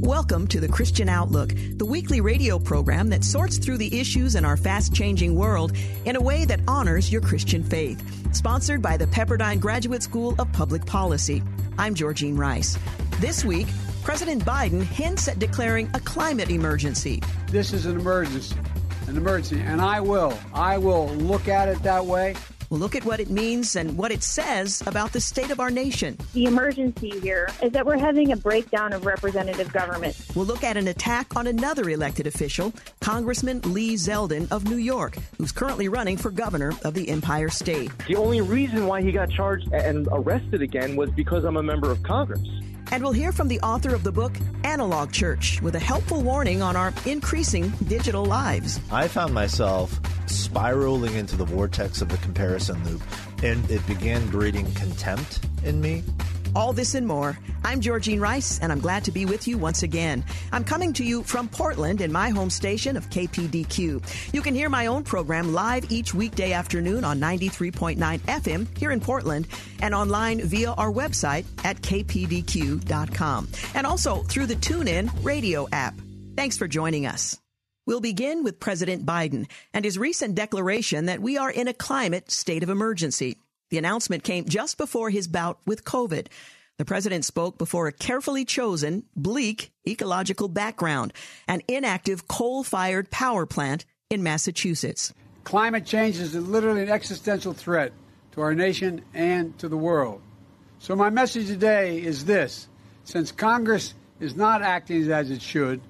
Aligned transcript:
Welcome 0.00 0.46
to 0.46 0.60
the 0.60 0.68
Christian 0.68 1.10
Outlook, 1.10 1.52
the 1.76 1.84
weekly 1.84 2.22
radio 2.22 2.58
program 2.58 3.10
that 3.10 3.22
sorts 3.22 3.58
through 3.58 3.76
the 3.76 4.00
issues 4.00 4.34
in 4.34 4.46
our 4.46 4.56
fast 4.56 4.94
changing 4.94 5.34
world 5.34 5.76
in 6.06 6.16
a 6.16 6.20
way 6.20 6.46
that 6.46 6.60
honors 6.66 7.12
your 7.12 7.20
Christian 7.20 7.62
faith. 7.62 8.02
Sponsored 8.34 8.80
by 8.80 8.96
the 8.96 9.06
Pepperdine 9.08 9.60
Graduate 9.60 10.02
School 10.02 10.34
of 10.38 10.50
Public 10.54 10.86
Policy. 10.86 11.42
I'm 11.76 11.94
Georgene 11.94 12.38
Rice. 12.38 12.78
This 13.18 13.44
week, 13.44 13.66
President 14.02 14.42
Biden 14.42 14.82
hints 14.82 15.28
at 15.28 15.38
declaring 15.38 15.90
a 15.92 16.00
climate 16.00 16.48
emergency. 16.48 17.22
This 17.48 17.74
is 17.74 17.84
an 17.84 18.00
emergency, 18.00 18.56
an 19.06 19.18
emergency, 19.18 19.60
and 19.60 19.82
I 19.82 20.00
will, 20.00 20.32
I 20.54 20.78
will 20.78 21.08
look 21.08 21.46
at 21.46 21.68
it 21.68 21.82
that 21.82 22.06
way. 22.06 22.36
We'll 22.70 22.78
look 22.78 22.94
at 22.94 23.04
what 23.04 23.18
it 23.18 23.30
means 23.30 23.74
and 23.74 23.98
what 23.98 24.12
it 24.12 24.22
says 24.22 24.80
about 24.86 25.12
the 25.12 25.20
state 25.20 25.50
of 25.50 25.58
our 25.58 25.70
nation. 25.70 26.16
The 26.34 26.44
emergency 26.44 27.10
here 27.20 27.48
is 27.60 27.72
that 27.72 27.84
we're 27.84 27.98
having 27.98 28.30
a 28.30 28.36
breakdown 28.36 28.92
of 28.92 29.04
representative 29.04 29.72
government. 29.72 30.16
We'll 30.36 30.46
look 30.46 30.62
at 30.62 30.76
an 30.76 30.86
attack 30.86 31.34
on 31.36 31.48
another 31.48 31.90
elected 31.90 32.28
official, 32.28 32.72
Congressman 33.00 33.60
Lee 33.62 33.94
Zeldin 33.94 34.50
of 34.52 34.64
New 34.64 34.76
York, 34.76 35.18
who's 35.36 35.50
currently 35.50 35.88
running 35.88 36.16
for 36.16 36.30
governor 36.30 36.72
of 36.84 36.94
the 36.94 37.08
Empire 37.08 37.48
State. 37.48 37.90
The 38.06 38.14
only 38.14 38.40
reason 38.40 38.86
why 38.86 39.02
he 39.02 39.10
got 39.10 39.30
charged 39.30 39.72
and 39.72 40.08
arrested 40.12 40.62
again 40.62 40.94
was 40.94 41.10
because 41.10 41.42
I'm 41.42 41.56
a 41.56 41.62
member 41.64 41.90
of 41.90 42.00
Congress. 42.04 42.40
And 42.92 43.04
we'll 43.04 43.12
hear 43.12 43.30
from 43.30 43.46
the 43.46 43.60
author 43.60 43.94
of 43.94 44.02
the 44.02 44.10
book, 44.10 44.32
Analog 44.64 45.12
Church, 45.12 45.62
with 45.62 45.76
a 45.76 45.78
helpful 45.78 46.22
warning 46.22 46.60
on 46.60 46.74
our 46.74 46.92
increasing 47.06 47.68
digital 47.86 48.24
lives. 48.24 48.80
I 48.90 49.06
found 49.06 49.32
myself 49.32 50.00
spiraling 50.26 51.14
into 51.14 51.36
the 51.36 51.44
vortex 51.44 52.02
of 52.02 52.08
the 52.08 52.16
comparison 52.18 52.82
loop, 52.84 53.02
and 53.44 53.68
it 53.70 53.86
began 53.86 54.28
breeding 54.28 54.72
contempt 54.74 55.38
in 55.64 55.80
me. 55.80 56.02
All 56.54 56.72
this 56.72 56.94
and 56.94 57.06
more. 57.06 57.38
I'm 57.64 57.80
Georgene 57.80 58.20
Rice, 58.20 58.58
and 58.60 58.72
I'm 58.72 58.80
glad 58.80 59.04
to 59.04 59.12
be 59.12 59.24
with 59.24 59.46
you 59.46 59.56
once 59.56 59.82
again. 59.82 60.24
I'm 60.52 60.64
coming 60.64 60.92
to 60.94 61.04
you 61.04 61.22
from 61.22 61.48
Portland 61.48 62.00
in 62.00 62.10
my 62.10 62.30
home 62.30 62.50
station 62.50 62.96
of 62.96 63.08
KPDQ. 63.10 64.32
You 64.34 64.42
can 64.42 64.54
hear 64.54 64.68
my 64.68 64.86
own 64.86 65.04
program 65.04 65.52
live 65.52 65.90
each 65.92 66.12
weekday 66.12 66.52
afternoon 66.52 67.04
on 67.04 67.20
93.9 67.20 67.96
FM 67.98 68.78
here 68.78 68.90
in 68.90 69.00
Portland 69.00 69.46
and 69.80 69.94
online 69.94 70.40
via 70.40 70.72
our 70.72 70.90
website 70.90 71.44
at 71.64 71.80
kpdq.com 71.82 73.48
and 73.74 73.86
also 73.86 74.22
through 74.24 74.46
the 74.46 74.56
TuneIn 74.56 75.10
radio 75.24 75.68
app. 75.72 75.94
Thanks 76.36 76.56
for 76.56 76.66
joining 76.66 77.06
us. 77.06 77.38
We'll 77.86 78.00
begin 78.00 78.44
with 78.44 78.60
President 78.60 79.06
Biden 79.06 79.48
and 79.72 79.84
his 79.84 79.98
recent 79.98 80.34
declaration 80.34 81.06
that 81.06 81.20
we 81.20 81.38
are 81.38 81.50
in 81.50 81.68
a 81.68 81.74
climate 81.74 82.30
state 82.30 82.62
of 82.62 82.70
emergency. 82.70 83.36
The 83.70 83.78
announcement 83.78 84.24
came 84.24 84.46
just 84.46 84.76
before 84.76 85.10
his 85.10 85.28
bout 85.28 85.60
with 85.64 85.84
COVID. 85.84 86.26
The 86.76 86.84
president 86.84 87.24
spoke 87.24 87.56
before 87.56 87.86
a 87.86 87.92
carefully 87.92 88.44
chosen, 88.44 89.04
bleak 89.14 89.70
ecological 89.86 90.48
background, 90.48 91.12
an 91.46 91.62
inactive 91.68 92.26
coal 92.26 92.64
fired 92.64 93.10
power 93.10 93.46
plant 93.46 93.84
in 94.10 94.24
Massachusetts. 94.24 95.14
Climate 95.44 95.86
change 95.86 96.18
is 96.18 96.34
literally 96.34 96.82
an 96.82 96.88
existential 96.88 97.52
threat 97.52 97.92
to 98.32 98.40
our 98.40 98.54
nation 98.54 99.02
and 99.14 99.56
to 99.58 99.68
the 99.68 99.76
world. 99.76 100.20
So, 100.80 100.96
my 100.96 101.10
message 101.10 101.46
today 101.46 102.02
is 102.02 102.24
this 102.24 102.66
since 103.04 103.30
Congress 103.30 103.94
is 104.18 104.34
not 104.34 104.62
acting 104.62 105.10
as 105.12 105.30
it 105.30 105.42
should, 105.42 105.80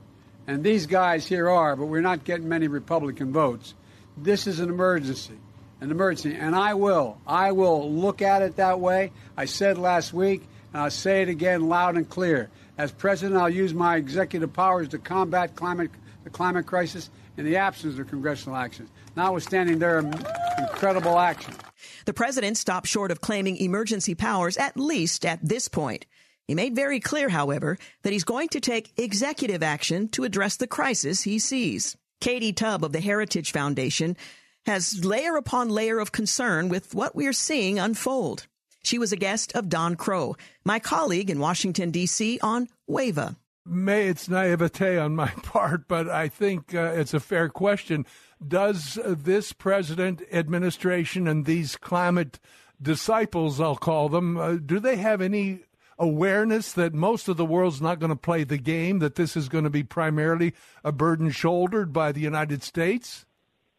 and 0.46 0.62
these 0.62 0.84
guys 0.84 1.26
here 1.26 1.48
are, 1.48 1.76
but 1.76 1.86
we're 1.86 2.00
not 2.02 2.24
getting 2.24 2.48
many 2.48 2.68
Republican 2.68 3.32
votes, 3.32 3.74
this 4.18 4.46
is 4.46 4.60
an 4.60 4.68
emergency 4.68 5.38
an 5.80 5.90
emergency. 5.90 6.36
And 6.38 6.54
I 6.54 6.74
will. 6.74 7.18
I 7.26 7.52
will 7.52 7.90
look 7.92 8.22
at 8.22 8.42
it 8.42 8.56
that 8.56 8.80
way. 8.80 9.12
I 9.36 9.44
said 9.46 9.78
last 9.78 10.12
week, 10.12 10.46
and 10.72 10.82
I'll 10.82 10.90
say 10.90 11.22
it 11.22 11.28
again 11.28 11.68
loud 11.68 11.96
and 11.96 12.08
clear. 12.08 12.50
As 12.78 12.92
president, 12.92 13.40
I'll 13.40 13.50
use 13.50 13.74
my 13.74 13.96
executive 13.96 14.52
powers 14.52 14.88
to 14.88 14.98
combat 14.98 15.54
climate, 15.54 15.90
the 16.24 16.30
climate 16.30 16.66
crisis 16.66 17.10
in 17.36 17.44
the 17.44 17.56
absence 17.56 17.98
of 17.98 18.08
congressional 18.08 18.56
action, 18.56 18.88
notwithstanding 19.16 19.78
their 19.78 19.98
incredible 20.58 21.18
action. 21.18 21.54
The 22.06 22.14
president 22.14 22.56
stopped 22.56 22.86
short 22.86 23.10
of 23.10 23.20
claiming 23.20 23.56
emergency 23.56 24.14
powers, 24.14 24.56
at 24.56 24.76
least 24.76 25.24
at 25.24 25.46
this 25.46 25.68
point. 25.68 26.06
He 26.46 26.54
made 26.54 26.74
very 26.74 27.00
clear, 27.00 27.28
however, 27.28 27.78
that 28.02 28.12
he's 28.12 28.24
going 28.24 28.48
to 28.48 28.60
take 28.60 28.98
executive 28.98 29.62
action 29.62 30.08
to 30.08 30.24
address 30.24 30.56
the 30.56 30.66
crisis 30.66 31.22
he 31.22 31.38
sees. 31.38 31.96
Katie 32.20 32.52
Tubb 32.52 32.84
of 32.84 32.92
the 32.92 33.00
Heritage 33.00 33.52
Foundation 33.52 34.16
has 34.66 35.04
layer 35.04 35.36
upon 35.36 35.68
layer 35.68 35.98
of 35.98 36.12
concern 36.12 36.68
with 36.68 36.94
what 36.94 37.14
we're 37.14 37.32
seeing 37.32 37.78
unfold. 37.78 38.46
She 38.82 38.98
was 38.98 39.12
a 39.12 39.16
guest 39.16 39.52
of 39.54 39.68
Don 39.68 39.96
Kroah, 39.96 40.38
my 40.64 40.78
colleague 40.78 41.30
in 41.30 41.38
Washington, 41.38 41.90
D.C. 41.90 42.38
on 42.42 42.68
WAVA. 42.88 43.36
May 43.66 44.08
it's 44.08 44.28
naivete 44.28 44.96
on 44.98 45.14
my 45.14 45.28
part, 45.42 45.86
but 45.86 46.08
I 46.08 46.28
think 46.28 46.74
uh, 46.74 46.92
it's 46.94 47.14
a 47.14 47.20
fair 47.20 47.48
question. 47.48 48.06
Does 48.46 48.98
this 49.04 49.52
president, 49.52 50.22
administration, 50.32 51.28
and 51.28 51.44
these 51.44 51.76
climate 51.76 52.40
disciples, 52.80 53.60
I'll 53.60 53.76
call 53.76 54.08
them, 54.08 54.38
uh, 54.38 54.54
do 54.54 54.80
they 54.80 54.96
have 54.96 55.20
any 55.20 55.60
awareness 55.98 56.72
that 56.72 56.94
most 56.94 57.28
of 57.28 57.36
the 57.36 57.44
world's 57.44 57.82
not 57.82 57.98
going 57.98 58.08
to 58.08 58.16
play 58.16 58.42
the 58.42 58.56
game, 58.56 59.00
that 59.00 59.16
this 59.16 59.36
is 59.36 59.50
going 59.50 59.64
to 59.64 59.70
be 59.70 59.82
primarily 59.82 60.54
a 60.82 60.90
burden 60.90 61.30
shouldered 61.30 61.92
by 61.92 62.10
the 62.10 62.20
United 62.20 62.62
States? 62.62 63.26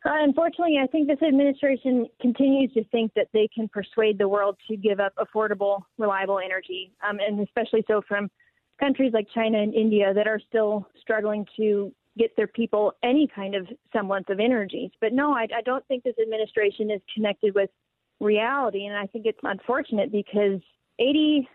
Uh, 0.03 0.09
unfortunately, 0.23 0.79
I 0.81 0.87
think 0.87 1.07
this 1.07 1.21
administration 1.21 2.07
continues 2.19 2.73
to 2.73 2.83
think 2.85 3.11
that 3.15 3.27
they 3.33 3.47
can 3.53 3.67
persuade 3.67 4.17
the 4.17 4.27
world 4.27 4.57
to 4.67 4.75
give 4.75 4.99
up 4.99 5.13
affordable, 5.17 5.83
reliable 5.99 6.39
energy, 6.43 6.91
um, 7.07 7.19
and 7.19 7.39
especially 7.39 7.83
so 7.87 8.01
from 8.07 8.29
countries 8.79 9.13
like 9.13 9.27
China 9.33 9.61
and 9.61 9.75
India 9.75 10.11
that 10.13 10.27
are 10.27 10.39
still 10.49 10.87
struggling 10.99 11.45
to 11.55 11.93
get 12.17 12.35
their 12.35 12.47
people 12.47 12.93
any 13.03 13.27
kind 13.33 13.53
of 13.53 13.67
semblance 13.93 14.25
of 14.29 14.39
energy. 14.39 14.91
But 15.01 15.13
no, 15.13 15.33
I, 15.33 15.47
I 15.55 15.61
don't 15.63 15.85
think 15.87 16.03
this 16.03 16.15
administration 16.19 16.89
is 16.89 17.01
connected 17.13 17.53
with 17.53 17.69
reality, 18.19 18.85
and 18.85 18.97
I 18.97 19.05
think 19.05 19.27
it's 19.27 19.39
unfortunate 19.43 20.11
because 20.11 20.59
80% 20.99 21.45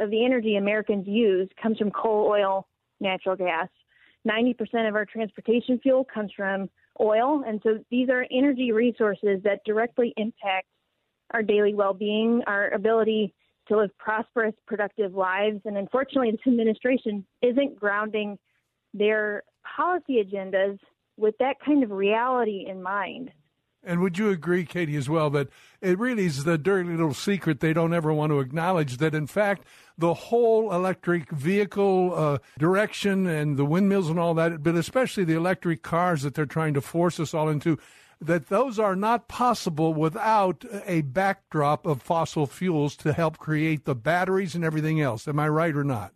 of 0.00 0.10
the 0.10 0.24
energy 0.24 0.56
Americans 0.56 1.06
use 1.06 1.48
comes 1.62 1.78
from 1.78 1.92
coal, 1.92 2.28
oil, 2.28 2.66
natural 3.00 3.36
gas. 3.36 3.68
90% 4.28 4.88
of 4.88 4.96
our 4.96 5.06
transportation 5.06 5.78
fuel 5.78 6.04
comes 6.12 6.32
from 6.36 6.68
oil. 7.00 7.42
And 7.46 7.60
so 7.62 7.78
these 7.90 8.08
are 8.08 8.26
energy 8.30 8.72
resources 8.72 9.40
that 9.44 9.60
directly 9.64 10.12
impact 10.16 10.66
our 11.32 11.42
daily 11.42 11.74
well 11.74 11.94
being, 11.94 12.42
our 12.46 12.70
ability 12.70 13.34
to 13.68 13.76
live 13.76 13.90
prosperous, 13.98 14.54
productive 14.66 15.14
lives. 15.14 15.60
And 15.64 15.76
unfortunately, 15.76 16.30
this 16.30 16.40
administration 16.46 17.24
isn't 17.42 17.78
grounding 17.78 18.38
their 18.94 19.42
policy 19.76 20.24
agendas 20.24 20.78
with 21.16 21.34
that 21.38 21.56
kind 21.64 21.84
of 21.84 21.90
reality 21.90 22.66
in 22.68 22.82
mind. 22.82 23.30
And 23.88 24.02
would 24.02 24.18
you 24.18 24.28
agree, 24.28 24.66
Katie, 24.66 24.96
as 24.96 25.08
well, 25.08 25.30
that 25.30 25.48
it 25.80 25.98
really 25.98 26.26
is 26.26 26.44
the 26.44 26.58
dirty 26.58 26.90
little 26.90 27.14
secret 27.14 27.60
they 27.60 27.72
don't 27.72 27.94
ever 27.94 28.12
want 28.12 28.32
to 28.32 28.40
acknowledge 28.40 28.98
that, 28.98 29.14
in 29.14 29.26
fact, 29.26 29.64
the 29.96 30.12
whole 30.12 30.74
electric 30.74 31.30
vehicle 31.30 32.12
uh, 32.14 32.38
direction 32.58 33.26
and 33.26 33.56
the 33.56 33.64
windmills 33.64 34.10
and 34.10 34.18
all 34.18 34.34
that, 34.34 34.62
but 34.62 34.74
especially 34.74 35.24
the 35.24 35.36
electric 35.36 35.82
cars 35.82 36.20
that 36.20 36.34
they're 36.34 36.44
trying 36.44 36.74
to 36.74 36.82
force 36.82 37.18
us 37.18 37.32
all 37.32 37.48
into, 37.48 37.78
that 38.20 38.48
those 38.48 38.78
are 38.78 38.94
not 38.94 39.26
possible 39.26 39.94
without 39.94 40.66
a 40.84 41.00
backdrop 41.00 41.86
of 41.86 42.02
fossil 42.02 42.46
fuels 42.46 42.94
to 42.94 43.14
help 43.14 43.38
create 43.38 43.86
the 43.86 43.94
batteries 43.94 44.54
and 44.54 44.64
everything 44.64 45.00
else. 45.00 45.26
Am 45.26 45.40
I 45.40 45.48
right 45.48 45.74
or 45.74 45.84
not? 45.84 46.12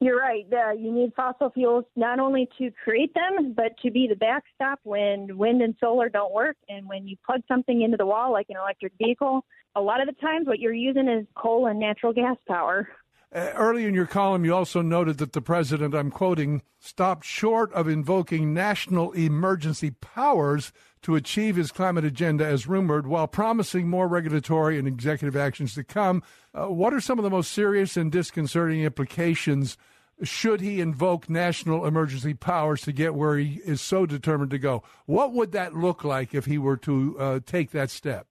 You're 0.00 0.18
right. 0.18 0.46
Uh, 0.52 0.72
you 0.72 0.92
need 0.92 1.12
fossil 1.16 1.50
fuels 1.50 1.84
not 1.96 2.20
only 2.20 2.48
to 2.58 2.70
create 2.84 3.12
them, 3.14 3.52
but 3.56 3.76
to 3.82 3.90
be 3.90 4.06
the 4.06 4.14
backstop 4.14 4.78
when 4.84 5.36
wind 5.36 5.60
and 5.60 5.74
solar 5.80 6.08
don't 6.08 6.32
work. 6.32 6.56
And 6.68 6.86
when 6.86 7.08
you 7.08 7.16
plug 7.26 7.40
something 7.48 7.82
into 7.82 7.96
the 7.96 8.06
wall, 8.06 8.30
like 8.30 8.46
an 8.48 8.56
electric 8.56 8.92
vehicle, 8.96 9.44
a 9.74 9.80
lot 9.80 10.00
of 10.00 10.06
the 10.06 10.20
times 10.20 10.46
what 10.46 10.60
you're 10.60 10.72
using 10.72 11.08
is 11.08 11.26
coal 11.34 11.66
and 11.66 11.80
natural 11.80 12.12
gas 12.12 12.36
power. 12.46 12.88
Uh, 13.34 13.50
early 13.56 13.84
in 13.84 13.92
your 13.92 14.06
column, 14.06 14.44
you 14.44 14.54
also 14.54 14.80
noted 14.80 15.18
that 15.18 15.34
the 15.34 15.42
president, 15.42 15.94
I'm 15.94 16.10
quoting, 16.10 16.62
stopped 16.78 17.26
short 17.26 17.70
of 17.74 17.86
invoking 17.86 18.54
national 18.54 19.12
emergency 19.12 19.90
powers 19.90 20.72
to 21.02 21.14
achieve 21.14 21.56
his 21.56 21.70
climate 21.70 22.06
agenda 22.06 22.46
as 22.46 22.66
rumored, 22.66 23.06
while 23.06 23.28
promising 23.28 23.86
more 23.86 24.08
regulatory 24.08 24.78
and 24.78 24.88
executive 24.88 25.36
actions 25.36 25.74
to 25.74 25.84
come. 25.84 26.22
Uh, 26.54 26.68
what 26.68 26.94
are 26.94 27.00
some 27.00 27.18
of 27.18 27.22
the 27.22 27.30
most 27.30 27.52
serious 27.52 27.98
and 27.98 28.10
disconcerting 28.10 28.80
implications 28.80 29.76
should 30.22 30.60
he 30.60 30.80
invoke 30.80 31.28
national 31.28 31.86
emergency 31.86 32.34
powers 32.34 32.82
to 32.82 32.92
get 32.92 33.14
where 33.14 33.36
he 33.36 33.60
is 33.64 33.80
so 33.80 34.06
determined 34.06 34.50
to 34.50 34.58
go? 34.58 34.82
What 35.06 35.32
would 35.32 35.52
that 35.52 35.74
look 35.74 36.04
like 36.04 36.34
if 36.34 36.46
he 36.46 36.58
were 36.58 36.76
to 36.78 37.16
uh, 37.18 37.40
take 37.44 37.70
that 37.72 37.90
step? 37.90 38.26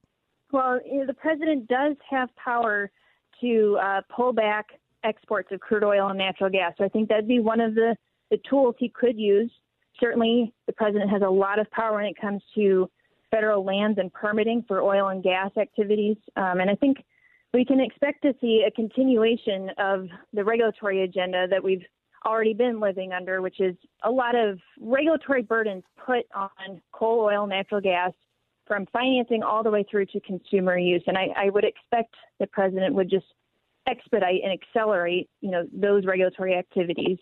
Well, 0.52 0.80
you 0.86 1.00
know, 1.00 1.06
the 1.06 1.14
president 1.14 1.68
does 1.68 1.96
have 2.10 2.30
power 2.36 2.90
to 3.42 3.78
uh, 3.82 4.02
pull 4.14 4.34
back 4.34 4.68
exports 5.04 5.50
of 5.52 5.60
crude 5.60 5.84
oil 5.84 6.08
and 6.08 6.18
natural 6.18 6.50
gas. 6.50 6.74
So 6.78 6.86
I 6.86 6.90
think 6.90 7.10
that'd 7.10 7.28
be 7.28 7.40
one 7.40 7.60
of 7.60 7.76
the, 7.76 7.96
the 8.32 8.40
tools 8.50 8.76
he 8.80 8.90
could 8.90 9.18
use 9.18 9.52
certainly 10.00 10.54
the 10.66 10.74
president 10.74 11.10
has 11.10 11.22
a 11.22 11.30
lot 11.30 11.60
of 11.60 11.70
power 11.72 11.96
when 11.96 12.06
it 12.06 12.20
comes 12.20 12.42
to 12.56 12.90
federal 13.32 13.64
lands 13.64 13.98
and 14.00 14.12
permitting 14.14 14.64
for 14.68 14.82
oil 14.82 15.10
and 15.10 15.24
gas 15.24 15.52
activities. 15.60 16.18
Um, 16.36 16.60
and 16.60 16.70
I 16.70 16.76
think 16.76 16.98
we 17.54 17.66
can 17.66 17.80
expect 17.80 18.22
to 18.24 18.34
see 18.42 18.64
a 18.68 18.72
continuation 18.72 19.70
of 19.78 20.08
the 20.34 20.44
regulatory 20.44 21.04
agenda 21.04 21.48
that 21.50 21.64
we've 21.64 21.84
already 22.26 22.54
been 22.54 22.80
living 22.80 23.14
under, 23.14 23.42
which 23.42 23.60
is 23.60 23.76
a 24.04 24.12
lot 24.12 24.36
of 24.36 24.60
regulatory 24.80 25.42
burdens 25.42 25.84
put 26.06 26.26
on 26.36 26.82
coal, 26.92 27.22
oil, 27.22 27.48
natural 27.48 27.82
gas, 27.82 28.12
from 28.66 28.86
financing 28.92 29.44
all 29.44 29.64
the 29.64 29.72
way 29.72 29.86
through 29.90 30.06
to 30.08 30.20
consumer 30.20 30.78
use. 30.78 31.02
And 31.08 31.18
I, 31.18 31.28
I 31.38 31.50
would 31.50 31.64
expect 31.64 32.14
the 32.40 32.48
president 32.48 32.94
would 32.96 33.10
just 33.10 33.26
expedite 33.88 34.42
and 34.44 34.52
accelerate, 34.52 35.30
you 35.40 35.50
know, 35.50 35.66
those 35.72 36.06
regulatory 36.06 36.56
activities. 36.56 37.18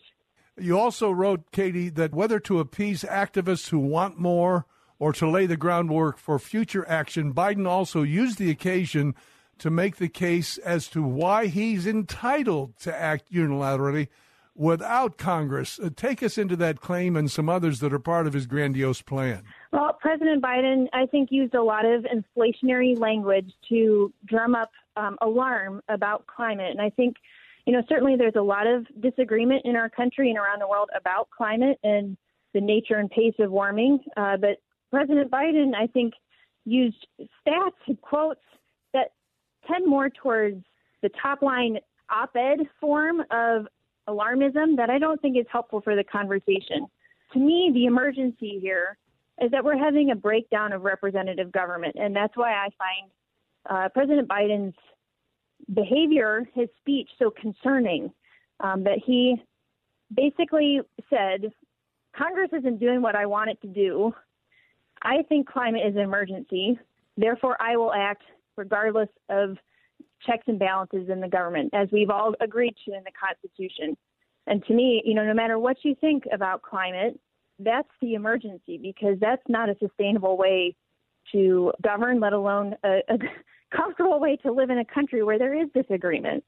You 0.58 0.80
also 0.80 1.12
wrote, 1.12 1.52
Katie, 1.52 1.90
that 1.90 2.14
whether 2.14 2.40
to 2.40 2.60
appease 2.60 3.04
activists 3.04 3.70
who 3.70 3.80
want 3.80 4.18
more 4.18 4.66
or 4.98 5.14
to 5.14 5.30
lay 5.30 5.46
the 5.46 5.58
groundwork 5.58 6.18
for 6.18 6.40
future 6.40 6.88
action, 6.88 7.34
Biden 7.34 7.68
also 7.68 8.02
used 8.02 8.40
the 8.40 8.50
occasion 8.50 9.14
to 9.60 9.70
make 9.70 9.98
the 9.98 10.10
case 10.10 10.58
as 10.60 10.88
to 10.90 11.04
why 11.04 11.48
he's 11.48 11.88
entitled 11.88 12.78
to 12.80 12.96
act 12.96 13.32
unilaterally 13.32 14.08
without 14.56 15.18
Congress. 15.18 15.80
Uh, 15.80 15.90
take 15.96 16.24
us 16.24 16.38
into 16.38 16.56
that 16.56 16.80
claim 16.80 17.16
and 17.16 17.30
some 17.30 17.50
others 17.50 17.80
that 17.82 17.94
are 17.94 18.00
part 18.00 18.26
of 18.26 18.34
his 18.34 18.48
grandiose 18.48 19.02
plan. 19.02 19.44
Well, 19.72 19.98
President 20.00 20.42
Biden, 20.42 20.88
I 20.94 21.06
think, 21.08 21.30
used 21.32 21.54
a 21.56 21.62
lot 21.62 21.86
of 21.86 22.06
inflationary 22.06 22.98
language 22.98 23.52
to 23.70 24.14
drum 24.26 24.56
up 24.56 24.72
um, 24.96 25.18
alarm 25.22 25.82
about 25.90 26.26
climate. 26.28 26.72
And 26.72 26.82
I 26.82 26.90
think, 26.90 27.18
you 27.66 27.74
know, 27.74 27.82
certainly 27.90 28.16
there's 28.16 28.36
a 28.38 28.42
lot 28.42 28.66
of 28.66 28.88
disagreement 29.02 29.64
in 29.66 29.76
our 29.76 29.90
country 29.90 30.30
and 30.30 30.38
around 30.38 30.62
the 30.62 30.68
world 30.68 30.90
about 30.96 31.30
climate 31.36 31.78
and 31.84 32.16
the 32.54 32.62
nature 32.62 32.96
and 32.96 33.10
pace 33.10 33.36
of 33.40 33.52
warming. 33.52 34.00
Uh, 34.16 34.38
but 34.38 34.62
President 34.90 35.30
Biden, 35.30 35.76
I 35.76 35.88
think, 35.88 36.14
used 36.64 37.06
stats 37.20 37.72
and 37.88 38.00
quotes 38.02 38.40
tend 39.68 39.88
more 39.88 40.10
towards 40.10 40.64
the 41.02 41.10
top 41.22 41.42
line 41.42 41.78
op 42.10 42.36
ed 42.36 42.60
form 42.80 43.22
of 43.32 43.68
alarmism 44.08 44.78
that 44.78 44.90
I 44.90 45.00
don't 45.00 45.22
think 45.22 45.38
is 45.38 45.46
helpful 45.52 45.82
for 45.82 45.96
the 45.96 46.04
conversation. 46.04 46.88
To 47.34 47.40
me, 47.40 47.72
the 47.74 47.86
emergency 47.86 48.60
here 48.62 48.98
is 49.42 49.52
that 49.52 49.64
we're 49.64 49.78
having 49.78 50.12
a 50.12 50.16
breakdown 50.16 50.72
of 50.72 50.84
representative 50.84 51.52
government, 51.52 51.96
and 52.00 52.16
that's 52.16 52.38
why 52.38 52.54
I 52.54 52.70
find 52.78 53.12
uh, 53.70 53.90
President 53.90 54.28
Biden's 54.28 54.76
behavior, 55.74 56.48
his 56.54 56.70
speech, 56.80 57.10
so 57.20 57.32
concerning. 57.32 58.12
Um, 58.62 58.86
that 58.86 59.00
he 59.06 59.36
basically 60.16 60.80
said, 61.10 61.52
Congress 62.16 62.52
isn't 62.58 62.80
doing 62.80 63.02
what 63.02 63.16
I 63.16 63.26
want 63.26 63.50
it 63.50 63.60
to 63.64 63.68
do. 63.68 64.14
I 65.02 65.24
think 65.28 65.50
climate 65.50 65.82
is 65.86 65.96
an 65.96 66.02
emergency. 66.02 66.80
Therefore, 67.18 67.58
I 67.62 67.76
will 67.76 67.92
act 67.94 68.24
regardless 68.58 69.10
of 69.30 69.58
checks 70.26 70.44
and 70.48 70.60
balances 70.60 71.10
in 71.10 71.22
the 71.22 71.28
government, 71.28 71.70
as 71.74 71.88
we've 71.92 72.10
all 72.10 72.34
agreed 72.42 72.76
to 72.86 72.96
in 72.96 73.04
the 73.04 73.12
Constitution. 73.12 73.96
And 74.48 74.64
to 74.66 74.74
me, 74.74 75.02
you 75.06 75.14
know, 75.14 75.26
no 75.26 75.34
matter 75.34 75.58
what 75.60 75.78
you 75.84 75.96
think 75.96 76.24
about 76.32 76.62
climate, 76.62 77.20
that's 77.60 77.90
the 78.02 78.14
emergency 78.16 78.78
because 78.82 79.18
that's 79.20 79.42
not 79.48 79.70
a 79.70 79.76
sustainable 79.80 80.38
way 80.38 80.76
to 81.32 81.72
govern, 81.82 82.20
let 82.20 82.34
alone 82.34 82.76
a, 82.84 83.00
a 83.10 83.18
comfortable 83.76 84.20
way 84.20 84.38
to 84.38 84.52
live 84.52 84.70
in 84.70 84.78
a 84.78 84.86
country 84.86 85.24
where 85.24 85.40
there 85.40 85.60
is 85.60 85.68
disagreement. 85.74 86.44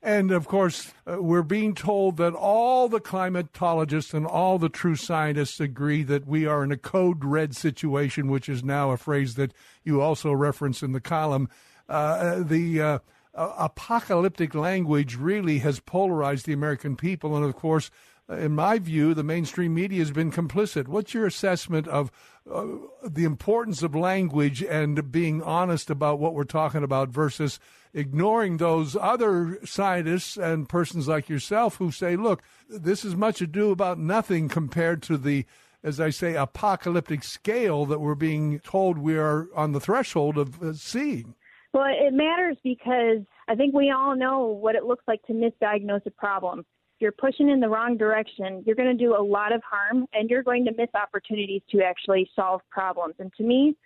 And 0.00 0.30
of 0.30 0.46
course, 0.46 0.92
uh, 1.06 1.20
we're 1.20 1.42
being 1.42 1.74
told 1.74 2.18
that 2.18 2.34
all 2.34 2.88
the 2.88 3.00
climatologists 3.00 4.14
and 4.14 4.26
all 4.26 4.58
the 4.58 4.68
true 4.68 4.94
scientists 4.94 5.58
agree 5.58 6.04
that 6.04 6.26
we 6.26 6.46
are 6.46 6.62
in 6.62 6.70
a 6.70 6.76
code 6.76 7.24
red 7.24 7.56
situation, 7.56 8.28
which 8.28 8.48
is 8.48 8.62
now 8.62 8.92
a 8.92 8.96
phrase 8.96 9.34
that 9.34 9.52
you 9.82 10.00
also 10.00 10.32
reference 10.32 10.82
in 10.82 10.92
the 10.92 11.00
column. 11.00 11.48
Uh, 11.88 12.42
the 12.44 12.80
uh, 12.80 12.98
apocalyptic 13.34 14.54
language 14.54 15.16
really 15.16 15.58
has 15.58 15.80
polarized 15.80 16.46
the 16.46 16.52
American 16.52 16.96
people. 16.96 17.36
And 17.36 17.44
of 17.44 17.56
course, 17.56 17.90
in 18.28 18.54
my 18.54 18.78
view, 18.78 19.14
the 19.14 19.24
mainstream 19.24 19.74
media 19.74 20.00
has 20.00 20.10
been 20.10 20.30
complicit. 20.30 20.86
What's 20.86 21.14
your 21.14 21.26
assessment 21.26 21.88
of 21.88 22.10
uh, 22.50 22.66
the 23.02 23.24
importance 23.24 23.82
of 23.82 23.94
language 23.94 24.62
and 24.62 25.10
being 25.10 25.42
honest 25.42 25.90
about 25.90 26.18
what 26.18 26.34
we're 26.34 26.44
talking 26.44 26.82
about 26.82 27.08
versus 27.08 27.58
ignoring 27.94 28.58
those 28.58 28.96
other 28.96 29.58
scientists 29.64 30.36
and 30.36 30.68
persons 30.68 31.08
like 31.08 31.28
yourself 31.28 31.76
who 31.76 31.90
say, 31.90 32.16
look, 32.16 32.42
this 32.68 33.04
is 33.04 33.16
much 33.16 33.40
ado 33.40 33.70
about 33.70 33.98
nothing 33.98 34.48
compared 34.48 35.02
to 35.02 35.16
the, 35.16 35.46
as 35.82 35.98
I 35.98 36.10
say, 36.10 36.34
apocalyptic 36.34 37.24
scale 37.24 37.86
that 37.86 38.00
we're 38.00 38.14
being 38.14 38.60
told 38.60 38.98
we 38.98 39.16
are 39.16 39.48
on 39.54 39.72
the 39.72 39.80
threshold 39.80 40.36
of 40.36 40.62
uh, 40.62 40.74
seeing? 40.74 41.34
Well, 41.72 41.86
it 41.88 42.12
matters 42.12 42.56
because 42.62 43.22
I 43.46 43.54
think 43.54 43.74
we 43.74 43.90
all 43.90 44.16
know 44.16 44.46
what 44.46 44.74
it 44.74 44.84
looks 44.84 45.04
like 45.06 45.22
to 45.26 45.32
misdiagnose 45.32 46.06
a 46.06 46.10
problem. 46.10 46.64
You're 47.00 47.12
pushing 47.12 47.48
in 47.48 47.60
the 47.60 47.68
wrong 47.68 47.96
direction, 47.96 48.62
you're 48.66 48.76
going 48.76 48.96
to 48.96 49.04
do 49.04 49.16
a 49.16 49.22
lot 49.22 49.52
of 49.52 49.62
harm 49.62 50.06
and 50.12 50.28
you're 50.28 50.42
going 50.42 50.64
to 50.64 50.72
miss 50.76 50.88
opportunities 50.94 51.62
to 51.70 51.82
actually 51.82 52.28
solve 52.34 52.60
problems. 52.70 53.14
And 53.18 53.32
to 53.34 53.44
me, 53.44 53.76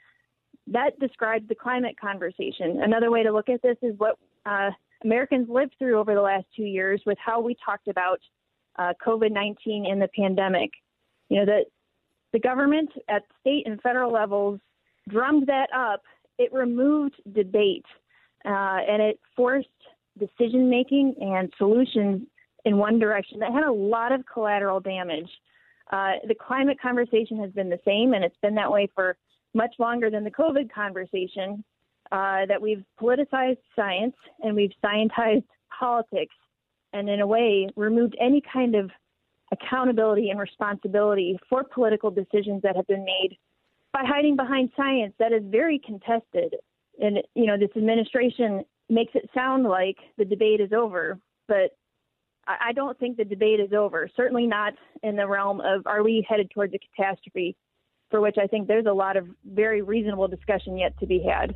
that 0.67 0.99
describes 0.99 1.47
the 1.49 1.55
climate 1.55 1.97
conversation. 2.01 2.81
Another 2.83 3.11
way 3.11 3.23
to 3.23 3.33
look 3.33 3.49
at 3.49 3.61
this 3.63 3.77
is 3.83 3.95
what 3.99 4.17
uh, 4.47 4.71
Americans 5.05 5.49
lived 5.51 5.75
through 5.79 5.99
over 5.99 6.15
the 6.15 6.21
last 6.21 6.47
two 6.57 6.65
years 6.65 7.03
with 7.05 7.19
how 7.25 7.41
we 7.41 7.57
talked 7.65 7.89
about 7.89 8.21
uh, 8.79 8.93
COVID 9.05 9.33
19 9.33 9.87
and 9.87 10.01
the 10.01 10.09
pandemic. 10.17 10.71
You 11.29 11.41
know, 11.41 11.47
that 11.47 11.65
the 12.33 12.39
government 12.39 12.91
at 13.09 13.23
state 13.41 13.67
and 13.67 13.81
federal 13.83 14.13
levels 14.13 14.61
drummed 15.09 15.47
that 15.49 15.69
up 15.75 16.03
it 16.39 16.53
removed 16.53 17.15
debate 17.35 17.85
uh, 18.45 18.79
and 18.89 19.03
it 19.03 19.21
forced 19.37 19.69
decision 20.19 20.69
making 20.69 21.15
and 21.21 21.53
solutions 21.57 22.27
in 22.65 22.77
one 22.79 22.99
direction 22.99 23.39
that 23.41 23.53
had 23.53 23.65
a 23.65 23.73
lot 23.73 24.13
of 24.13 24.25
collateral 24.33 24.81
damage. 24.81 25.31
Uh, 25.91 26.13
the 26.29 26.35
climate 26.35 26.79
conversation 26.81 27.39
has 27.39 27.51
been 27.51 27.69
the 27.69 27.81
same, 27.85 28.15
and 28.15 28.25
it's 28.25 28.37
been 28.41 28.55
that 28.55 28.71
way 28.71 28.89
for 28.95 29.17
much 29.55 29.75
longer 29.79 30.11
than 30.11 30.25
the 30.25 30.31
COVID 30.31 30.73
conversation. 30.73 31.65
Uh, 32.11 32.45
that 32.45 32.61
we've 32.61 32.85
politicized 33.01 33.57
science 33.75 34.15
and 34.43 34.55
we've 34.55 34.73
scientized 34.85 35.47
politics, 35.79 36.35
and 36.93 37.09
in 37.09 37.21
a 37.21 37.27
way 37.27 37.67
removed 37.75 38.15
any 38.21 38.43
kind 38.53 38.75
of 38.75 38.91
accountability 39.51 40.29
and 40.29 40.39
responsibility 40.39 41.39
for 41.49 41.65
political 41.65 42.11
decisions 42.11 42.61
that 42.61 42.77
have 42.77 42.87
been 42.87 43.05
made 43.05 43.39
by 43.95 44.03
hiding 44.05 44.37
behind 44.37 44.69
science 44.77 45.15
that 45.19 45.33
is 45.33 45.43
very 45.47 45.79
contested. 45.79 46.57
And, 47.01 47.19
you 47.35 47.47
know, 47.47 47.57
this 47.57 47.71
administration 47.77 48.63
makes 48.91 49.15
it 49.15 49.31
sound 49.35 49.65
like 49.65 49.97
the 50.19 50.25
debate 50.27 50.61
is 50.61 50.73
over, 50.75 51.19
but 51.49 51.77
I 52.47 52.73
don't 52.73 52.99
think 52.99 53.17
the 53.17 53.25
debate 53.25 53.61
is 53.61 53.73
over. 53.73 54.11
Certainly 54.17 54.49
not 54.49 54.73
in 55.03 55.17
the 55.17 55.27
realm 55.27 55.61
of 55.61 55.87
are 55.87 56.03
we 56.03 56.27
headed 56.29 56.51
towards 56.51 56.75
a 56.75 56.79
catastrophe, 56.79 57.57
for 58.11 58.21
which 58.21 58.37
I 58.37 58.47
think 58.47 58.67
there's 58.67 58.87
a 58.87 58.93
lot 58.93 59.17
of 59.17 59.29
very 59.45 59.81
reasonable 59.81 60.29
discussion 60.29 60.77
yet 60.77 60.99
to 60.99 61.07
be 61.07 61.23
had. 61.23 61.55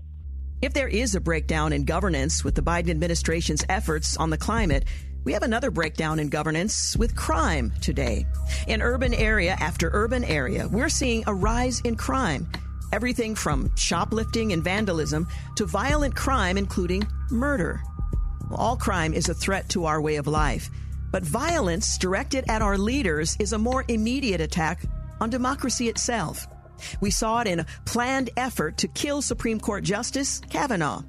If 0.62 0.72
there 0.72 0.88
is 0.88 1.14
a 1.14 1.20
breakdown 1.20 1.72
in 1.72 1.84
governance 1.84 2.44
with 2.44 2.54
the 2.54 2.62
Biden 2.62 2.88
administration's 2.88 3.64
efforts 3.68 4.16
on 4.16 4.30
the 4.30 4.38
climate, 4.38 4.84
we 5.24 5.32
have 5.32 5.42
another 5.42 5.72
breakdown 5.72 6.20
in 6.20 6.28
governance 6.28 6.96
with 6.96 7.16
crime 7.16 7.72
today. 7.80 8.24
In 8.68 8.80
urban 8.80 9.12
area 9.12 9.56
after 9.58 9.90
urban 9.92 10.22
area, 10.22 10.68
we're 10.68 10.88
seeing 10.88 11.24
a 11.26 11.34
rise 11.34 11.80
in 11.80 11.96
crime. 11.96 12.48
Everything 12.92 13.34
from 13.34 13.74
shoplifting 13.76 14.52
and 14.52 14.62
vandalism 14.62 15.26
to 15.56 15.66
violent 15.66 16.14
crime, 16.14 16.56
including 16.56 17.06
murder. 17.30 17.82
All 18.52 18.76
crime 18.76 19.14
is 19.14 19.28
a 19.28 19.34
threat 19.34 19.68
to 19.70 19.84
our 19.84 20.00
way 20.00 20.16
of 20.16 20.26
life, 20.26 20.70
but 21.10 21.22
violence 21.22 21.98
directed 21.98 22.44
at 22.48 22.62
our 22.62 22.78
leaders 22.78 23.36
is 23.38 23.52
a 23.52 23.58
more 23.58 23.84
immediate 23.88 24.40
attack 24.40 24.82
on 25.20 25.30
democracy 25.30 25.88
itself. 25.88 26.46
We 27.00 27.10
saw 27.10 27.40
it 27.40 27.46
in 27.46 27.60
a 27.60 27.66
planned 27.84 28.30
effort 28.36 28.76
to 28.78 28.88
kill 28.88 29.22
Supreme 29.22 29.58
Court 29.58 29.82
Justice 29.82 30.40
Kavanaugh 30.50 31.02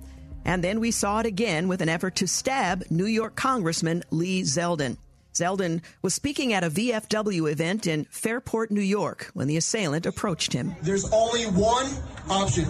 and 0.48 0.64
then 0.64 0.80
we 0.80 0.92
saw 0.92 1.20
it 1.20 1.26
again 1.26 1.68
with 1.68 1.82
an 1.82 1.90
effort 1.90 2.16
to 2.16 2.28
stab 2.28 2.86
New 2.90 3.06
York 3.06 3.36
Congressman 3.36 4.02
Lee 4.12 4.42
Zeldin. 4.44 4.98
Zeldin 5.38 5.82
was 6.02 6.14
speaking 6.14 6.54
at 6.54 6.64
a 6.64 6.70
VFW 6.70 7.52
event 7.52 7.88
in 7.88 8.06
Fairport, 8.06 8.72
New 8.72 8.82
York, 8.82 9.30
when 9.34 9.48
the 9.48 9.58
assailant 9.58 10.06
approached 10.06 10.54
him. 10.54 10.76
There's 10.82 11.10
only 11.12 11.46
one 11.46 11.88
option. 12.30 12.66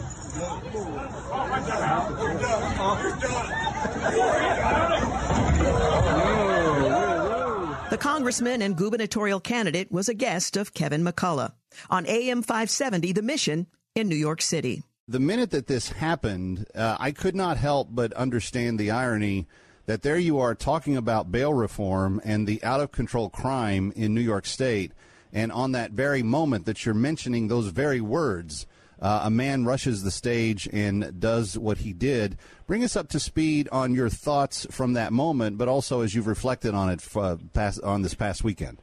The 7.89 7.97
congressman 7.97 8.61
and 8.61 8.75
gubernatorial 8.75 9.39
candidate 9.39 9.91
was 9.91 10.09
a 10.09 10.13
guest 10.13 10.57
of 10.57 10.73
Kevin 10.73 11.03
McCullough 11.03 11.53
on 11.89 12.05
AM 12.05 12.41
570 12.41 13.13
The 13.13 13.21
Mission 13.21 13.67
in 13.95 14.09
New 14.09 14.15
York 14.15 14.41
City 14.41 14.83
the 15.07 15.19
minute 15.19 15.51
that 15.51 15.67
this 15.67 15.89
happened, 15.89 16.65
uh, 16.75 16.97
I 16.99 17.11
could 17.11 17.35
not 17.35 17.57
help 17.57 17.87
but 17.91 18.11
understand 18.13 18.77
the 18.77 18.91
irony 18.91 19.47
that 19.87 20.01
there 20.01 20.17
you 20.17 20.37
are 20.37 20.53
talking 20.53 20.95
about 20.95 21.31
bail 21.31 21.53
reform 21.53 22.21
and 22.23 22.45
the 22.45 22.63
out 22.63 22.81
of 22.81 22.91
control 22.91 23.29
crime 23.29 23.91
in 23.95 24.13
New 24.13 24.21
York 24.21 24.45
State. 24.45 24.91
And 25.33 25.51
on 25.51 25.71
that 25.71 25.91
very 25.91 26.21
moment 26.21 26.65
that 26.65 26.85
you're 26.85 26.93
mentioning 26.93 27.47
those 27.47 27.67
very 27.67 28.01
words, 28.01 28.67
uh, 29.01 29.21
a 29.23 29.29
man 29.29 29.65
rushes 29.65 30.03
the 30.03 30.11
stage 30.11 30.67
and 30.73 31.19
does 31.19 31.57
what 31.57 31.79
he 31.79 31.93
did. 31.93 32.37
Bring 32.65 32.83
us 32.83 32.95
up 32.95 33.07
to 33.09 33.19
speed 33.19 33.69
on 33.71 33.95
your 33.95 34.09
thoughts 34.09 34.67
from 34.69 34.93
that 34.93 35.13
moment, 35.13 35.57
but 35.57 35.69
also 35.69 36.01
as 36.01 36.13
you've 36.13 36.27
reflected 36.27 36.73
on 36.73 36.89
it 36.89 37.07
uh, 37.15 37.37
past, 37.53 37.81
on 37.81 38.01
this 38.01 38.13
past 38.13 38.43
weekend. 38.43 38.79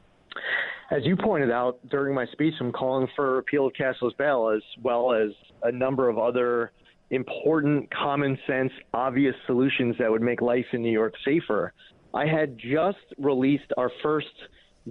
As 0.91 1.03
you 1.03 1.15
pointed 1.15 1.51
out 1.51 1.79
during 1.89 2.15
my 2.15 2.25
speech, 2.27 2.53
I'm 2.59 2.71
calling 2.71 3.07
for 3.15 3.35
repeal 3.35 3.67
of 3.67 3.73
cashless 3.73 4.15
bail 4.17 4.51
as 4.55 4.61
well 4.81 5.13
as 5.13 5.31
a 5.63 5.71
number 5.71 6.09
of 6.09 6.17
other 6.17 6.71
important, 7.11 7.93
common 7.93 8.37
sense, 8.47 8.71
obvious 8.93 9.35
solutions 9.45 9.95
that 9.99 10.09
would 10.09 10.21
make 10.21 10.41
life 10.41 10.65
in 10.73 10.81
New 10.81 10.91
York 10.91 11.13
safer. 11.23 11.73
I 12.13 12.25
had 12.25 12.57
just 12.57 12.97
released 13.17 13.71
our 13.77 13.91
first 14.01 14.27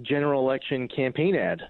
general 0.01 0.41
election 0.41 0.87
campaign 0.87 1.35
ad 1.35 1.61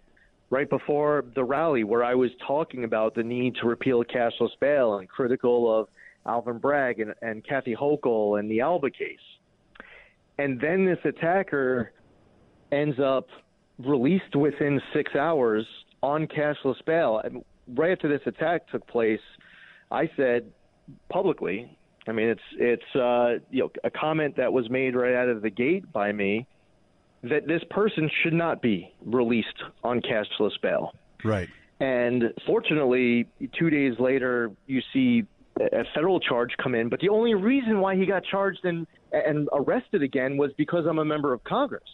right 0.49 0.69
before 0.69 1.25
the 1.35 1.43
rally 1.43 1.83
where 1.83 2.03
I 2.03 2.13
was 2.13 2.29
talking 2.45 2.83
about 2.83 3.15
the 3.15 3.23
need 3.23 3.55
to 3.61 3.67
repeal 3.67 4.03
cashless 4.03 4.51
bail 4.59 4.97
and 4.97 5.09
critical 5.09 5.79
of 5.79 5.87
Alvin 6.25 6.57
Bragg 6.57 6.99
and, 6.99 7.13
and 7.21 7.45
Kathy 7.45 7.75
Hochul 7.75 8.39
and 8.39 8.49
the 8.49 8.61
Alba 8.61 8.89
case. 8.89 9.17
And 10.37 10.59
then 10.59 10.85
this 10.85 10.99
attacker 11.03 11.93
ends 12.71 12.99
up 12.99 13.27
released 13.79 14.35
within 14.35 14.81
six 14.93 15.15
hours 15.15 15.65
on 16.01 16.27
cashless 16.27 16.83
bail. 16.85 17.21
And 17.23 17.43
right 17.75 17.91
after 17.91 18.07
this 18.07 18.25
attack 18.25 18.67
took 18.69 18.85
place, 18.87 19.19
I 19.95 20.09
said 20.17 20.51
publicly, 21.09 21.77
I 22.07 22.11
mean, 22.11 22.27
it's 22.27 22.41
it's 22.57 22.95
uh, 22.95 23.39
you 23.49 23.63
know 23.63 23.71
a 23.83 23.89
comment 23.89 24.35
that 24.37 24.51
was 24.51 24.69
made 24.69 24.95
right 24.95 25.15
out 25.15 25.29
of 25.29 25.41
the 25.41 25.49
gate 25.49 25.91
by 25.91 26.11
me 26.11 26.47
that 27.23 27.47
this 27.47 27.63
person 27.69 28.09
should 28.21 28.33
not 28.33 28.61
be 28.61 28.93
released 29.03 29.63
on 29.83 30.01
cashless 30.01 30.51
bail. 30.61 30.91
Right. 31.23 31.49
And 31.79 32.25
fortunately, 32.45 33.27
two 33.57 33.69
days 33.69 33.93
later, 33.99 34.51
you 34.67 34.81
see 34.93 35.23
a 35.59 35.83
federal 35.95 36.19
charge 36.19 36.51
come 36.61 36.75
in. 36.75 36.89
But 36.89 36.99
the 36.99 37.09
only 37.09 37.33
reason 37.33 37.79
why 37.79 37.95
he 37.95 38.05
got 38.05 38.23
charged 38.25 38.65
and 38.65 38.85
and 39.11 39.47
arrested 39.53 40.03
again 40.03 40.35
was 40.35 40.51
because 40.57 40.85
I'm 40.85 40.99
a 40.99 41.05
member 41.05 41.33
of 41.33 41.43
Congress. 41.45 41.89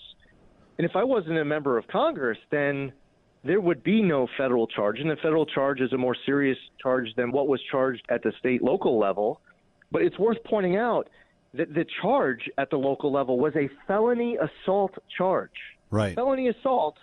And 0.77 0.89
if 0.89 0.95
I 0.95 1.03
wasn't 1.03 1.37
a 1.37 1.45
member 1.45 1.77
of 1.77 1.87
Congress, 1.87 2.39
then 2.49 2.93
there 3.43 3.59
would 3.59 3.83
be 3.83 4.01
no 4.01 4.27
federal 4.37 4.67
charge. 4.67 4.99
And 4.99 5.09
the 5.09 5.15
federal 5.15 5.45
charge 5.45 5.81
is 5.81 5.91
a 5.93 5.97
more 5.97 6.15
serious 6.25 6.57
charge 6.81 7.09
than 7.15 7.31
what 7.31 7.47
was 7.47 7.61
charged 7.71 8.05
at 8.09 8.23
the 8.23 8.31
state 8.39 8.61
local 8.61 8.99
level. 8.99 9.41
But 9.91 10.03
it's 10.03 10.17
worth 10.19 10.37
pointing 10.45 10.77
out 10.77 11.09
that 11.53 11.73
the 11.73 11.85
charge 12.01 12.49
at 12.57 12.69
the 12.69 12.77
local 12.77 13.11
level 13.11 13.39
was 13.39 13.53
a 13.55 13.69
felony 13.87 14.37
assault 14.37 14.93
charge. 15.17 15.51
Right. 15.89 16.15
Felony 16.15 16.47
assault, 16.47 16.97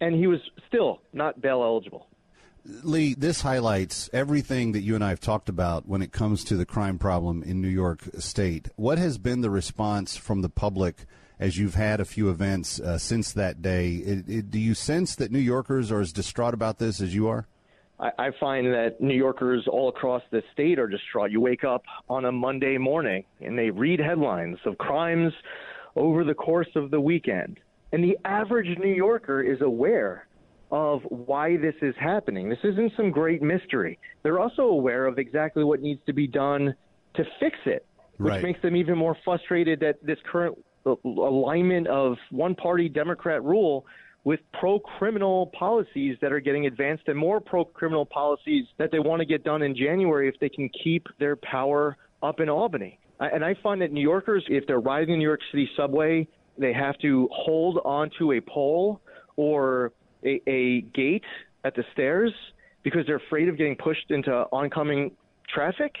and 0.00 0.14
he 0.14 0.26
was 0.26 0.40
still 0.68 1.00
not 1.12 1.40
bail 1.40 1.62
eligible. 1.62 2.08
Lee, 2.82 3.14
this 3.14 3.42
highlights 3.42 4.10
everything 4.12 4.72
that 4.72 4.80
you 4.80 4.96
and 4.96 5.04
I 5.04 5.10
have 5.10 5.20
talked 5.20 5.48
about 5.48 5.88
when 5.88 6.02
it 6.02 6.10
comes 6.10 6.42
to 6.44 6.56
the 6.56 6.66
crime 6.66 6.98
problem 6.98 7.42
in 7.42 7.60
New 7.62 7.68
York 7.68 8.00
State. 8.18 8.68
What 8.74 8.98
has 8.98 9.18
been 9.18 9.40
the 9.40 9.50
response 9.50 10.16
from 10.16 10.42
the 10.42 10.48
public 10.48 11.06
as 11.38 11.58
you've 11.58 11.74
had 11.74 12.00
a 12.00 12.04
few 12.04 12.30
events 12.30 12.80
uh, 12.80 12.98
since 12.98 13.32
that 13.32 13.62
day? 13.62 13.94
It, 13.94 14.28
it, 14.28 14.50
do 14.50 14.58
you 14.58 14.74
sense 14.74 15.14
that 15.16 15.30
New 15.30 15.38
Yorkers 15.38 15.92
are 15.92 16.00
as 16.00 16.12
distraught 16.12 16.54
about 16.54 16.78
this 16.78 17.00
as 17.00 17.14
you 17.14 17.28
are? 17.28 17.46
I, 17.98 18.10
I 18.18 18.30
find 18.38 18.66
that 18.68 19.00
New 19.00 19.14
Yorkers 19.14 19.66
all 19.68 19.88
across 19.88 20.22
the 20.30 20.42
state 20.52 20.78
are 20.78 20.86
distraught. 20.86 21.30
You 21.30 21.40
wake 21.40 21.64
up 21.64 21.84
on 22.08 22.24
a 22.24 22.32
Monday 22.32 22.78
morning 22.78 23.24
and 23.40 23.58
they 23.58 23.70
read 23.70 24.00
headlines 24.00 24.58
of 24.64 24.78
crimes 24.78 25.32
over 25.94 26.24
the 26.24 26.34
course 26.34 26.68
of 26.74 26.90
the 26.90 27.00
weekend. 27.00 27.58
And 27.92 28.02
the 28.04 28.18
average 28.24 28.78
New 28.78 28.92
Yorker 28.92 29.42
is 29.42 29.60
aware 29.60 30.26
of 30.70 31.02
why 31.04 31.56
this 31.56 31.76
is 31.80 31.94
happening. 31.98 32.48
This 32.48 32.58
isn't 32.64 32.92
some 32.96 33.10
great 33.10 33.40
mystery. 33.40 33.98
They're 34.22 34.40
also 34.40 34.62
aware 34.62 35.06
of 35.06 35.18
exactly 35.18 35.62
what 35.64 35.80
needs 35.80 36.00
to 36.06 36.12
be 36.12 36.26
done 36.26 36.74
to 37.14 37.24
fix 37.38 37.56
it, 37.66 37.86
which 38.18 38.32
Right. 38.32 38.42
makes 38.42 38.60
them 38.60 38.74
even 38.74 38.98
more 38.98 39.16
frustrated 39.24 39.80
that 39.80 40.04
this 40.04 40.18
current 40.30 40.58
alignment 41.04 41.86
of 41.88 42.16
one 42.30 42.54
party 42.54 42.88
Democrat 42.88 43.42
rule 43.42 43.86
with 44.24 44.40
pro 44.58 44.80
criminal 44.80 45.52
policies 45.56 46.16
that 46.20 46.32
are 46.32 46.40
getting 46.40 46.66
advanced 46.66 47.04
and 47.06 47.16
more 47.16 47.40
pro 47.40 47.64
criminal 47.64 48.04
policies 48.04 48.64
that 48.76 48.90
they 48.90 48.98
want 48.98 49.20
to 49.20 49.26
get 49.26 49.44
done 49.44 49.62
in 49.62 49.74
January 49.74 50.28
if 50.28 50.34
they 50.40 50.48
can 50.48 50.68
keep 50.82 51.06
their 51.20 51.36
power 51.36 51.96
up 52.22 52.40
in 52.40 52.48
Albany. 52.48 52.98
And 53.20 53.44
I 53.44 53.54
find 53.62 53.80
that 53.82 53.92
New 53.92 54.00
Yorkers, 54.00 54.44
if 54.48 54.66
they're 54.66 54.80
riding 54.80 55.14
the 55.14 55.16
New 55.18 55.28
York 55.28 55.40
City 55.50 55.70
subway, 55.76 56.26
they 56.58 56.72
have 56.72 56.98
to 56.98 57.28
hold 57.32 57.78
onto 57.84 58.32
a 58.32 58.40
pole 58.40 59.00
or 59.36 59.92
a, 60.24 60.40
a 60.48 60.80
gate 60.80 61.24
at 61.64 61.74
the 61.74 61.84
stairs 61.92 62.32
because 62.82 63.06
they're 63.06 63.16
afraid 63.16 63.48
of 63.48 63.56
getting 63.56 63.76
pushed 63.76 64.10
into 64.10 64.32
oncoming 64.52 65.12
traffic. 65.52 65.94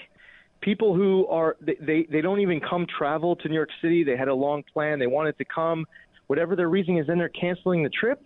People 0.60 0.94
who 0.94 1.26
are 1.28 1.56
they, 1.60 2.06
they 2.10 2.20
don't 2.20 2.40
even 2.40 2.60
come 2.60 2.86
travel 2.98 3.36
to 3.36 3.48
New 3.48 3.54
York 3.54 3.70
City. 3.80 4.04
They 4.04 4.16
had 4.16 4.28
a 4.28 4.34
long 4.34 4.64
plan. 4.72 4.98
They 4.98 5.06
wanted 5.06 5.38
to 5.38 5.44
come, 5.44 5.86
whatever 6.26 6.56
their 6.56 6.68
reason 6.68 6.96
is. 6.98 7.06
Then 7.06 7.18
they're 7.18 7.28
canceling 7.28 7.82
the 7.82 7.90
trip. 7.90 8.22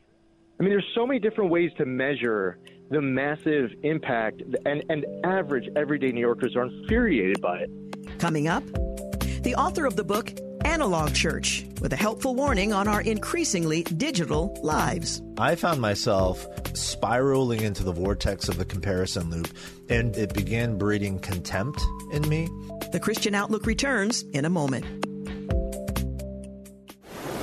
I 0.59 0.63
mean, 0.63 0.71
there's 0.71 0.89
so 0.95 1.07
many 1.07 1.19
different 1.19 1.51
ways 1.51 1.71
to 1.79 1.87
measure 1.87 2.59
the 2.91 3.01
massive 3.01 3.71
impact, 3.83 4.43
and 4.67 4.85
and 4.89 5.07
average 5.25 5.69
everyday 5.77 6.13
New 6.13 6.21
Yorkers 6.21 6.57
are 6.57 6.65
infuriated 6.65 7.41
by 7.41 7.61
it. 7.61 7.71
Coming 8.19 8.49
up, 8.49 8.65
the 9.43 9.55
author 9.55 9.87
of 9.87 9.97
the 9.97 10.05
book 10.05 10.33
Analog 10.65 11.15
Church, 11.15 11.65
with 11.81 11.93
a 11.95 11.97
helpful 11.97 12.35
warning 12.35 12.75
on 12.75 12.87
our 12.87 13.01
increasingly 13.01 13.83
digital 13.85 14.59
lives. 14.63 15.23
I 15.39 15.55
found 15.55 15.81
myself 15.81 16.47
spiraling 16.77 17.63
into 17.63 17.83
the 17.83 17.93
vortex 17.93 18.49
of 18.49 18.59
the 18.59 18.67
comparison 18.67 19.31
loop, 19.31 19.49
and 19.89 20.15
it 20.17 20.35
began 20.35 20.77
breeding 20.77 21.19
contempt 21.19 21.81
in 22.13 22.29
me. 22.29 22.49
The 22.93 23.01
Christian 23.01 23.35
Outlook 23.35 23.65
returns 23.65 24.23
in 24.35 24.45
a 24.45 24.51
moment. 24.51 24.85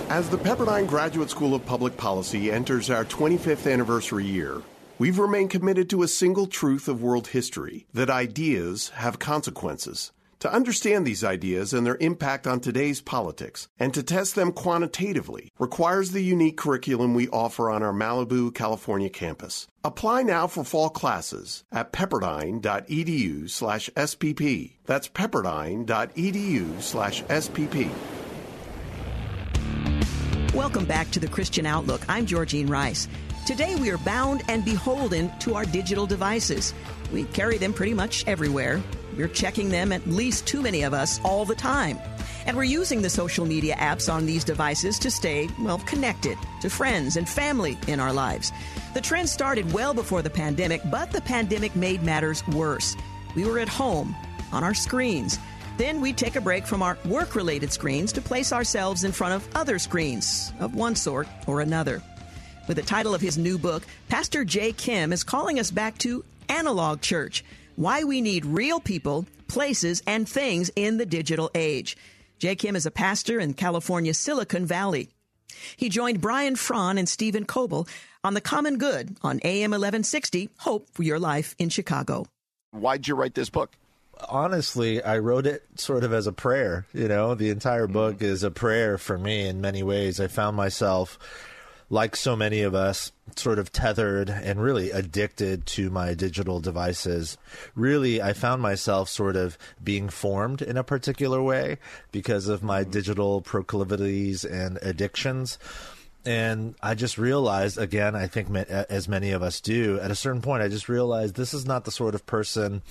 As 0.09 0.29
the 0.29 0.37
Pepperdine 0.37 0.87
Graduate 0.87 1.29
School 1.29 1.55
of 1.55 1.65
Public 1.65 1.97
Policy 1.97 2.51
enters 2.51 2.89
our 2.89 3.05
25th 3.05 3.71
anniversary 3.71 4.25
year, 4.25 4.61
we've 4.99 5.19
remained 5.19 5.49
committed 5.49 5.89
to 5.89 6.03
a 6.03 6.07
single 6.07 6.45
truth 6.45 6.87
of 6.87 7.01
world 7.01 7.27
history 7.27 7.87
that 7.93 8.09
ideas 8.09 8.89
have 8.89 9.19
consequences. 9.19 10.11
To 10.41 10.53
understand 10.53 11.07
these 11.07 11.23
ideas 11.23 11.73
and 11.73 11.83
their 11.83 11.97
impact 11.99 12.45
on 12.45 12.59
today's 12.59 13.01
politics 13.01 13.69
and 13.79 13.91
to 13.95 14.03
test 14.03 14.35
them 14.35 14.51
quantitatively 14.51 15.51
requires 15.57 16.11
the 16.11 16.21
unique 16.21 16.57
curriculum 16.57 17.15
we 17.15 17.27
offer 17.29 17.71
on 17.71 17.81
our 17.81 17.91
Malibu, 17.91 18.53
California 18.53 19.09
campus. 19.09 19.67
Apply 19.83 20.21
now 20.21 20.45
for 20.45 20.63
fall 20.63 20.91
classes 20.91 21.63
at 21.71 21.91
pepperdine.edu 21.91 23.49
slash 23.49 23.89
SPP. 23.95 24.73
That's 24.85 25.09
pepperdine.edu 25.09 26.81
slash 26.83 27.23
SPP. 27.23 27.89
Welcome 30.53 30.85
back 30.85 31.09
to 31.11 31.19
the 31.19 31.27
Christian 31.27 31.65
Outlook. 31.65 32.01
I'm 32.07 32.27
Georgene 32.27 32.69
Rice. 32.69 33.07
Today 33.47 33.75
we 33.75 33.89
are 33.89 33.97
bound 33.99 34.43
and 34.49 34.63
beholden 34.63 35.31
to 35.39 35.55
our 35.55 35.65
digital 35.65 36.05
devices. 36.05 36.75
We 37.11 37.23
carry 37.23 37.57
them 37.57 37.73
pretty 37.73 37.95
much 37.95 38.23
everywhere. 38.27 38.83
We're 39.17 39.27
checking 39.27 39.69
them, 39.69 39.91
at 39.91 40.07
least 40.07 40.47
too 40.47 40.61
many 40.61 40.83
of 40.83 40.93
us, 40.93 41.19
all 41.23 41.43
the 41.43 41.55
time. 41.55 41.99
And 42.45 42.55
we're 42.55 42.63
using 42.63 43.01
the 43.01 43.09
social 43.09 43.45
media 43.45 43.75
apps 43.75 44.11
on 44.11 44.25
these 44.25 44.43
devices 44.43 44.97
to 44.99 45.11
stay, 45.11 45.49
well, 45.59 45.79
connected 45.79 46.37
to 46.61 46.69
friends 46.69 47.17
and 47.17 47.27
family 47.27 47.77
in 47.87 47.99
our 47.99 48.13
lives. 48.13 48.51
The 48.93 49.01
trend 49.01 49.27
started 49.27 49.73
well 49.73 49.93
before 49.93 50.21
the 50.21 50.29
pandemic, 50.29 50.81
but 50.89 51.11
the 51.11 51.21
pandemic 51.21 51.75
made 51.75 52.03
matters 52.03 52.47
worse. 52.47 52.95
We 53.35 53.43
were 53.43 53.59
at 53.59 53.67
home, 53.67 54.15
on 54.51 54.63
our 54.63 54.73
screens. 54.73 55.39
Then 55.77 56.01
we 56.01 56.13
take 56.13 56.35
a 56.35 56.41
break 56.41 56.65
from 56.65 56.81
our 56.81 56.97
work 57.05 57.35
related 57.35 57.71
screens 57.71 58.11
to 58.13 58.21
place 58.21 58.51
ourselves 58.51 59.03
in 59.03 59.11
front 59.11 59.33
of 59.33 59.47
other 59.55 59.77
screens 59.77 60.51
of 60.59 60.75
one 60.75 60.95
sort 60.95 61.27
or 61.45 61.61
another. 61.61 62.01
With 62.67 62.77
the 62.77 62.83
title 62.83 63.13
of 63.13 63.21
his 63.21 63.37
new 63.37 63.57
book, 63.57 63.83
Pastor 64.09 64.43
Jay 64.43 64.73
Kim 64.73 65.13
is 65.13 65.23
calling 65.23 65.59
us 65.59 65.71
back 65.71 65.97
to 65.99 66.23
analog 66.49 67.01
church 67.01 67.43
why 67.77 68.03
we 68.03 68.19
need 68.19 68.45
real 68.45 68.81
people, 68.81 69.25
places, 69.47 70.03
and 70.05 70.27
things 70.27 70.69
in 70.75 70.97
the 70.97 71.05
digital 71.05 71.49
age. 71.55 71.95
Jay 72.39 72.55
Kim 72.55 72.75
is 72.75 72.85
a 72.85 72.91
pastor 72.91 73.39
in 73.39 73.53
California's 73.53 74.17
Silicon 74.17 74.65
Valley. 74.65 75.09
He 75.77 75.87
joined 75.87 76.19
Brian 76.19 76.55
Frohn 76.55 76.99
and 76.99 77.07
Steven 77.07 77.45
Coble 77.45 77.87
on 78.23 78.33
The 78.33 78.41
Common 78.41 78.77
Good 78.77 79.15
on 79.21 79.39
AM 79.45 79.71
1160, 79.71 80.49
Hope 80.57 80.89
for 80.91 81.03
Your 81.03 81.19
Life 81.19 81.55
in 81.57 81.69
Chicago. 81.69 82.25
Why'd 82.71 83.07
you 83.07 83.15
write 83.15 83.35
this 83.35 83.49
book? 83.49 83.71
honestly, 84.29 85.03
I 85.03 85.19
wrote 85.19 85.45
it 85.45 85.63
sort 85.75 86.03
of 86.03 86.13
as 86.13 86.27
a 86.27 86.31
prayer. 86.31 86.85
You 86.93 87.07
know, 87.07 87.35
the 87.35 87.49
entire 87.49 87.87
book 87.87 88.17
mm. 88.17 88.23
is 88.23 88.43
a 88.43 88.51
prayer 88.51 88.97
for 88.97 89.17
me 89.17 89.47
in 89.47 89.61
many 89.61 89.83
ways. 89.83 90.19
I 90.19 90.27
found 90.27 90.57
myself, 90.57 91.19
like 91.89 92.15
so 92.15 92.35
many 92.35 92.61
of 92.61 92.75
us, 92.75 93.11
sort 93.35 93.59
of 93.59 93.71
tethered 93.71 94.29
and 94.29 94.61
really 94.61 94.91
addicted 94.91 95.65
to 95.65 95.89
my 95.89 96.13
digital 96.13 96.59
devices. 96.59 97.37
Really, 97.75 98.21
I 98.21 98.33
found 98.33 98.61
myself 98.61 99.09
sort 99.09 99.35
of 99.35 99.57
being 99.83 100.09
formed 100.09 100.61
in 100.61 100.77
a 100.77 100.83
particular 100.83 101.41
way 101.41 101.77
because 102.11 102.47
of 102.47 102.63
my 102.63 102.81
mm-hmm. 102.81 102.91
digital 102.91 103.41
proclivities 103.41 104.43
and 104.43 104.77
addictions. 104.81 105.57
And 106.25 106.75
I 106.83 106.93
just 106.93 107.17
realized, 107.17 107.77
again, 107.77 108.15
I 108.15 108.27
think 108.27 108.53
as 108.55 109.07
many 109.07 109.31
of 109.31 109.41
us 109.41 109.61
do, 109.61 109.97
at 110.01 110.11
a 110.11 110.15
certain 110.15 110.41
point, 110.41 110.61
I 110.61 110.67
just 110.67 110.89
realized 110.89 111.35
this 111.35 111.53
is 111.53 111.65
not 111.65 111.85
the 111.85 111.91
sort 111.91 112.15
of 112.15 112.25
person 112.25 112.81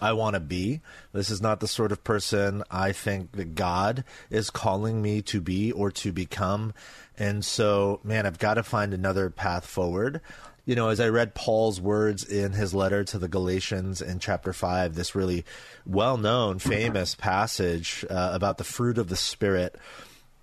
I 0.00 0.12
want 0.12 0.34
to 0.34 0.40
be. 0.40 0.82
This 1.12 1.30
is 1.30 1.40
not 1.40 1.60
the 1.60 1.68
sort 1.68 1.90
of 1.90 2.04
person 2.04 2.62
I 2.70 2.92
think 2.92 3.32
that 3.32 3.54
God 3.54 4.04
is 4.28 4.50
calling 4.50 5.00
me 5.00 5.22
to 5.22 5.40
be 5.40 5.72
or 5.72 5.90
to 5.92 6.12
become. 6.12 6.74
And 7.18 7.44
so, 7.44 8.00
man, 8.04 8.26
I've 8.26 8.38
got 8.38 8.54
to 8.54 8.62
find 8.62 8.92
another 8.92 9.30
path 9.30 9.66
forward. 9.66 10.20
You 10.64 10.74
know, 10.74 10.88
as 10.88 10.98
I 10.98 11.08
read 11.08 11.34
Paul's 11.34 11.80
words 11.80 12.24
in 12.24 12.52
his 12.52 12.74
letter 12.74 13.04
to 13.04 13.18
the 13.18 13.28
Galatians 13.28 14.02
in 14.02 14.18
chapter 14.18 14.52
5, 14.52 14.94
this 14.94 15.14
really 15.14 15.44
well 15.86 16.16
known, 16.16 16.58
famous 16.58 17.14
passage 17.14 18.04
uh, 18.10 18.30
about 18.32 18.58
the 18.58 18.64
fruit 18.64 18.98
of 18.98 19.08
the 19.08 19.16
Spirit. 19.16 19.76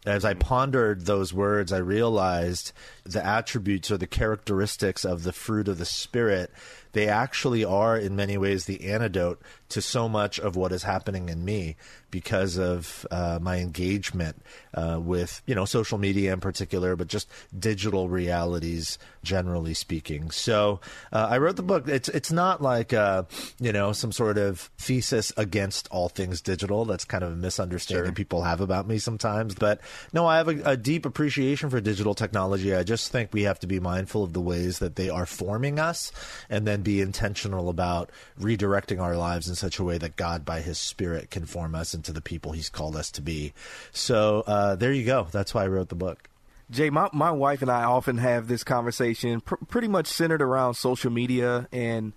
As 0.06 0.26
I 0.26 0.34
pondered 0.34 1.06
those 1.06 1.34
words, 1.34 1.72
I 1.72 1.78
realized 1.78 2.72
the 3.04 3.26
attributes 3.26 3.92
or 3.92 3.98
the 3.98 4.08
characteristics 4.08 5.06
of 5.06 5.24
the 5.24 5.34
fruit 5.34 5.68
of 5.68 5.78
the 5.78 5.86
Spirit 5.86 6.52
they 6.94 7.08
actually 7.08 7.66
are 7.66 7.98
in 7.98 8.16
many 8.16 8.38
ways 8.38 8.66
the 8.66 8.90
antidote 8.90 9.42
to 9.70 9.82
so 9.82 10.08
much 10.08 10.40
of 10.40 10.56
what 10.56 10.72
is 10.72 10.84
happening 10.84 11.30
in 11.30 11.44
me 11.44 11.76
because 12.14 12.60
of 12.60 13.08
uh, 13.10 13.40
my 13.42 13.58
engagement 13.58 14.40
uh, 14.76 15.00
with 15.02 15.42
you 15.48 15.56
know 15.56 15.66
social 15.66 15.98
media 15.98 16.32
in 16.32 16.40
particular, 16.40 16.96
but 16.96 17.08
just 17.08 17.28
digital 17.58 18.08
realities 18.08 19.00
generally 19.24 19.74
speaking. 19.74 20.30
So 20.30 20.80
uh, 21.12 21.28
I 21.32 21.40
wrote 21.40 21.56
the 21.56 21.64
book. 21.64 21.88
It's 21.88 22.10
it's 22.10 22.32
not 22.32 22.62
like 22.62 22.94
uh, 22.94 23.24
you 23.60 23.74
know 23.74 23.94
some 23.94 24.12
sort 24.12 24.38
of 24.38 24.70
thesis 24.78 25.34
against 25.38 25.88
all 25.90 26.08
things 26.08 26.40
digital. 26.40 26.86
That's 26.86 27.04
kind 27.04 27.24
of 27.24 27.32
a 27.32 27.36
misunderstanding 27.36 28.06
sure. 28.06 28.14
people 28.14 28.44
have 28.44 28.62
about 28.62 28.88
me 28.88 29.00
sometimes. 29.00 29.56
But 29.56 29.82
no, 30.14 30.28
I 30.28 30.38
have 30.38 30.50
a, 30.50 30.62
a 30.74 30.78
deep 30.78 31.08
appreciation 31.08 31.72
for 31.72 31.82
digital 31.82 32.14
technology. 32.14 32.76
I 32.76 32.84
just 32.84 33.12
think 33.12 33.34
we 33.34 33.42
have 33.44 33.60
to 33.62 33.68
be 33.68 33.80
mindful 33.80 34.24
of 34.24 34.34
the 34.34 34.42
ways 34.42 34.78
that 34.78 34.98
they 34.98 35.10
are 35.10 35.26
forming 35.26 35.80
us, 35.80 36.12
and 36.48 36.68
then 36.68 36.83
be 36.84 37.02
intentional 37.02 37.70
about 37.70 38.10
redirecting 38.40 39.02
our 39.02 39.16
lives 39.16 39.48
in 39.48 39.56
such 39.56 39.80
a 39.80 39.84
way 39.84 39.98
that 39.98 40.16
God, 40.16 40.46
by 40.46 40.62
His 40.62 40.78
Spirit, 40.78 41.30
can 41.30 41.46
form 41.46 41.76
us 41.76 41.94
into 41.94 42.12
the 42.12 42.22
people 42.22 42.52
He's 42.52 42.70
called 42.70 42.96
us 42.96 43.12
to 43.12 43.22
be. 43.22 43.54
So 43.92 44.44
uh, 44.46 44.76
there 44.76 44.94
you 44.94 45.06
go. 45.06 45.28
That's 45.32 45.54
why 45.54 45.64
I 45.64 45.68
wrote 45.68 45.90
the 45.90 45.96
book. 45.96 46.30
Jay, 46.70 46.90
my, 46.90 47.10
my 47.14 47.32
wife 47.32 47.62
and 47.62 47.70
I 47.70 47.84
often 47.84 48.18
have 48.18 48.48
this 48.48 48.64
conversation 48.64 49.42
pr- 49.42 49.56
pretty 49.68 49.88
much 49.88 50.08
centered 50.08 50.42
around 50.42 50.76
social 50.76 51.12
media 51.12 51.68
and 51.72 52.14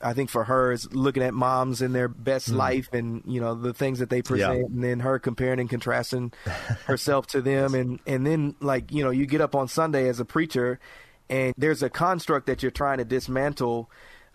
I 0.00 0.12
think 0.12 0.30
for 0.30 0.44
her 0.44 0.72
is 0.72 0.92
looking 0.92 1.22
at 1.22 1.34
moms 1.34 1.82
in 1.82 1.92
their 1.92 2.08
best 2.08 2.50
mm. 2.50 2.56
life 2.56 2.88
and 2.92 3.22
you 3.26 3.40
know 3.40 3.54
the 3.54 3.74
things 3.74 3.98
that 3.98 4.10
they 4.10 4.22
present 4.22 4.58
yeah. 4.58 4.64
and 4.66 4.84
then 4.84 5.00
her 5.00 5.18
comparing 5.18 5.60
and 5.60 5.68
contrasting 5.68 6.32
herself 6.86 7.26
to 7.28 7.40
them 7.40 7.74
and 7.74 7.98
and 8.06 8.26
then 8.26 8.54
like 8.60 8.92
you 8.92 9.02
know 9.02 9.10
you 9.10 9.26
get 9.26 9.40
up 9.40 9.54
on 9.54 9.68
Sunday 9.68 10.08
as 10.08 10.20
a 10.20 10.24
preacher 10.24 10.78
and 11.30 11.54
there's 11.56 11.82
a 11.82 11.90
construct 11.90 12.46
that 12.46 12.62
you're 12.62 12.70
trying 12.70 12.98
to 12.98 13.04
dismantle 13.04 13.90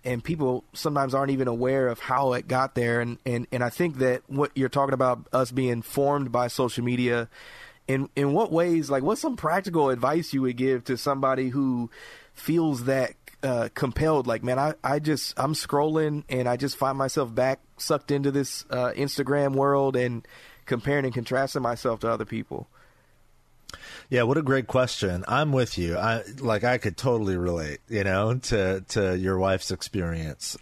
and 0.05 0.23
people 0.23 0.65
sometimes 0.73 1.13
aren't 1.13 1.31
even 1.31 1.47
aware 1.47 1.87
of 1.87 1.99
how 1.99 2.33
it 2.33 2.47
got 2.47 2.75
there. 2.75 2.99
And, 2.99 3.17
and, 3.25 3.47
and 3.51 3.63
I 3.63 3.69
think 3.69 3.99
that 3.99 4.23
what 4.27 4.51
you're 4.53 4.69
talking 4.69 4.93
about 4.93 5.27
us 5.31 5.51
being 5.51 5.81
formed 5.81 6.31
by 6.31 6.47
social 6.47 6.83
media 6.83 7.29
in 7.87 8.09
in 8.15 8.31
what 8.31 8.49
ways 8.49 8.89
like 8.89 9.03
what's 9.03 9.19
some 9.19 9.35
practical 9.35 9.89
advice 9.89 10.33
you 10.33 10.41
would 10.41 10.55
give 10.55 10.85
to 10.85 10.97
somebody 10.97 11.49
who 11.49 11.89
feels 12.33 12.85
that 12.85 13.13
uh, 13.43 13.67
compelled? 13.73 14.25
Like 14.25 14.41
man 14.41 14.57
I, 14.57 14.73
I 14.81 14.99
just 14.99 15.37
i'm 15.37 15.53
scrolling 15.53 16.23
and 16.29 16.47
i 16.47 16.55
just 16.55 16.77
find 16.77 16.97
myself 16.97 17.35
back 17.35 17.59
sucked 17.77 18.09
into 18.09 18.31
this 18.31 18.63
uh, 18.69 18.91
instagram 18.95 19.53
world 19.53 19.97
and 19.97 20.25
comparing 20.65 21.03
and 21.03 21.13
contrasting 21.13 21.61
myself 21.61 21.99
to 21.99 22.09
other 22.09 22.23
people 22.23 22.69
yeah, 24.09 24.23
what 24.23 24.37
a 24.37 24.41
great 24.41 24.67
question. 24.67 25.23
I'm 25.27 25.51
with 25.51 25.77
you. 25.77 25.97
I 25.97 26.23
like 26.39 26.63
I 26.63 26.77
could 26.77 26.97
totally 26.97 27.37
relate, 27.37 27.79
you 27.89 28.03
know, 28.03 28.35
to 28.35 28.81
to 28.89 29.17
your 29.17 29.37
wife's 29.37 29.71
experience. 29.71 30.57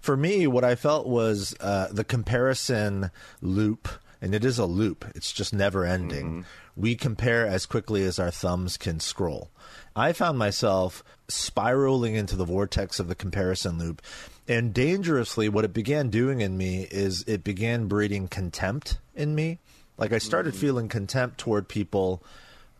For 0.00 0.16
me, 0.16 0.46
what 0.46 0.64
I 0.64 0.74
felt 0.74 1.06
was 1.06 1.54
uh, 1.60 1.88
the 1.90 2.04
comparison 2.04 3.10
loop, 3.40 3.88
and 4.20 4.34
it 4.34 4.44
is 4.44 4.58
a 4.58 4.66
loop. 4.66 5.04
It's 5.14 5.32
just 5.32 5.52
never 5.52 5.84
ending. 5.84 6.26
Mm-hmm. 6.26 6.80
We 6.80 6.94
compare 6.94 7.46
as 7.46 7.64
quickly 7.64 8.04
as 8.04 8.18
our 8.18 8.30
thumbs 8.30 8.76
can 8.76 9.00
scroll. 9.00 9.50
I 9.94 10.12
found 10.12 10.38
myself 10.38 11.02
spiraling 11.28 12.14
into 12.14 12.36
the 12.36 12.44
vortex 12.44 13.00
of 13.00 13.08
the 13.08 13.14
comparison 13.14 13.78
loop. 13.78 14.02
And 14.46 14.72
dangerously, 14.72 15.48
what 15.48 15.64
it 15.64 15.72
began 15.72 16.10
doing 16.10 16.40
in 16.40 16.56
me 16.56 16.86
is 16.90 17.24
it 17.26 17.42
began 17.42 17.88
breeding 17.88 18.28
contempt 18.28 18.98
in 19.14 19.34
me. 19.34 19.58
Like 19.98 20.12
I 20.12 20.18
started 20.18 20.52
mm-hmm. 20.52 20.60
feeling 20.60 20.88
contempt 20.88 21.38
toward 21.38 21.68
people 21.68 22.22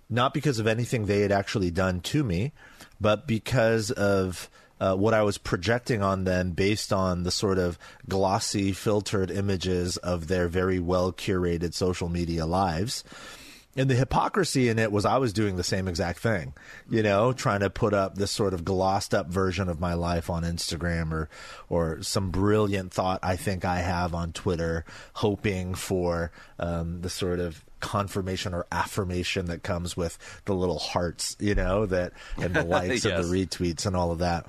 not 0.08 0.34
because 0.34 0.58
of 0.58 0.66
anything 0.66 1.06
they 1.06 1.20
had 1.20 1.32
actually 1.32 1.70
done 1.70 2.00
to 2.00 2.22
me, 2.22 2.52
but 3.00 3.26
because 3.26 3.90
of 3.90 4.48
uh, 4.80 4.94
what 4.94 5.14
I 5.14 5.22
was 5.22 5.38
projecting 5.38 6.02
on 6.02 6.24
them 6.24 6.50
based 6.50 6.92
on 6.92 7.22
the 7.22 7.30
sort 7.30 7.58
of 7.58 7.78
glossy, 8.08 8.72
filtered 8.72 9.30
images 9.30 9.96
of 9.98 10.28
their 10.28 10.48
very 10.48 10.78
well 10.78 11.12
curated 11.12 11.74
social 11.74 12.08
media 12.08 12.46
lives. 12.46 13.02
And 13.76 13.90
the 13.90 13.94
hypocrisy 13.94 14.68
in 14.68 14.78
it 14.78 14.90
was 14.90 15.04
I 15.04 15.18
was 15.18 15.32
doing 15.32 15.56
the 15.56 15.64
same 15.64 15.86
exact 15.86 16.20
thing, 16.20 16.54
you 16.88 17.02
know, 17.02 17.32
trying 17.32 17.60
to 17.60 17.68
put 17.68 17.92
up 17.92 18.14
this 18.14 18.30
sort 18.30 18.54
of 18.54 18.64
glossed 18.64 19.14
up 19.14 19.28
version 19.28 19.68
of 19.68 19.80
my 19.80 19.94
life 19.94 20.30
on 20.30 20.44
Instagram 20.44 21.12
or 21.12 21.28
or 21.68 22.02
some 22.02 22.30
brilliant 22.30 22.92
thought 22.92 23.20
I 23.22 23.36
think 23.36 23.64
I 23.64 23.80
have 23.80 24.14
on 24.14 24.32
Twitter, 24.32 24.84
hoping 25.14 25.74
for 25.74 26.32
um, 26.58 27.02
the 27.02 27.10
sort 27.10 27.38
of 27.38 27.64
confirmation 27.80 28.54
or 28.54 28.66
affirmation 28.72 29.46
that 29.46 29.62
comes 29.62 29.96
with 29.96 30.18
the 30.46 30.54
little 30.54 30.78
hearts, 30.78 31.36
you 31.38 31.54
know, 31.54 31.86
that 31.86 32.12
and 32.38 32.54
the 32.54 32.64
likes 32.64 33.04
yes. 33.04 33.06
and 33.06 33.24
the 33.24 33.46
retweets 33.46 33.86
and 33.86 33.94
all 33.94 34.10
of 34.10 34.18
that. 34.18 34.46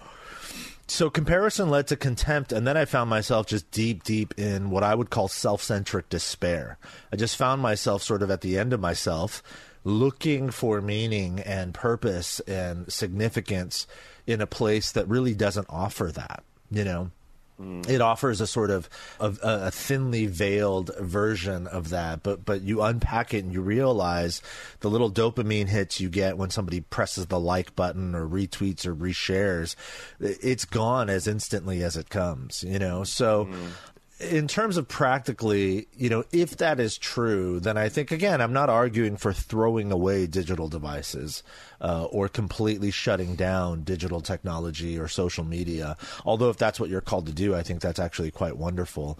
So 0.89 1.09
comparison 1.09 1.69
led 1.69 1.87
to 1.87 1.97
contempt, 1.97 2.53
and 2.53 2.65
then 2.65 2.77
I 2.77 2.85
found 2.85 3.09
myself 3.09 3.45
just 3.45 3.69
deep, 3.71 4.03
deep 4.03 4.33
in 4.37 4.69
what 4.69 4.83
I 4.83 4.95
would 4.95 5.09
call 5.09 5.27
self-centric 5.27 6.07
despair. 6.07 6.77
I 7.11 7.17
just 7.17 7.35
found 7.35 7.61
myself 7.61 8.01
sort 8.01 8.23
of 8.23 8.31
at 8.31 8.39
the 8.39 8.57
end 8.57 8.71
of 8.71 8.79
myself, 8.79 9.43
looking 9.83 10.49
for 10.49 10.81
meaning 10.81 11.41
and 11.41 11.73
purpose 11.73 12.39
and 12.41 12.91
significance 12.91 13.85
in 14.25 14.39
a 14.39 14.47
place 14.47 14.91
that 14.93 15.07
really 15.09 15.33
doesn't 15.33 15.67
offer 15.69 16.09
that. 16.13 16.43
You 16.71 16.85
know, 16.85 17.11
Mm. 17.59 17.89
It 17.89 18.01
offers 18.01 18.39
a 18.39 18.47
sort 18.47 18.69
of, 18.69 18.87
of 19.19 19.39
a, 19.41 19.67
a, 19.67 19.71
thinly 19.71 20.27
veiled 20.27 20.91
version 20.99 21.65
of 21.65 21.89
that, 21.89 22.21
but 22.21 22.45
but 22.45 22.61
you 22.61 22.83
unpack 22.83 23.33
it 23.33 23.43
and 23.43 23.51
you 23.51 23.61
realize 23.61 24.43
the 24.81 24.89
little 24.91 25.11
dopamine 25.11 25.67
hits 25.67 25.99
you 25.99 26.09
get 26.09 26.37
when 26.37 26.51
somebody 26.51 26.81
presses 26.81 27.25
the 27.25 27.39
like 27.39 27.75
button 27.75 28.13
or 28.13 28.27
retweets 28.27 28.85
or 28.85 28.93
reshares, 28.93 29.75
it's 30.19 30.65
gone 30.65 31.09
as 31.09 31.27
instantly 31.27 31.81
as 31.81 31.97
it 31.97 32.09
comes. 32.09 32.63
You 32.63 32.77
know, 32.77 33.03
so 33.03 33.45
mm 33.45 33.69
in 34.19 34.47
terms 34.47 34.77
of 34.77 34.87
practically, 34.87 35.87
you 35.95 36.09
know, 36.09 36.23
if 36.31 36.57
that 36.57 36.79
is 36.79 36.97
true, 36.97 37.59
then 37.59 37.77
I 37.77 37.87
think 37.89 38.11
again, 38.11 38.41
I'm 38.41 38.53
not 38.53 38.69
arguing 38.69 39.15
for 39.15 39.31
throwing 39.31 39.91
away 39.91 40.25
digital 40.25 40.67
devices 40.67 41.43
uh, 41.81 42.05
or 42.05 42.27
completely 42.27 42.89
shutting 42.89 43.35
down 43.35 43.83
digital 43.83 44.21
technology 44.21 44.97
or 44.97 45.07
social 45.07 45.43
media. 45.43 45.97
Although, 46.25 46.49
if 46.49 46.57
that's 46.57 46.79
what 46.79 46.89
you're 46.89 47.01
called 47.01 47.27
to 47.27 47.31
do, 47.31 47.53
I 47.53 47.61
think 47.61 47.81
that's 47.81 47.99
actually 47.99 48.31
quite 48.31 48.57
wonderful. 48.57 49.19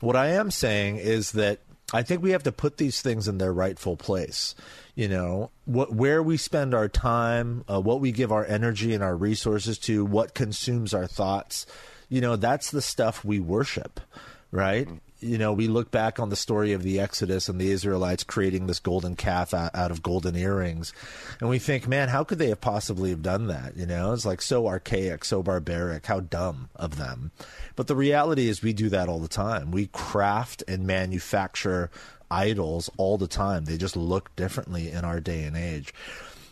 What 0.00 0.14
I 0.14 0.28
am 0.28 0.52
saying 0.52 0.98
is 0.98 1.32
that 1.32 1.58
I 1.92 2.02
think 2.02 2.22
we 2.22 2.30
have 2.30 2.44
to 2.44 2.52
put 2.52 2.76
these 2.76 3.00
things 3.00 3.26
in 3.26 3.38
their 3.38 3.52
rightful 3.52 3.96
place. 3.96 4.54
You 4.94 5.08
know, 5.08 5.50
what, 5.64 5.92
where 5.92 6.22
we 6.22 6.36
spend 6.36 6.72
our 6.72 6.88
time, 6.88 7.64
uh, 7.68 7.80
what 7.80 8.00
we 8.00 8.12
give 8.12 8.30
our 8.30 8.44
energy 8.44 8.94
and 8.94 9.02
our 9.02 9.16
resources 9.16 9.76
to, 9.80 10.04
what 10.04 10.34
consumes 10.34 10.94
our 10.94 11.06
thoughts. 11.08 11.66
You 12.08 12.20
know, 12.20 12.36
that's 12.36 12.70
the 12.70 12.80
stuff 12.80 13.24
we 13.24 13.40
worship 13.40 13.98
right? 14.50 14.86
Mm-hmm. 14.86 14.96
You 15.18 15.38
know, 15.38 15.54
we 15.54 15.66
look 15.66 15.90
back 15.90 16.20
on 16.20 16.28
the 16.28 16.36
story 16.36 16.72
of 16.72 16.82
the 16.82 17.00
Exodus 17.00 17.48
and 17.48 17.58
the 17.58 17.70
Israelites 17.70 18.22
creating 18.22 18.66
this 18.66 18.78
golden 18.78 19.16
calf 19.16 19.54
out, 19.54 19.74
out 19.74 19.90
of 19.90 20.02
golden 20.02 20.36
earrings, 20.36 20.92
and 21.40 21.48
we 21.48 21.58
think, 21.58 21.88
man, 21.88 22.08
how 22.08 22.22
could 22.22 22.38
they 22.38 22.50
have 22.50 22.60
possibly 22.60 23.10
have 23.10 23.22
done 23.22 23.46
that? 23.46 23.78
You 23.78 23.86
know, 23.86 24.12
it's 24.12 24.26
like 24.26 24.42
so 24.42 24.66
archaic, 24.66 25.24
so 25.24 25.42
barbaric, 25.42 26.04
how 26.04 26.20
dumb 26.20 26.68
of 26.76 26.98
them. 26.98 27.30
But 27.76 27.86
the 27.86 27.96
reality 27.96 28.46
is, 28.46 28.62
we 28.62 28.74
do 28.74 28.90
that 28.90 29.08
all 29.08 29.18
the 29.18 29.26
time. 29.26 29.70
We 29.70 29.86
craft 29.86 30.62
and 30.68 30.86
manufacture 30.86 31.90
idols 32.30 32.90
all 32.98 33.16
the 33.16 33.28
time. 33.28 33.64
They 33.64 33.78
just 33.78 33.96
look 33.96 34.34
differently 34.36 34.90
in 34.90 35.04
our 35.04 35.20
day 35.20 35.44
and 35.44 35.56
age. 35.56 35.94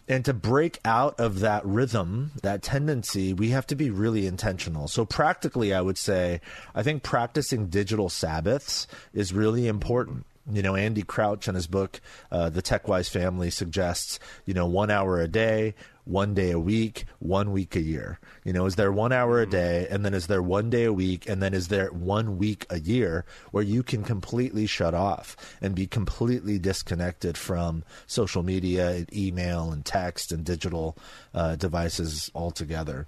And 0.07 0.25
to 0.27 0.35
break 0.35 0.81
out 0.85 1.19
of 1.19 1.41
that 1.41 1.65
rhythm, 1.65 2.33
that 2.43 2.63
tendency, 2.63 3.33
we 3.33 3.51
have 3.51 3.67
to 3.69 3.75
be 3.75 3.91
really 3.91 4.27
intentional. 4.27 4.87
So, 4.87 5.07
practically, 5.07 5.73
I 5.73 5.81
would 5.81 5.97
say, 5.97 6.41
I 6.75 6.83
think 6.83 7.03
practicing 7.03 7.69
digital 7.69 8.11
Sabbaths 8.11 8.87
is 9.15 9.33
really 9.33 9.67
important. 9.67 10.27
You 10.51 10.61
know, 10.61 10.77
Andy 10.77 11.03
Crouch 11.03 11.49
in 11.49 11.55
his 11.55 11.67
book, 11.67 12.03
uh, 12.31 12.51
The 12.51 12.61
TechWise 12.61 13.09
Family, 13.09 13.49
suggests, 13.49 14.19
you 14.45 14.53
know, 14.53 14.67
one 14.67 14.91
hour 14.91 15.19
a 15.21 15.29
day 15.29 15.75
one 16.05 16.35
day 16.35 16.51
a 16.51 16.59
week, 16.59 17.05
one 17.19 17.53
week 17.53 17.77
a 17.77 17.81
year? 17.81 18.19
You 18.45 18.53
know, 18.53 18.67
is 18.67 18.77
there 18.77 18.93
one 18.93 19.13
hour 19.13 19.41
a 19.41 19.47
day, 19.47 19.87
and 19.91 20.05
then 20.05 20.15
is 20.15 20.27
there 20.27 20.43
one 20.43 20.71
day 20.71 20.85
a 20.85 20.93
week, 20.93 21.29
and 21.29 21.43
then 21.43 21.55
is 21.55 21.69
there 21.69 21.89
one 21.89 22.39
week 22.39 22.67
a 22.71 22.81
year 22.81 23.25
where 23.51 23.65
you 23.65 23.83
can 23.83 24.03
completely 24.03 24.67
shut 24.67 24.95
off 24.95 25.37
and 25.61 25.75
be 25.75 25.87
completely 25.87 26.59
disconnected 26.59 27.37
from 27.37 27.85
social 28.07 28.43
media, 28.43 28.91
and 28.91 29.17
email, 29.17 29.73
and 29.73 29.85
text, 29.85 30.33
and 30.33 30.45
digital 30.45 30.97
uh, 31.33 31.57
devices 31.57 32.31
altogether? 32.35 33.07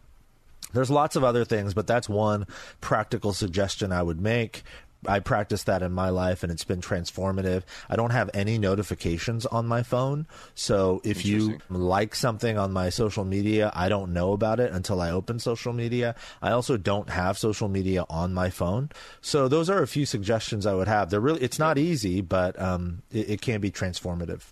There's 0.72 0.90
lots 0.90 1.16
of 1.16 1.24
other 1.24 1.44
things, 1.44 1.74
but 1.74 1.86
that's 1.86 2.08
one 2.08 2.46
practical 2.80 3.32
suggestion 3.32 3.92
I 3.92 4.02
would 4.02 4.20
make. 4.20 4.62
I 5.08 5.20
practice 5.20 5.64
that 5.64 5.82
in 5.82 5.92
my 5.92 6.10
life 6.10 6.42
and 6.42 6.52
it's 6.52 6.64
been 6.64 6.80
transformative. 6.80 7.62
I 7.88 7.96
don't 7.96 8.10
have 8.10 8.30
any 8.34 8.58
notifications 8.58 9.46
on 9.46 9.66
my 9.66 9.82
phone. 9.82 10.26
So 10.54 11.00
if 11.04 11.24
you 11.24 11.58
like 11.68 12.14
something 12.14 12.58
on 12.58 12.72
my 12.72 12.90
social 12.90 13.24
media, 13.24 13.70
I 13.74 13.88
don't 13.88 14.12
know 14.12 14.32
about 14.32 14.60
it 14.60 14.72
until 14.72 15.00
I 15.00 15.10
open 15.10 15.38
social 15.38 15.72
media. 15.72 16.14
I 16.42 16.52
also 16.52 16.76
don't 16.76 17.10
have 17.10 17.38
social 17.38 17.68
media 17.68 18.04
on 18.08 18.34
my 18.34 18.50
phone. 18.50 18.90
So 19.20 19.48
those 19.48 19.70
are 19.70 19.82
a 19.82 19.86
few 19.86 20.06
suggestions 20.06 20.66
I 20.66 20.74
would 20.74 20.88
have. 20.88 21.10
They're 21.10 21.20
really, 21.20 21.42
it's 21.42 21.58
not 21.58 21.78
easy, 21.78 22.20
but 22.20 22.60
um, 22.60 23.02
it, 23.12 23.30
it 23.30 23.40
can 23.40 23.60
be 23.60 23.70
transformative. 23.70 24.42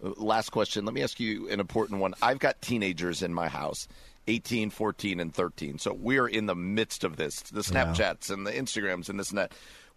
Last 0.00 0.50
question. 0.50 0.84
Let 0.84 0.94
me 0.94 1.02
ask 1.02 1.18
you 1.18 1.48
an 1.48 1.60
important 1.60 2.00
one. 2.00 2.14
I've 2.20 2.38
got 2.38 2.60
teenagers 2.60 3.22
in 3.22 3.32
my 3.32 3.48
house 3.48 3.88
18, 4.26 4.70
14, 4.70 5.20
and 5.20 5.34
13. 5.34 5.78
So 5.78 5.92
we're 5.92 6.26
in 6.26 6.46
the 6.46 6.54
midst 6.54 7.04
of 7.04 7.16
this 7.16 7.40
the 7.42 7.60
Snapchats 7.60 8.28
yeah. 8.28 8.34
and 8.34 8.46
the 8.46 8.52
Instagrams 8.52 9.08
and 9.08 9.18
this 9.18 9.30
and 9.30 9.38
that. 9.38 9.52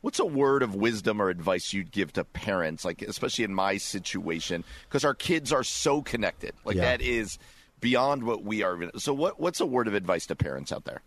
What's 0.07 0.19
a 0.19 0.25
word 0.25 0.63
of 0.63 0.73
wisdom 0.73 1.21
or 1.21 1.27
advice 1.27 1.73
you'd 1.73 1.91
give 1.91 2.13
to 2.13 2.23
parents, 2.23 2.85
like 2.85 3.01
especially 3.01 3.43
in 3.43 3.53
my 3.53 3.75
situation, 3.75 4.63
because 4.87 5.03
our 5.03 5.13
kids 5.13 5.51
are 5.51 5.65
so 5.65 6.01
connected. 6.01 6.53
Like 6.63 6.77
yeah. 6.77 6.83
that 6.83 7.01
is 7.01 7.37
beyond 7.81 8.23
what 8.23 8.41
we 8.41 8.63
are. 8.63 8.89
So, 8.97 9.13
what 9.13 9.37
what's 9.37 9.59
a 9.59 9.65
word 9.65 9.85
of 9.85 9.93
advice 9.93 10.25
to 10.27 10.35
parents 10.37 10.71
out 10.71 10.85
there? 10.85 11.01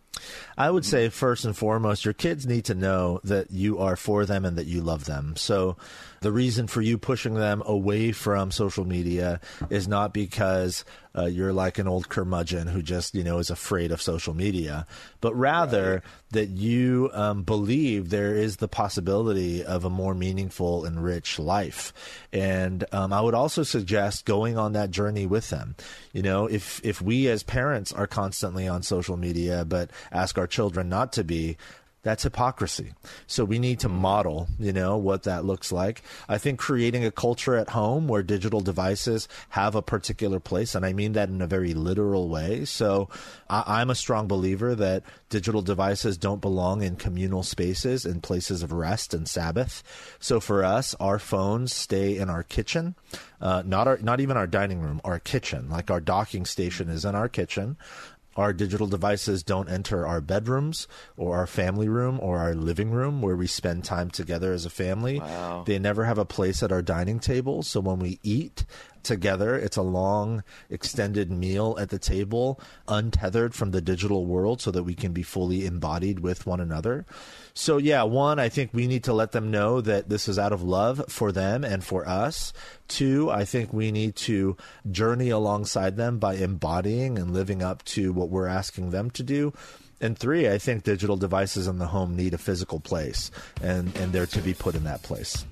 I 0.57 0.70
would 0.70 0.85
say 0.85 1.09
first 1.09 1.44
and 1.44 1.57
foremost, 1.57 2.05
your 2.05 2.14
kids 2.14 2.46
need 2.46 2.66
to 2.66 2.75
know 2.75 3.20
that 3.25 3.51
you 3.51 3.79
are 3.79 3.96
for 3.96 4.27
them 4.27 4.44
and 4.44 4.57
that 4.59 4.66
you 4.66 4.83
love 4.83 5.05
them. 5.05 5.35
So, 5.37 5.77
the 6.20 6.33
reason 6.33 6.66
for 6.66 6.83
you 6.83 6.99
pushing 6.99 7.35
them 7.35 7.62
away 7.64 8.12
from 8.12 8.51
social 8.51 8.85
media 8.85 9.40
is 9.70 9.88
not 9.88 10.12
because 10.12 10.85
uh, 11.16 11.25
you're 11.25 11.53
like 11.53 11.79
an 11.79 11.88
old 11.88 12.09
curmudgeon 12.09 12.66
who 12.68 12.83
just 12.83 13.14
you 13.14 13.25
know 13.25 13.38
is 13.38 13.51
afraid 13.51 13.90
of 13.90 14.03
social 14.03 14.35
media, 14.35 14.87
but 15.20 15.35
rather 15.35 15.94
right. 15.94 16.03
that 16.33 16.49
you 16.51 17.11
um, 17.14 17.42
believe 17.42 18.11
there 18.11 18.37
is 18.37 18.59
the 18.59 18.68
possibility 18.68 19.64
of 19.64 19.85
a 19.85 19.90
more 19.90 20.14
meaningful 20.14 20.85
and 20.85 21.03
rich 21.03 21.38
life. 21.38 21.92
And 22.33 22.85
um, 22.92 23.12
I 23.12 23.20
would 23.23 23.35
also 23.35 23.62
suggest 23.62 24.25
going 24.25 24.59
on 24.59 24.75
that 24.75 24.90
journey 24.90 25.27
with 25.27 25.51
them. 25.51 25.75
You 26.12 26.23
know, 26.23 26.46
if 26.46 26.81
if 26.85 27.01
we 27.01 27.29
as 27.29 27.42
parents 27.42 27.92
are 27.92 28.07
constantly 28.07 28.68
on 28.68 28.83
social 28.83 29.16
media, 29.16 29.64
but 29.64 29.90
ask 30.13 30.39
our 30.39 30.47
children 30.47 30.89
not 30.89 31.13
to 31.15 31.25
be, 31.25 31.57
that's 32.03 32.23
hypocrisy. 32.23 32.95
So 33.27 33.45
we 33.45 33.59
need 33.59 33.81
to 33.81 33.89
model, 33.89 34.49
you 34.59 34.73
know, 34.73 34.97
what 34.97 35.25
that 35.25 35.45
looks 35.45 35.71
like. 35.71 36.03
I 36.29 36.39
think 36.39 36.59
creating 36.59 37.05
a 37.05 37.11
culture 37.11 37.57
at 37.57 37.71
home 37.71 38.09
where 38.09 38.23
digital 38.23 38.61
devices 38.61 39.29
have 39.51 39.75
a 39.75 39.83
particular 39.83 40.41
place, 40.41 40.75
and 40.75 40.87
I 40.87 40.95
mean 40.95 41.13
that 41.13 41.29
in 41.29 41.43
a 41.43 41.47
very 41.47 41.75
literal 41.75 42.29
way. 42.29 42.65
So 42.65 43.11
I- 43.51 43.83
am 43.83 43.91
a 43.91 43.95
strong 43.95 44.29
believer 44.29 44.75
that 44.77 45.03
digital 45.29 45.61
devices 45.61 46.17
don't 46.17 46.41
belong 46.41 46.83
in 46.83 46.97
communal 46.97 47.43
spaces 47.43 48.07
in 48.07 48.23
places 48.23 48.63
of 48.63 48.73
rest 48.73 49.13
and 49.13 49.29
Sabbath. 49.29 49.83
So 50.19 50.41
for 50.41 50.65
us, 50.65 50.95
our 51.01 51.19
phones 51.19 51.75
stay 51.75 52.17
in 52.17 52.31
our 52.31 52.43
kitchen. 52.43 52.95
Uh, 53.43 53.63
not 53.65 53.87
our, 53.87 53.99
not 53.99 54.21
even 54.21 54.37
our 54.39 54.47
dining 54.47 54.81
room, 54.81 55.01
our 55.05 55.19
kitchen. 55.19 55.69
Like 55.69 55.91
our 55.91 56.01
docking 56.01 56.47
station 56.47 56.89
is 56.89 57.05
in 57.05 57.15
our 57.15 57.29
kitchen. 57.29 57.77
Our 58.40 58.55
digital 58.55 58.87
devices 58.87 59.42
don't 59.42 59.68
enter 59.68 60.07
our 60.07 60.22
bedrooms 60.22 60.88
or 61.18 61.37
our 61.37 61.46
family 61.46 61.88
room 61.88 62.18
or 62.22 62.38
our 62.38 62.55
living 62.55 62.90
room 62.90 63.20
where 63.20 63.37
we 63.37 63.46
spend 63.46 63.85
time 63.85 64.11
together 64.11 64.55
as 64.55 64.64
a 64.64 64.70
family. 64.70 65.20
Wow. 65.20 65.64
They 65.66 65.79
never 65.79 66.07
have 66.07 66.16
a 66.16 66.24
place 66.24 66.62
at 66.62 66.72
our 66.72 66.81
dining 66.81 67.20
table. 67.20 67.62
So 67.62 67.81
when 67.81 67.98
we 67.98 68.18
eat, 68.22 68.64
together. 69.03 69.57
It's 69.57 69.76
a 69.76 69.83
long, 69.83 70.42
extended 70.68 71.31
meal 71.31 71.76
at 71.81 71.90
the 71.90 71.98
table, 71.98 72.61
untethered 72.88 73.55
from 73.55 73.70
the 73.70 73.81
digital 73.81 74.26
world 74.26 74.61
so 74.61 74.70
that 74.70 74.85
we 74.85 74.94
can 74.94 75.12
be 75.12 75.22
fully 75.22 75.66
embodied 75.66 76.20
with 76.20 76.46
one 76.46 76.61
another. 76.61 77.07
So, 77.61 77.77
yeah, 77.77 78.05
one, 78.05 78.38
I 78.38 78.49
think 78.49 78.70
we 78.73 78.87
need 78.87 79.05
to 79.05 79.12
let 79.12 79.33
them 79.33 79.51
know 79.51 79.83
that 79.83 80.09
this 80.09 80.29
is 80.29 80.38
out 80.38 80.55
of 80.55 80.62
love 80.62 81.05
for 81.11 81.31
them 81.31 81.62
and 81.62 81.85
for 81.85 82.09
us. 82.09 82.55
Two, 82.88 83.29
I 83.29 83.44
think 83.44 83.70
we 83.70 83.92
need 83.92 84.16
to 84.16 84.57
journey 84.90 85.29
alongside 85.29 85.99
them 85.99 86.18
by 86.18 86.37
embodying 86.37 87.18
and 87.18 87.35
living 87.35 87.62
up 87.62 87.85
to 87.85 88.14
what 88.14 88.31
we're 88.31 88.46
asking 88.46 88.92
them 88.92 89.11
to 89.11 89.23
do. 89.23 89.53
And 90.01 90.18
three, 90.18 90.49
I 90.49 90.57
think 90.57 90.85
digital 90.85 91.18
devices 91.18 91.66
in 91.66 91.77
the 91.77 91.88
home 91.88 92.16
need 92.16 92.33
a 92.33 92.38
physical 92.38 92.81
place, 92.81 93.31
and, 93.61 93.94
and 93.99 94.11
they're 94.11 94.25
to 94.25 94.40
be 94.40 94.55
put 94.55 94.75
in 94.75 94.85
that 94.85 95.03
place. 95.03 95.44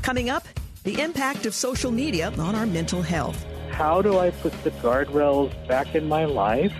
Coming 0.00 0.30
up, 0.30 0.46
the 0.84 0.98
impact 0.98 1.44
of 1.44 1.54
social 1.54 1.90
media 1.90 2.32
on 2.38 2.54
our 2.54 2.64
mental 2.64 3.02
health. 3.02 3.44
How 3.70 4.00
do 4.00 4.18
I 4.18 4.30
put 4.30 4.54
the 4.64 4.70
guardrails 4.70 5.52
back 5.68 5.94
in 5.94 6.08
my 6.08 6.24
life 6.24 6.72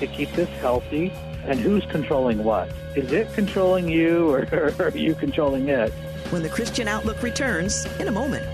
to 0.00 0.08
keep 0.08 0.32
this 0.32 0.48
healthy? 0.58 1.12
And 1.50 1.58
who's 1.58 1.84
controlling 1.86 2.44
what? 2.44 2.72
Is 2.94 3.10
it 3.10 3.34
controlling 3.34 3.88
you 3.88 4.30
or 4.52 4.72
are 4.78 4.96
you 4.96 5.16
controlling 5.16 5.68
it? 5.68 5.92
When 6.30 6.44
the 6.44 6.48
Christian 6.48 6.86
Outlook 6.86 7.24
returns 7.24 7.86
in 7.98 8.06
a 8.06 8.12
moment. 8.12 8.46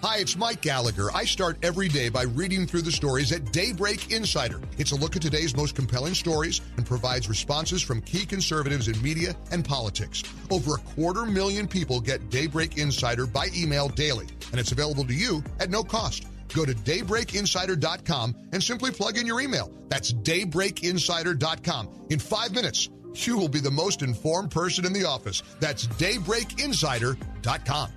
Hi, 0.00 0.18
it's 0.20 0.38
Mike 0.38 0.62
Gallagher. 0.62 1.10
I 1.12 1.26
start 1.26 1.58
every 1.62 1.88
day 1.88 2.08
by 2.08 2.22
reading 2.22 2.66
through 2.66 2.80
the 2.80 2.92
stories 2.92 3.30
at 3.32 3.52
Daybreak 3.52 4.10
Insider. 4.10 4.58
It's 4.78 4.92
a 4.92 4.96
look 4.96 5.16
at 5.16 5.22
today's 5.22 5.54
most 5.54 5.74
compelling 5.74 6.14
stories 6.14 6.62
and 6.78 6.86
provides 6.86 7.28
responses 7.28 7.82
from 7.82 8.00
key 8.00 8.24
conservatives 8.24 8.88
in 8.88 9.02
media 9.02 9.36
and 9.50 9.62
politics. 9.62 10.22
Over 10.50 10.76
a 10.76 10.78
quarter 10.78 11.26
million 11.26 11.68
people 11.68 12.00
get 12.00 12.30
Daybreak 12.30 12.78
Insider 12.78 13.26
by 13.26 13.48
email 13.54 13.88
daily, 13.88 14.28
and 14.50 14.58
it's 14.58 14.72
available 14.72 15.04
to 15.04 15.14
you 15.14 15.44
at 15.60 15.68
no 15.68 15.82
cost. 15.82 16.26
Go 16.54 16.64
to 16.64 16.74
daybreakinsider.com 16.74 18.34
and 18.52 18.62
simply 18.62 18.90
plug 18.90 19.18
in 19.18 19.26
your 19.26 19.40
email. 19.40 19.70
That's 19.88 20.12
daybreakinsider.com. 20.12 21.88
In 22.10 22.18
five 22.18 22.52
minutes, 22.52 22.88
you 23.14 23.38
will 23.38 23.48
be 23.48 23.60
the 23.60 23.70
most 23.70 24.02
informed 24.02 24.50
person 24.50 24.84
in 24.84 24.92
the 24.92 25.04
office. 25.04 25.42
That's 25.60 25.86
daybreakinsider.com. 25.86 27.92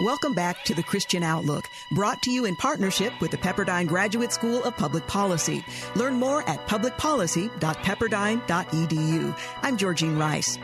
Welcome 0.00 0.32
back 0.32 0.62
to 0.66 0.74
the 0.74 0.82
Christian 0.84 1.24
Outlook, 1.24 1.64
brought 1.96 2.22
to 2.22 2.30
you 2.30 2.44
in 2.44 2.54
partnership 2.54 3.12
with 3.20 3.32
the 3.32 3.36
Pepperdine 3.36 3.88
Graduate 3.88 4.32
School 4.32 4.62
of 4.62 4.76
Public 4.76 5.04
Policy. 5.08 5.64
Learn 5.96 6.14
more 6.14 6.48
at 6.48 6.64
publicpolicy.pepperdine.edu. 6.68 9.38
I'm 9.62 9.76
Georgene 9.76 10.16
Rice. 10.16 10.56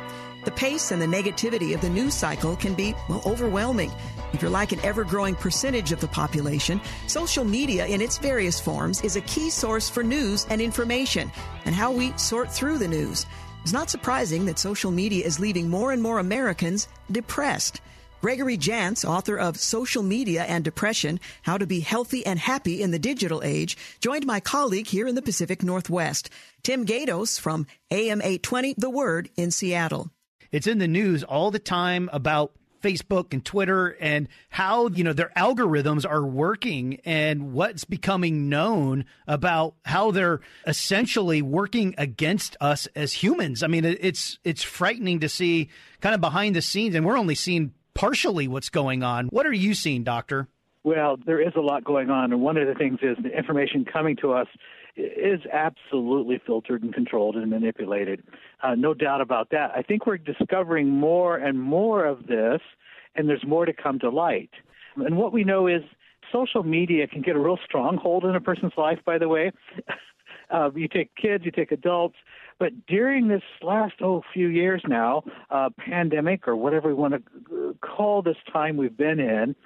The 0.45 0.51
pace 0.51 0.91
and 0.91 1.01
the 1.01 1.07
negativity 1.07 1.75
of 1.75 1.81
the 1.81 1.89
news 1.89 2.13
cycle 2.13 2.55
can 2.55 2.75
be, 2.75 2.95
well, 3.09 3.23
overwhelming. 3.25 3.91
If 4.35 4.43
you're 4.43 4.51
like 4.51 4.73
an 4.73 4.81
ever 4.85 5.05
growing 5.05 5.35
percentage 5.35 5.91
of 5.93 6.01
the 6.01 6.09
population, 6.09 6.81
social 7.07 7.45
media 7.45 7.87
in 7.87 8.03
its 8.03 8.19
various 8.19 8.61
forms 8.61 9.01
is 9.03 9.17
a 9.17 9.23
key 9.23 9.49
source 9.49 9.89
for 9.89 10.03
news 10.03 10.47
and 10.51 10.61
information 10.61 11.33
and 11.65 11.75
how 11.75 11.93
we 11.93 12.13
sort 12.19 12.53
through 12.53 12.79
the 12.79 12.89
news. 12.89 13.25
It's 13.63 13.73
not 13.73 13.89
surprising 13.89 14.45
that 14.45 14.59
social 14.59 14.91
media 14.91 15.25
is 15.25 15.41
leaving 15.41 15.71
more 15.71 15.93
and 15.93 16.03
more 16.03 16.19
Americans 16.19 16.89
depressed. 17.11 17.81
Gregory 18.21 18.57
Jantz, 18.57 19.07
author 19.07 19.37
of 19.37 19.59
Social 19.59 20.03
Media 20.03 20.45
and 20.45 20.65
Depression 20.65 21.21
How 21.43 21.59
to 21.59 21.67
Be 21.67 21.81
Healthy 21.81 22.25
and 22.25 22.39
Happy 22.39 22.83
in 22.83 22.91
the 22.91 22.99
Digital 22.99 23.43
Age, 23.43 23.77
joined 24.01 24.27
my 24.27 24.41
colleague 24.41 24.87
here 24.87 25.07
in 25.07 25.15
the 25.15 25.21
Pacific 25.23 25.63
Northwest, 25.63 26.31
Tim 26.63 26.87
Gaydos 26.87 27.39
from 27.39 27.67
AM 27.91 28.21
820 28.23 28.77
The 28.79 28.91
Word 28.91 29.29
in 29.37 29.51
Seattle. 29.51 30.11
It's 30.55 30.69
in 30.69 30.79
the 30.79 30.87
news 30.87 31.25
all 31.25 31.51
the 31.51 31.59
time 31.59 32.09
about 32.13 32.53
Facebook 32.81 33.33
and 33.33 33.45
Twitter 33.45 33.97
and 33.99 34.29
how, 34.51 34.87
you 34.87 35.03
know, 35.03 35.13
their 35.13 35.33
algorithms 35.37 36.09
are 36.09 36.25
working 36.25 37.01
and 37.05 37.53
what's 37.53 37.83
becoming 37.83 38.49
known 38.49 39.05
about 39.27 39.75
how 39.85 40.13
they're 40.13 40.43
essentially 40.65 41.43
working 41.43 41.97
against 41.99 42.57
us 42.61 42.87
as 42.95 43.15
humans. 43.15 43.65
I 43.65 43.67
mean, 43.67 43.85
it's 43.85 44.39
it's 44.45 44.63
frightening 44.63 45.19
to 45.21 45.29
see 45.29 45.71
kind 46.01 46.15
of 46.15 46.21
behind 46.21 46.55
the 46.55 46.63
scenes 46.63 46.95
and 46.95 47.05
we're 47.05 47.19
only 47.19 47.35
seeing 47.35 47.75
partially 47.95 48.47
what's 48.47 48.69
going 48.69 49.03
on. 49.03 49.27
What 49.31 49.47
are 49.47 49.53
you 49.53 49.75
seeing, 49.75 50.05
Doctor? 50.05 50.47
Well, 50.85 51.17
there 51.27 51.41
is 51.41 51.55
a 51.57 51.63
lot 51.63 51.83
going 51.83 52.11
on, 52.11 52.31
and 52.31 52.43
one 52.43 52.59
of 52.59 52.69
the 52.69 52.75
things 52.75 52.99
is 53.03 53.17
the 53.21 53.37
information 53.37 53.87
coming 53.87 54.17
to 54.17 54.35
us 54.35 54.47
is 54.97 55.41
absolutely 55.53 56.41
filtered 56.47 56.83
and 56.83 56.95
controlled 56.95 57.37
and 57.37 57.51
manipulated. 57.51 58.23
Uh, 58.65 58.75
no 58.75 58.95
doubt 58.95 59.21
about 59.21 59.51
that. 59.51 59.71
I 59.77 59.83
think 59.83 60.07
we're 60.07 60.17
discovering 60.17 60.89
more 60.89 61.37
and 61.37 61.61
more 61.61 62.07
of 62.07 62.27
this, 62.27 62.63
and 63.15 63.29
there's 63.29 63.45
more 63.47 63.67
to 63.67 63.75
come 63.75 63.99
to 63.99 64.09
light. 64.09 64.51
And 64.97 65.19
what 65.19 65.35
we 65.35 65.45
know 65.45 65.67
is 65.67 65.83
social 66.33 66.63
media 66.63 67.07
can 67.07 67.21
get 67.21 67.37
a 67.37 67.39
real 67.39 67.59
stronghold 67.63 68.25
in 68.25 68.35
a 68.35 68.41
person's 68.41 68.73
life, 68.79 68.99
by 69.05 69.19
the 69.19 69.29
way. 69.29 69.53
Uh, 70.51 70.71
you 70.75 70.87
take 70.87 71.17
kids, 71.17 71.43
you 71.47 71.51
take 71.51 71.73
adults, 71.73 72.17
but 72.59 72.87
during 72.87 73.29
this 73.29 73.43
last 73.63 73.95
oh 74.03 74.23
few 74.33 74.49
years 74.49 74.83
now, 74.87 75.25
uh, 75.51 75.71
pandemic 75.79 76.47
or 76.47 76.55
whatever 76.55 76.89
we 76.89 76.95
want 76.95 77.15
to 77.15 77.75
call 77.81 78.21
this 78.21 78.37
time 78.53 78.77
we've 78.77 78.97
been 78.97 79.19
in, 79.19 79.57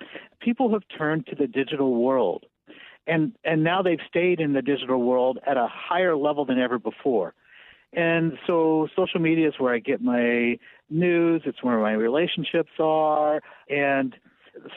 people 0.41 0.73
have 0.73 0.83
turned 0.97 1.27
to 1.27 1.35
the 1.35 1.49
digital 1.49 1.97
world. 1.97 2.47
And, 3.09 3.33
and 3.45 3.65
now 3.65 3.83
they've 3.83 3.99
stayed 4.09 4.39
in 4.39 4.53
the 4.53 4.63
digital 4.63 5.03
world 5.03 5.41
at 5.47 5.57
a 5.57 5.67
higher 5.69 6.17
level 6.17 6.45
than 6.45 6.61
ever 6.61 6.79
before. 6.79 7.35
And 7.93 8.35
so 8.47 8.89
social 8.95 9.21
media 9.21 9.49
is 9.49 9.55
where 9.59 9.75
I 9.75 9.79
get 9.79 10.03
my 10.03 10.59
news, 10.91 11.43
it's 11.45 11.63
where 11.63 11.79
my 11.79 11.93
relationships 11.93 12.73
are. 12.79 13.41
And 13.69 14.15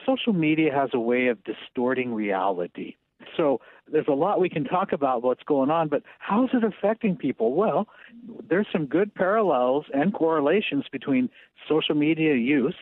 social 0.06 0.34
media 0.34 0.72
has 0.74 0.92
a 0.94 1.00
way 1.00 1.28
of 1.28 1.40
distorting 1.44 2.14
reality. 2.14 2.96
So 3.38 3.62
there's 3.92 4.08
a 4.08 4.14
lot 4.14 4.40
we 4.40 4.50
can 4.50 4.64
talk 4.64 4.92
about 4.94 5.24
what's 5.24 5.44
going 5.44 5.70
on, 5.70 5.88
but 5.88 6.04
how's 6.20 6.50
it 6.54 6.64
affecting 6.64 7.16
people? 7.16 7.54
Well, 7.54 7.88
there's 8.50 8.68
some 8.72 8.86
good 8.86 9.14
parallels 9.14 9.86
and 9.94 10.14
correlations 10.14 10.86
between 10.92 11.30
social 11.68 11.96
media 11.96 12.36
use 12.36 12.76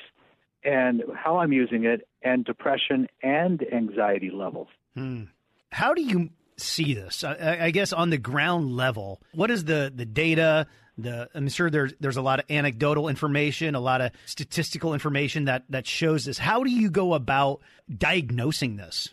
and 0.64 1.04
how 1.16 1.38
I'm 1.38 1.52
using 1.52 1.86
it 1.86 2.08
and 2.24 2.44
depression 2.46 3.08
and 3.24 3.64
anxiety 3.74 4.30
levels. 4.32 4.68
Hmm. 4.96 5.24
How 5.72 5.94
do 5.94 6.02
you 6.02 6.30
see 6.62 6.94
this? 6.94 7.24
I, 7.24 7.66
I, 7.66 7.72
guess 7.72 7.94
on 7.94 8.10
the 8.10 8.18
ground 8.18 8.76
level, 8.76 9.22
what 9.34 9.52
is 9.52 9.66
the, 9.66 9.92
the 9.94 10.06
data? 10.06 10.68
The, 10.98 11.30
I'm 11.34 11.48
sure 11.48 11.70
there's 11.70 11.94
there's 12.00 12.18
a 12.18 12.22
lot 12.22 12.40
of 12.40 12.46
anecdotal 12.50 13.08
information, 13.08 13.76
a 13.76 13.80
lot 13.80 14.02
of 14.02 14.12
statistical 14.26 14.94
information 14.94 15.46
that 15.46 15.64
that 15.70 15.88
shows 15.88 16.26
this. 16.26 16.38
How 16.38 16.64
do 16.64 16.70
you 16.70 16.90
go 16.90 17.14
about 17.14 17.62
diagnosing 17.98 18.76
this? 18.76 19.10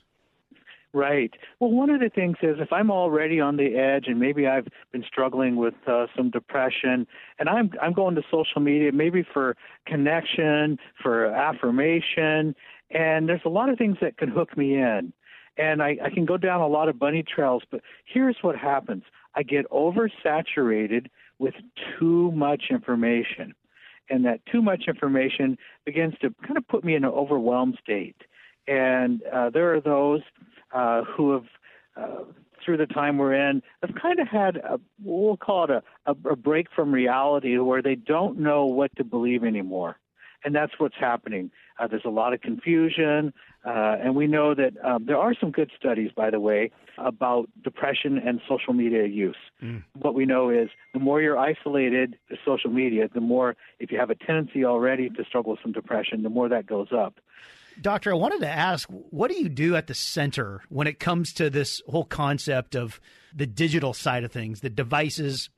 Right. 0.96 1.30
Well, 1.60 1.70
one 1.72 1.90
of 1.90 2.00
the 2.00 2.08
things 2.08 2.38
is 2.42 2.56
if 2.58 2.72
I'm 2.72 2.90
already 2.90 3.38
on 3.38 3.58
the 3.58 3.76
edge 3.76 4.06
and 4.06 4.18
maybe 4.18 4.46
I've 4.46 4.66
been 4.92 5.04
struggling 5.06 5.56
with 5.56 5.74
uh, 5.86 6.06
some 6.16 6.30
depression 6.30 7.06
and 7.38 7.50
I'm 7.50 7.70
I'm 7.82 7.92
going 7.92 8.14
to 8.14 8.22
social 8.30 8.62
media 8.62 8.92
maybe 8.92 9.22
for 9.34 9.56
connection, 9.86 10.78
for 11.02 11.26
affirmation, 11.26 12.56
and 12.90 13.28
there's 13.28 13.42
a 13.44 13.50
lot 13.50 13.68
of 13.68 13.76
things 13.76 13.98
that 14.00 14.16
can 14.16 14.30
hook 14.30 14.56
me 14.56 14.74
in. 14.74 15.12
And 15.58 15.82
I, 15.82 15.96
I 16.04 16.10
can 16.10 16.26
go 16.26 16.36
down 16.36 16.60
a 16.60 16.66
lot 16.68 16.88
of 16.88 16.98
bunny 16.98 17.22
trails, 17.22 17.62
but 17.70 17.80
here's 18.04 18.36
what 18.42 18.56
happens. 18.56 19.04
I 19.34 19.42
get 19.42 19.68
oversaturated 19.70 21.06
with 21.38 21.54
too 21.98 22.30
much 22.32 22.64
information. 22.70 23.54
And 24.08 24.24
that 24.24 24.40
too 24.46 24.62
much 24.62 24.84
information 24.86 25.58
begins 25.84 26.14
to 26.20 26.32
kind 26.44 26.56
of 26.56 26.68
put 26.68 26.84
me 26.84 26.94
in 26.94 27.04
an 27.04 27.10
overwhelmed 27.10 27.78
state. 27.82 28.16
And 28.68 29.22
uh, 29.32 29.50
there 29.50 29.74
are 29.74 29.80
those 29.80 30.20
uh, 30.72 31.02
who 31.04 31.32
have, 31.32 31.44
uh, 31.96 32.24
through 32.64 32.76
the 32.76 32.86
time 32.86 33.18
we're 33.18 33.34
in, 33.34 33.62
have 33.82 33.94
kind 34.00 34.20
of 34.20 34.28
had, 34.28 34.56
a, 34.56 34.78
we'll 35.02 35.36
call 35.36 35.64
it 35.64 35.70
a, 35.70 35.82
a, 36.06 36.30
a 36.30 36.36
break 36.36 36.68
from 36.74 36.92
reality 36.92 37.58
where 37.58 37.82
they 37.82 37.94
don't 37.94 38.38
know 38.38 38.66
what 38.66 38.94
to 38.96 39.04
believe 39.04 39.44
anymore. 39.44 39.98
And 40.46 40.54
that's 40.54 40.74
what's 40.78 40.94
happening. 40.98 41.50
Uh, 41.78 41.88
there's 41.88 42.04
a 42.04 42.08
lot 42.08 42.32
of 42.32 42.40
confusion, 42.40 43.34
uh, 43.66 43.96
and 44.00 44.14
we 44.14 44.28
know 44.28 44.54
that 44.54 44.74
um, 44.84 45.04
there 45.04 45.18
are 45.18 45.34
some 45.38 45.50
good 45.50 45.72
studies, 45.76 46.12
by 46.14 46.30
the 46.30 46.38
way, 46.38 46.70
about 46.98 47.48
depression 47.64 48.16
and 48.24 48.40
social 48.48 48.72
media 48.72 49.06
use. 49.06 49.36
Mm. 49.60 49.82
What 49.98 50.14
we 50.14 50.24
know 50.24 50.48
is 50.50 50.68
the 50.94 51.00
more 51.00 51.20
you're 51.20 51.36
isolated 51.36 52.16
to 52.28 52.36
social 52.46 52.70
media, 52.70 53.08
the 53.12 53.20
more, 53.20 53.56
if 53.80 53.90
you 53.90 53.98
have 53.98 54.10
a 54.10 54.14
tendency 54.14 54.64
already 54.64 55.10
to 55.10 55.24
struggle 55.24 55.50
with 55.50 55.60
some 55.62 55.72
depression, 55.72 56.22
the 56.22 56.30
more 56.30 56.48
that 56.48 56.64
goes 56.64 56.88
up. 56.96 57.14
Doctor, 57.80 58.12
I 58.12 58.16
wanted 58.16 58.40
to 58.40 58.48
ask, 58.48 58.88
what 58.88 59.28
do 59.30 59.36
you 59.36 59.48
do 59.48 59.74
at 59.74 59.88
the 59.88 59.94
center 59.94 60.62
when 60.68 60.86
it 60.86 61.00
comes 61.00 61.32
to 61.34 61.50
this 61.50 61.82
whole 61.88 62.04
concept 62.04 62.76
of 62.76 63.00
the 63.34 63.46
digital 63.46 63.92
side 63.92 64.22
of 64.22 64.30
things, 64.30 64.60
the 64.60 64.70
devices 64.70 65.50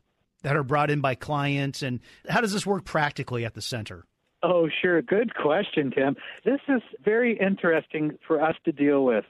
that 0.43 0.57
are 0.57 0.65
brought 0.65 0.91
in 0.91 1.03
by 1.03 1.15
clients, 1.15 1.83
and 1.83 2.01
how 2.29 2.41
does 2.41 2.55
this 2.55 2.67
work 2.67 2.87
practically 2.87 3.45
at 3.45 3.53
the 3.53 3.63
center? 3.63 4.07
Oh, 4.43 4.69
sure. 4.81 5.03
Good 5.03 5.35
question, 5.35 5.91
Tim. 5.91 6.17
This 6.45 6.61
is 6.69 6.83
very 7.05 7.39
interesting 7.39 8.19
for 8.27 8.41
us 8.41 8.55
to 8.65 8.73
deal 8.73 9.05
with 9.05 9.25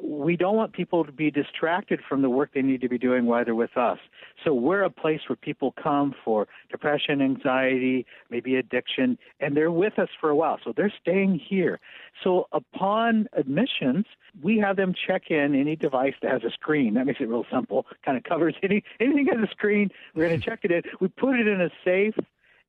we 0.00 0.36
don't 0.36 0.56
want 0.56 0.72
people 0.72 1.04
to 1.04 1.12
be 1.12 1.30
distracted 1.30 2.00
from 2.08 2.22
the 2.22 2.28
work 2.28 2.50
they 2.52 2.62
need 2.62 2.80
to 2.80 2.88
be 2.88 2.98
doing 2.98 3.26
while 3.26 3.44
they're 3.44 3.54
with 3.54 3.76
us. 3.76 3.98
So 4.44 4.52
we're 4.52 4.82
a 4.82 4.90
place 4.90 5.20
where 5.28 5.36
people 5.36 5.72
come 5.80 6.14
for 6.24 6.48
depression, 6.70 7.22
anxiety, 7.22 8.04
maybe 8.28 8.56
addiction, 8.56 9.16
and 9.40 9.56
they're 9.56 9.70
with 9.70 9.98
us 9.98 10.08
for 10.20 10.30
a 10.30 10.36
while. 10.36 10.58
So 10.64 10.72
they're 10.76 10.92
staying 11.00 11.40
here. 11.48 11.78
So 12.22 12.48
upon 12.52 13.28
admissions, 13.34 14.06
we 14.42 14.58
have 14.58 14.76
them 14.76 14.94
check 15.06 15.30
in 15.30 15.54
any 15.54 15.76
device 15.76 16.14
that 16.22 16.32
has 16.32 16.42
a 16.42 16.50
screen. 16.50 16.94
That 16.94 17.06
makes 17.06 17.20
it 17.20 17.28
real 17.28 17.46
simple. 17.52 17.86
Kind 18.04 18.18
of 18.18 18.24
covers 18.24 18.56
any 18.62 18.82
anything 18.98 19.28
has 19.32 19.48
a 19.48 19.50
screen. 19.50 19.90
We're 20.14 20.28
going 20.28 20.40
to 20.40 20.44
check 20.44 20.60
it 20.64 20.72
in. 20.72 20.82
We 21.00 21.08
put 21.08 21.38
it 21.38 21.46
in 21.46 21.60
a 21.60 21.70
safe, 21.84 22.16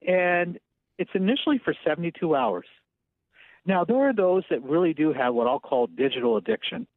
and 0.08 0.60
it's 0.98 1.12
initially 1.14 1.60
for 1.64 1.74
72 1.86 2.36
hours. 2.36 2.68
Now, 3.66 3.84
there 3.84 3.98
are 3.98 4.14
those 4.14 4.44
that 4.50 4.64
really 4.64 4.94
do 4.94 5.12
have 5.14 5.34
what 5.34 5.48
I'll 5.48 5.60
call 5.60 5.88
digital 5.88 6.38
addiction. 6.38 6.88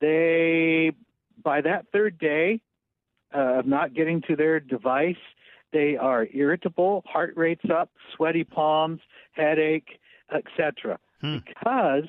They, 0.00 0.92
by 1.42 1.60
that 1.60 1.86
third 1.92 2.18
day 2.18 2.60
uh, 3.34 3.58
of 3.58 3.66
not 3.66 3.94
getting 3.94 4.22
to 4.28 4.36
their 4.36 4.60
device, 4.60 5.16
they 5.72 5.96
are 5.96 6.26
irritable, 6.32 7.02
heart 7.06 7.34
rate's 7.36 7.68
up, 7.70 7.90
sweaty 8.14 8.44
palms, 8.44 9.00
headache, 9.32 10.00
etc. 10.34 10.98
Hmm. 11.20 11.38
Because 11.46 12.08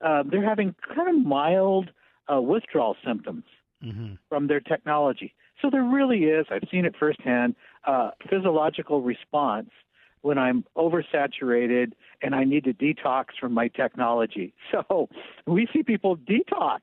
uh, 0.00 0.22
they're 0.30 0.48
having 0.48 0.74
kind 0.94 1.08
of 1.08 1.26
mild 1.26 1.90
uh, 2.32 2.40
withdrawal 2.40 2.96
symptoms 3.04 3.44
mm-hmm. 3.84 4.14
from 4.28 4.46
their 4.46 4.60
technology. 4.60 5.34
So 5.60 5.68
there 5.70 5.82
really 5.82 6.24
is, 6.24 6.46
I've 6.50 6.68
seen 6.70 6.84
it 6.84 6.94
firsthand, 6.98 7.54
uh, 7.86 8.10
physiological 8.30 9.02
response 9.02 9.70
when 10.22 10.38
I'm 10.38 10.64
oversaturated 10.76 11.92
and 12.22 12.34
I 12.34 12.44
need 12.44 12.64
to 12.64 12.74
detox 12.74 13.26
from 13.40 13.52
my 13.52 13.68
technology. 13.68 14.54
So 14.88 15.08
we 15.46 15.66
see 15.72 15.82
people 15.82 16.16
detox 16.16 16.80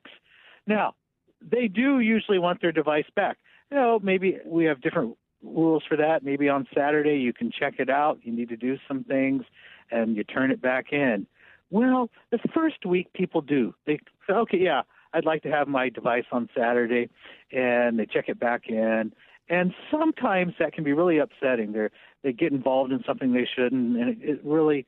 now, 0.68 0.94
they 1.40 1.66
do 1.66 1.98
usually 1.98 2.38
want 2.38 2.60
their 2.60 2.72
device 2.72 3.06
back. 3.16 3.38
You 3.70 3.78
know, 3.78 3.98
maybe 4.00 4.38
we 4.44 4.66
have 4.66 4.80
different 4.80 5.16
rules 5.42 5.82
for 5.88 5.96
that. 5.96 6.22
Maybe 6.22 6.48
on 6.48 6.68
Saturday 6.76 7.16
you 7.16 7.32
can 7.32 7.50
check 7.50 7.74
it 7.78 7.88
out. 7.88 8.18
You 8.22 8.32
need 8.32 8.50
to 8.50 8.56
do 8.56 8.76
some 8.86 9.02
things 9.02 9.44
and 9.90 10.14
you 10.14 10.24
turn 10.24 10.50
it 10.50 10.60
back 10.60 10.92
in. 10.92 11.26
Well, 11.70 12.10
the 12.30 12.38
first 12.54 12.84
week 12.84 13.12
people 13.14 13.40
do. 13.40 13.74
They 13.86 13.98
say, 14.26 14.34
okay, 14.34 14.58
yeah, 14.58 14.82
I'd 15.14 15.24
like 15.24 15.42
to 15.42 15.50
have 15.50 15.68
my 15.68 15.88
device 15.88 16.24
on 16.32 16.48
Saturday, 16.56 17.08
and 17.50 17.98
they 17.98 18.06
check 18.06 18.28
it 18.28 18.38
back 18.38 18.68
in. 18.68 19.12
And 19.48 19.74
sometimes 19.90 20.54
that 20.58 20.72
can 20.72 20.84
be 20.84 20.92
really 20.92 21.18
upsetting. 21.18 21.72
They 21.72 21.88
they 22.22 22.32
get 22.32 22.52
involved 22.52 22.92
in 22.92 23.02
something 23.06 23.32
they 23.32 23.48
shouldn't, 23.56 23.96
and 23.96 24.08
it, 24.10 24.18
it 24.20 24.40
really, 24.44 24.86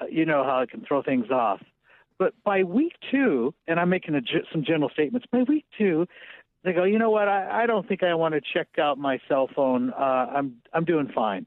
uh, 0.00 0.06
you 0.06 0.26
know 0.26 0.44
how 0.44 0.60
it 0.60 0.70
can 0.70 0.84
throw 0.84 1.02
things 1.02 1.30
off. 1.30 1.60
But 2.18 2.34
by 2.44 2.62
week 2.62 2.92
two, 3.10 3.54
and 3.66 3.80
I'm 3.80 3.88
making 3.88 4.14
a, 4.14 4.20
some 4.52 4.64
general 4.64 4.90
statements, 4.90 5.26
by 5.32 5.42
week 5.42 5.64
two, 5.78 6.06
they 6.64 6.72
go, 6.72 6.84
you 6.84 6.98
know 6.98 7.10
what? 7.10 7.28
I, 7.28 7.62
I 7.62 7.66
don't 7.66 7.86
think 7.88 8.02
I 8.02 8.14
want 8.14 8.34
to 8.34 8.40
check 8.40 8.78
out 8.78 8.98
my 8.98 9.18
cell 9.28 9.48
phone. 9.54 9.92
Uh, 9.92 10.26
I'm 10.34 10.56
I'm 10.72 10.84
doing 10.84 11.10
fine. 11.14 11.46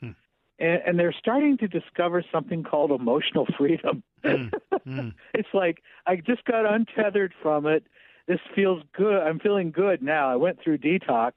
Hmm. 0.00 0.10
And, 0.58 0.82
and 0.86 0.98
they're 0.98 1.14
starting 1.18 1.56
to 1.58 1.68
discover 1.68 2.24
something 2.32 2.64
called 2.64 2.90
emotional 2.90 3.46
freedom. 3.58 4.02
Mm. 4.24 4.52
Mm. 4.86 5.14
it's 5.34 5.48
like 5.54 5.82
I 6.06 6.16
just 6.16 6.44
got 6.44 6.66
untethered 6.66 7.32
from 7.40 7.66
it. 7.66 7.84
This 8.26 8.40
feels 8.54 8.82
good. 8.92 9.22
I'm 9.22 9.38
feeling 9.38 9.70
good 9.70 10.02
now. 10.02 10.30
I 10.30 10.36
went 10.36 10.62
through 10.62 10.78
detox, 10.78 11.32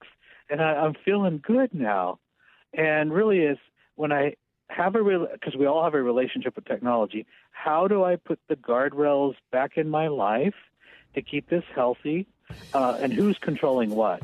and 0.50 0.60
I, 0.60 0.74
I'm 0.74 0.94
feeling 1.04 1.42
good 1.44 1.74
now. 1.74 2.18
And 2.72 3.12
really, 3.12 3.38
is 3.40 3.58
when 3.96 4.12
I 4.12 4.34
have 4.68 4.94
a 4.94 5.02
real 5.02 5.28
because 5.32 5.56
we 5.56 5.66
all 5.66 5.84
have 5.84 5.94
a 5.94 6.02
relationship 6.02 6.56
with 6.56 6.64
technology. 6.64 7.26
How 7.50 7.86
do 7.88 8.04
I 8.04 8.16
put 8.16 8.40
the 8.48 8.56
guardrails 8.56 9.34
back 9.52 9.76
in 9.76 9.88
my 9.88 10.08
life 10.08 10.54
to 11.14 11.22
keep 11.22 11.48
this 11.48 11.64
healthy? 11.74 12.26
Uh, 12.72 12.98
and 13.00 13.12
who's 13.12 13.38
controlling 13.38 13.90
what? 13.90 14.22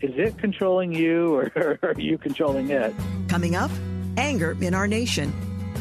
Is 0.00 0.12
it 0.16 0.38
controlling 0.38 0.92
you, 0.92 1.36
or 1.56 1.78
are 1.82 1.94
you 1.96 2.18
controlling 2.18 2.70
it? 2.70 2.94
Coming 3.28 3.56
up, 3.56 3.70
anger 4.16 4.56
in 4.60 4.74
our 4.74 4.86
nation. 4.86 5.32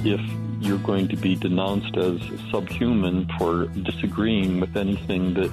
If 0.04 0.22
you're 0.60 0.78
going 0.80 1.08
to 1.10 1.18
be 1.18 1.36
denounced 1.36 1.98
as 1.98 2.20
subhuman 2.52 3.28
for 3.38 3.66
disagreeing 3.68 4.60
with 4.60 4.78
anything 4.78 5.34
that 5.36 5.52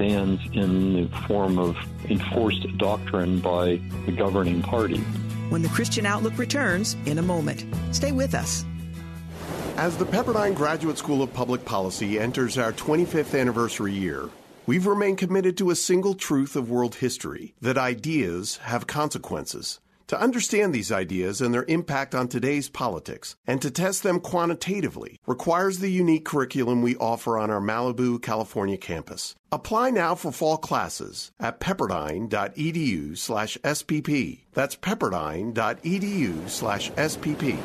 stands 0.00 0.40
in 0.54 0.94
the 0.94 1.18
form 1.28 1.58
of 1.58 1.76
enforced 2.08 2.66
doctrine 2.78 3.38
by 3.38 3.78
the 4.06 4.12
governing 4.12 4.62
party 4.62 4.96
when 5.50 5.60
the 5.60 5.68
Christian 5.68 6.06
Outlook 6.06 6.38
returns 6.38 6.96
in 7.04 7.18
a 7.18 7.22
moment. 7.22 7.66
Stay 7.94 8.12
with 8.12 8.34
us. 8.34 8.64
As 9.76 9.96
the 9.98 10.06
Pepperdine 10.06 10.54
Graduate 10.54 10.96
School 10.96 11.22
of 11.22 11.34
Public 11.34 11.64
Policy 11.64 12.18
enters 12.18 12.56
our 12.56 12.72
25th 12.72 13.38
anniversary 13.38 13.92
year, 13.92 14.30
we've 14.66 14.86
remained 14.86 15.18
committed 15.18 15.58
to 15.58 15.70
a 15.70 15.76
single 15.76 16.14
truth 16.14 16.56
of 16.56 16.70
world 16.70 16.94
history 16.94 17.54
that 17.60 17.76
ideas 17.76 18.58
have 18.58 18.86
consequences. 18.86 19.80
To 20.10 20.20
understand 20.20 20.74
these 20.74 20.90
ideas 20.90 21.40
and 21.40 21.54
their 21.54 21.64
impact 21.68 22.16
on 22.16 22.26
today's 22.26 22.68
politics 22.68 23.36
and 23.46 23.62
to 23.62 23.70
test 23.70 24.02
them 24.02 24.18
quantitatively 24.18 25.20
requires 25.24 25.78
the 25.78 25.88
unique 25.88 26.24
curriculum 26.24 26.82
we 26.82 26.96
offer 26.96 27.38
on 27.38 27.48
our 27.48 27.60
Malibu, 27.60 28.20
California 28.20 28.76
campus. 28.76 29.36
Apply 29.52 29.90
now 29.90 30.16
for 30.16 30.32
fall 30.32 30.56
classes 30.56 31.30
at 31.38 31.60
pepperdine.edu 31.60 33.16
slash 33.16 33.56
SPP. 33.62 34.40
That's 34.52 34.74
pepperdine.edu 34.74 36.48
slash 36.50 36.90
SPP. 36.90 37.56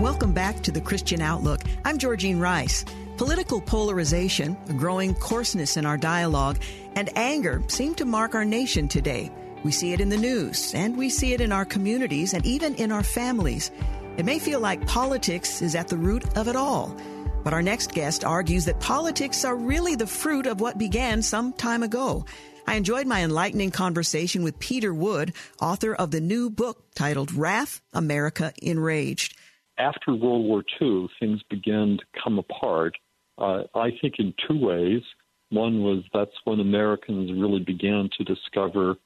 Welcome 0.00 0.32
back 0.32 0.64
to 0.64 0.72
the 0.72 0.80
Christian 0.80 1.22
Outlook. 1.22 1.60
I'm 1.84 1.96
Georgene 1.96 2.40
Rice. 2.40 2.84
Political 3.18 3.62
polarization, 3.62 4.56
a 4.68 4.72
growing 4.72 5.12
coarseness 5.12 5.76
in 5.76 5.84
our 5.84 5.96
dialogue, 5.96 6.60
and 6.94 7.10
anger 7.18 7.60
seem 7.66 7.96
to 7.96 8.04
mark 8.04 8.36
our 8.36 8.44
nation 8.44 8.86
today. 8.86 9.28
We 9.64 9.72
see 9.72 9.92
it 9.92 10.00
in 10.00 10.08
the 10.08 10.16
news, 10.16 10.72
and 10.72 10.96
we 10.96 11.10
see 11.10 11.32
it 11.32 11.40
in 11.40 11.50
our 11.50 11.64
communities, 11.64 12.32
and 12.32 12.46
even 12.46 12.76
in 12.76 12.92
our 12.92 13.02
families. 13.02 13.72
It 14.18 14.24
may 14.24 14.38
feel 14.38 14.60
like 14.60 14.86
politics 14.86 15.62
is 15.62 15.74
at 15.74 15.88
the 15.88 15.96
root 15.96 16.38
of 16.38 16.46
it 16.46 16.54
all. 16.54 16.96
But 17.42 17.52
our 17.52 17.60
next 17.60 17.90
guest 17.90 18.24
argues 18.24 18.66
that 18.66 18.78
politics 18.78 19.44
are 19.44 19.56
really 19.56 19.96
the 19.96 20.06
fruit 20.06 20.46
of 20.46 20.60
what 20.60 20.78
began 20.78 21.20
some 21.20 21.52
time 21.52 21.82
ago. 21.82 22.24
I 22.68 22.76
enjoyed 22.76 23.08
my 23.08 23.24
enlightening 23.24 23.72
conversation 23.72 24.44
with 24.44 24.60
Peter 24.60 24.94
Wood, 24.94 25.32
author 25.60 25.92
of 25.92 26.12
the 26.12 26.20
new 26.20 26.50
book 26.50 26.84
titled 26.94 27.34
Wrath 27.34 27.80
America 27.92 28.52
Enraged. 28.62 29.36
After 29.76 30.14
World 30.14 30.44
War 30.44 30.62
II, 30.80 31.08
things 31.18 31.40
began 31.50 31.98
to 31.98 32.20
come 32.22 32.38
apart, 32.38 32.96
uh, 33.38 33.62
I 33.74 33.90
think, 34.00 34.14
in 34.18 34.34
two 34.46 34.58
ways. 34.58 35.02
One 35.50 35.82
was 35.82 36.02
that's 36.12 36.30
when 36.44 36.60
Americans 36.60 37.30
really 37.32 37.60
began 37.60 38.10
to 38.18 38.24
discover 38.24 38.96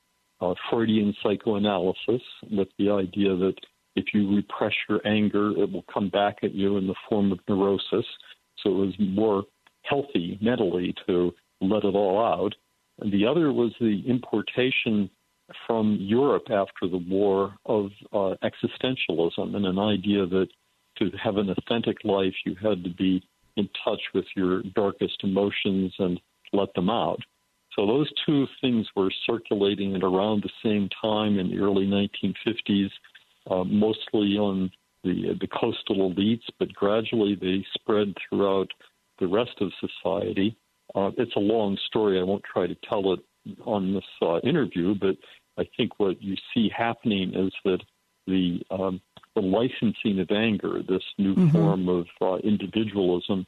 uh, 0.40 0.54
Freudian 0.68 1.14
psychoanalysis 1.22 2.22
with 2.50 2.68
the 2.78 2.90
idea 2.90 3.36
that 3.36 3.54
if 3.94 4.06
you 4.12 4.34
repress 4.34 4.72
your 4.88 5.06
anger, 5.06 5.50
it 5.50 5.70
will 5.70 5.84
come 5.92 6.08
back 6.08 6.38
at 6.42 6.54
you 6.54 6.78
in 6.78 6.86
the 6.86 6.94
form 7.08 7.30
of 7.30 7.38
neurosis. 7.48 8.06
So 8.58 8.70
it 8.70 8.86
was 8.86 8.94
more 8.98 9.44
healthy 9.82 10.38
mentally 10.40 10.94
to 11.06 11.32
let 11.60 11.84
it 11.84 11.94
all 11.94 12.24
out. 12.24 12.54
And 13.00 13.12
the 13.12 13.26
other 13.26 13.52
was 13.52 13.72
the 13.80 14.02
importation 14.06 15.10
from 15.66 15.98
Europe 16.00 16.44
after 16.50 16.88
the 16.88 17.04
war 17.08 17.54
of 17.66 17.90
uh, 18.12 18.34
existentialism 18.42 19.54
and 19.54 19.66
an 19.66 19.78
idea 19.78 20.26
that 20.26 20.48
to 20.98 21.10
have 21.22 21.36
an 21.36 21.50
authentic 21.50 21.98
life, 22.04 22.34
you 22.44 22.54
had 22.54 22.84
to 22.84 22.90
be 22.90 23.22
in 23.56 23.68
touch 23.84 24.00
with 24.14 24.24
your 24.34 24.62
darkest 24.74 25.22
emotions 25.22 25.92
and 25.98 26.20
let 26.52 26.72
them 26.74 26.90
out. 26.90 27.20
So 27.74 27.86
those 27.86 28.10
two 28.26 28.46
things 28.60 28.86
were 28.94 29.10
circulating 29.26 29.94
at 29.96 30.02
around 30.02 30.42
the 30.42 30.50
same 30.62 30.88
time 31.00 31.38
in 31.38 31.50
the 31.50 31.58
early 31.58 31.86
1950s, 31.86 32.90
uh, 33.50 33.64
mostly 33.64 34.36
on 34.36 34.70
the 35.04 35.36
the 35.40 35.48
coastal 35.48 36.10
elites, 36.10 36.44
but 36.58 36.72
gradually 36.74 37.34
they 37.34 37.64
spread 37.74 38.14
throughout 38.28 38.68
the 39.18 39.26
rest 39.26 39.60
of 39.60 39.72
society. 39.80 40.56
Uh, 40.94 41.10
it's 41.16 41.34
a 41.36 41.40
long 41.40 41.76
story. 41.86 42.20
I 42.20 42.22
won't 42.22 42.44
try 42.44 42.66
to 42.66 42.76
tell 42.88 43.12
it 43.14 43.20
on 43.64 43.94
this 43.94 44.04
uh, 44.20 44.38
interview, 44.40 44.94
but 44.94 45.16
I 45.58 45.68
think 45.76 45.98
what 45.98 46.22
you 46.22 46.36
see 46.54 46.70
happening 46.76 47.34
is 47.34 47.52
that 47.64 47.80
the 48.26 48.60
um, 48.70 49.00
the 49.34 49.42
licensing 49.42 50.20
of 50.20 50.30
anger, 50.30 50.82
this 50.86 51.02
new 51.18 51.34
mm-hmm. 51.34 51.48
form 51.48 51.88
of 51.88 52.06
uh, 52.20 52.36
individualism, 52.38 53.46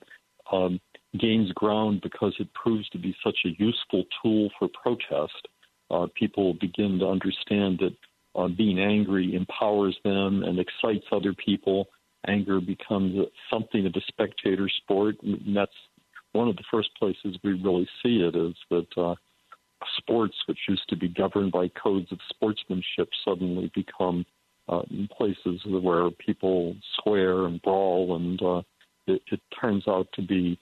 um, 0.52 0.80
gains 1.18 1.52
ground 1.52 2.00
because 2.02 2.34
it 2.38 2.52
proves 2.54 2.88
to 2.90 2.98
be 2.98 3.14
such 3.22 3.38
a 3.44 3.50
useful 3.58 4.04
tool 4.22 4.50
for 4.58 4.68
protest. 4.68 5.48
Uh, 5.90 6.06
people 6.14 6.54
begin 6.54 6.98
to 6.98 7.06
understand 7.06 7.78
that 7.78 7.94
uh, 8.34 8.48
being 8.48 8.80
angry 8.80 9.34
empowers 9.34 9.96
them 10.04 10.42
and 10.42 10.58
excites 10.58 11.06
other 11.12 11.32
people. 11.34 11.88
Anger 12.26 12.60
becomes 12.60 13.26
something 13.50 13.86
of 13.86 13.92
a 13.94 14.00
spectator 14.08 14.68
sport. 14.68 15.16
And 15.22 15.56
that's 15.56 15.72
one 16.32 16.48
of 16.48 16.56
the 16.56 16.64
first 16.70 16.90
places 16.98 17.38
we 17.44 17.52
really 17.52 17.88
see 18.02 18.22
it 18.22 18.34
is 18.34 18.54
that 18.70 18.88
uh, 18.96 19.14
sports, 19.98 20.34
which 20.46 20.58
used 20.68 20.88
to 20.88 20.96
be 20.96 21.08
governed 21.08 21.52
by 21.52 21.68
codes 21.68 22.10
of 22.10 22.18
sportsmanship, 22.28 23.08
suddenly 23.24 23.70
become 23.74 24.26
uh, 24.68 24.82
places 25.16 25.60
where 25.66 26.10
people 26.10 26.74
swear 26.98 27.46
and 27.46 27.60
brawl, 27.62 28.16
and 28.16 28.40
uh, 28.42 28.62
it, 29.06 29.22
it 29.30 29.40
turns 29.60 29.84
out 29.88 30.06
to 30.14 30.22
be 30.22 30.58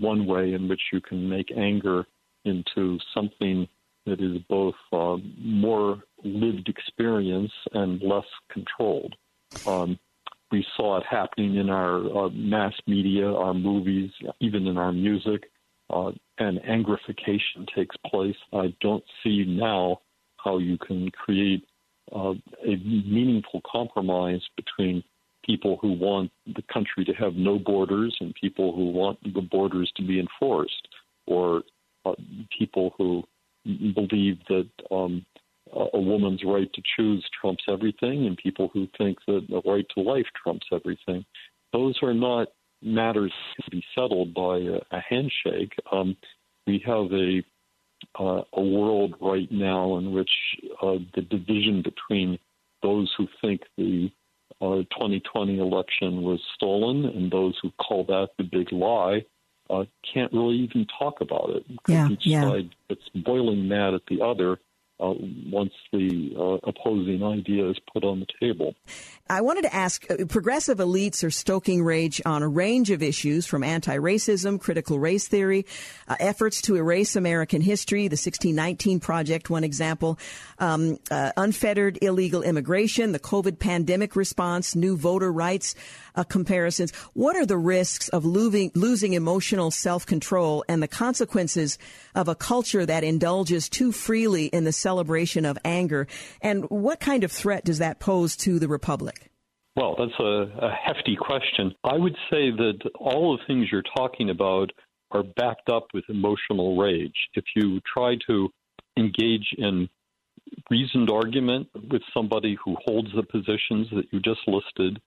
one 0.00 0.26
way 0.26 0.52
in 0.52 0.68
which 0.68 0.80
you 0.92 1.00
can 1.00 1.28
make 1.28 1.50
anger 1.56 2.06
into 2.44 2.98
something 3.14 3.66
that 4.06 4.20
is 4.20 4.40
both 4.48 4.74
uh, 4.92 5.16
more 5.38 6.02
lived 6.24 6.68
experience 6.68 7.52
and 7.72 8.00
less 8.02 8.24
controlled. 8.50 9.14
Um, 9.66 9.98
we 10.50 10.64
saw 10.76 10.98
it 10.98 11.04
happening 11.08 11.56
in 11.56 11.70
our 11.70 12.26
uh, 12.26 12.30
mass 12.30 12.72
media, 12.86 13.26
our 13.26 13.54
movies, 13.54 14.10
even 14.40 14.66
in 14.66 14.78
our 14.78 14.92
music, 14.92 15.44
uh, 15.90 16.10
and 16.38 16.58
angrification 16.60 17.66
takes 17.74 17.96
place. 18.06 18.36
I 18.52 18.74
don't 18.80 19.04
see 19.22 19.44
now 19.46 20.00
how 20.38 20.58
you 20.58 20.78
can 20.78 21.10
create 21.10 21.64
uh, 22.14 22.34
a 22.64 22.76
meaningful 22.84 23.60
compromise 23.70 24.42
between 24.56 25.02
people 25.44 25.78
who 25.80 25.92
want 25.92 26.30
the 26.46 26.62
country 26.72 27.04
to 27.04 27.12
have 27.12 27.34
no 27.34 27.58
borders 27.58 28.16
and 28.20 28.34
people 28.34 28.74
who 28.74 28.90
want 28.90 29.18
the 29.34 29.40
borders 29.40 29.90
to 29.96 30.06
be 30.06 30.20
enforced, 30.20 30.88
or 31.26 31.62
uh, 32.04 32.12
people 32.56 32.94
who 32.96 33.22
believe 33.94 34.38
that 34.48 34.68
um, 34.90 35.24
a 35.94 36.00
woman's 36.00 36.42
right 36.44 36.72
to 36.72 36.82
choose 36.96 37.24
trumps 37.40 37.64
everything, 37.68 38.26
and 38.26 38.36
people 38.36 38.70
who 38.72 38.88
think 38.98 39.18
that 39.26 39.46
the 39.48 39.62
right 39.70 39.86
to 39.94 40.02
life 40.02 40.26
trumps 40.42 40.66
everything. 40.72 41.24
Those 41.72 41.96
are 42.02 42.14
not 42.14 42.48
matters 42.82 43.32
to 43.62 43.70
be 43.70 43.84
settled 43.94 44.34
by 44.34 44.58
a, 44.58 44.78
a 44.90 45.00
handshake. 45.08 45.72
Um, 45.92 46.16
we 46.66 46.82
have 46.86 47.12
a 47.12 47.42
uh, 48.18 48.42
a 48.52 48.62
world 48.62 49.14
right 49.20 49.50
now 49.50 49.96
in 49.96 50.12
which 50.12 50.30
uh, 50.82 50.96
the 51.14 51.22
division 51.22 51.82
between 51.82 52.38
those 52.82 53.12
who 53.16 53.26
think 53.40 53.62
the 53.76 54.10
uh, 54.60 54.82
2020 54.92 55.58
election 55.58 56.22
was 56.22 56.40
stolen 56.54 57.04
and 57.04 57.30
those 57.30 57.58
who 57.62 57.70
call 57.72 58.04
that 58.04 58.28
the 58.36 58.44
big 58.44 58.72
lie 58.72 59.24
uh, 59.70 59.84
can't 60.12 60.32
really 60.32 60.56
even 60.56 60.86
talk 60.98 61.20
about 61.20 61.50
it. 61.50 61.64
Yeah, 61.86 62.08
each 62.08 62.26
yeah. 62.26 62.42
side 62.42 62.70
gets 62.88 63.08
boiling 63.14 63.68
mad 63.68 63.94
at 63.94 64.02
the 64.08 64.20
other 64.22 64.58
uh, 65.00 65.14
once 65.50 65.72
the 65.92 66.34
uh, 66.36 66.68
opposing 66.68 67.22
idea 67.22 67.68
is 67.68 67.78
put 67.92 68.04
on 68.04 68.20
the 68.20 68.26
table. 68.40 68.74
I 69.28 69.40
wanted 69.42 69.62
to 69.62 69.74
ask 69.74 70.10
uh, 70.10 70.24
progressive 70.28 70.78
elites 70.78 71.22
are 71.22 71.30
stoking 71.30 71.84
rage 71.84 72.20
on 72.26 72.42
a 72.42 72.48
range 72.48 72.90
of 72.90 73.02
issues 73.02 73.46
from 73.46 73.62
anti 73.62 73.96
racism, 73.96 74.60
critical 74.60 74.98
race 74.98 75.28
theory, 75.28 75.66
uh, 76.08 76.16
efforts 76.18 76.60
to 76.62 76.76
erase 76.76 77.16
American 77.16 77.62
history, 77.62 78.08
the 78.08 78.14
1619 78.14 79.00
Project, 79.00 79.48
one 79.48 79.64
example, 79.64 80.18
um, 80.58 80.98
uh, 81.10 81.32
unfettered 81.36 81.98
illegal 82.02 82.42
immigration, 82.42 83.12
the 83.12 83.18
COVID 83.18 83.58
pandemic 83.58 84.16
response, 84.16 84.74
new 84.74 84.96
voter 84.96 85.32
rights 85.32 85.74
uh, 86.16 86.24
comparisons. 86.24 86.92
What 87.14 87.36
are 87.36 87.46
the 87.46 87.56
risks 87.56 88.08
of 88.08 88.24
losing, 88.24 88.72
losing 88.74 89.12
emotional 89.14 89.70
self 89.70 90.06
control 90.06 90.64
and 90.68 90.82
the 90.82 90.88
consequences 90.88 91.78
of 92.14 92.28
a 92.28 92.34
culture 92.34 92.84
that 92.84 93.04
indulges 93.04 93.68
too 93.68 93.92
freely 93.92 94.46
in 94.46 94.64
the 94.64 94.72
celebration 94.90 95.44
of 95.44 95.56
anger? 95.64 96.06
And 96.40 96.64
what 96.68 96.98
kind 97.00 97.22
of 97.24 97.30
threat 97.30 97.64
does 97.64 97.78
that 97.78 98.00
pose 98.00 98.36
to 98.38 98.58
the 98.58 98.68
Republic? 98.68 99.30
Well, 99.76 99.94
that's 99.96 100.18
a, 100.18 100.66
a 100.66 100.70
hefty 100.70 101.16
question. 101.16 101.72
I 101.84 101.96
would 101.96 102.16
say 102.30 102.50
that 102.50 102.78
all 102.98 103.36
the 103.36 103.44
things 103.46 103.68
you're 103.70 103.90
talking 103.96 104.30
about 104.30 104.70
are 105.12 105.22
backed 105.22 105.68
up 105.68 105.86
with 105.94 106.04
emotional 106.08 106.76
rage. 106.76 107.14
If 107.34 107.44
you 107.54 107.80
try 107.96 108.16
to 108.28 108.48
engage 108.96 109.46
in 109.56 109.88
reasoned 110.70 111.10
argument 111.10 111.68
with 111.74 112.02
somebody 112.12 112.56
who 112.64 112.76
holds 112.84 113.08
the 113.14 113.22
positions 113.22 113.86
that 113.92 114.06
you 114.12 114.20
just 114.20 114.40
listed, 114.46 115.00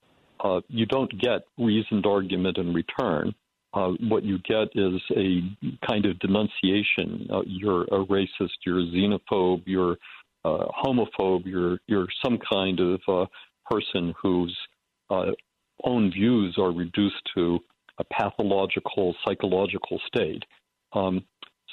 uh, 0.44 0.62
you 0.70 0.86
don't 0.86 1.12
get 1.20 1.42
reasoned 1.58 2.06
argument 2.06 2.58
in 2.58 2.74
return. 2.74 3.34
Uh, 3.74 3.92
what 4.02 4.24
you 4.24 4.38
get 4.40 4.68
is 4.76 5.02
a 5.18 5.42
kind 5.88 6.06
of 6.06 6.20
denunciation. 6.20 7.28
Uh, 7.32 7.42
you're 7.46 7.84
a 7.86 8.06
racist, 8.06 8.52
you're 8.66 8.80
a 8.80 8.86
xenophobe, 8.86 9.64
you're 9.66 9.98
a 10.46 10.66
homophobe, 10.86 11.46
you're 11.46 11.80
you're 11.88 12.08
some 12.24 12.38
kind 12.52 12.80
of 12.80 13.02
uh, 13.08 13.26
person 13.70 14.14
whose 14.22 14.56
uh, 15.10 15.32
own 15.84 16.12
views 16.12 16.56
are 16.60 16.72
reduced 16.72 17.22
to 17.36 17.60
a 18.00 18.04
pathological 18.04 19.16
psychological 19.26 20.00
state. 20.08 20.44
Um, 20.94 21.24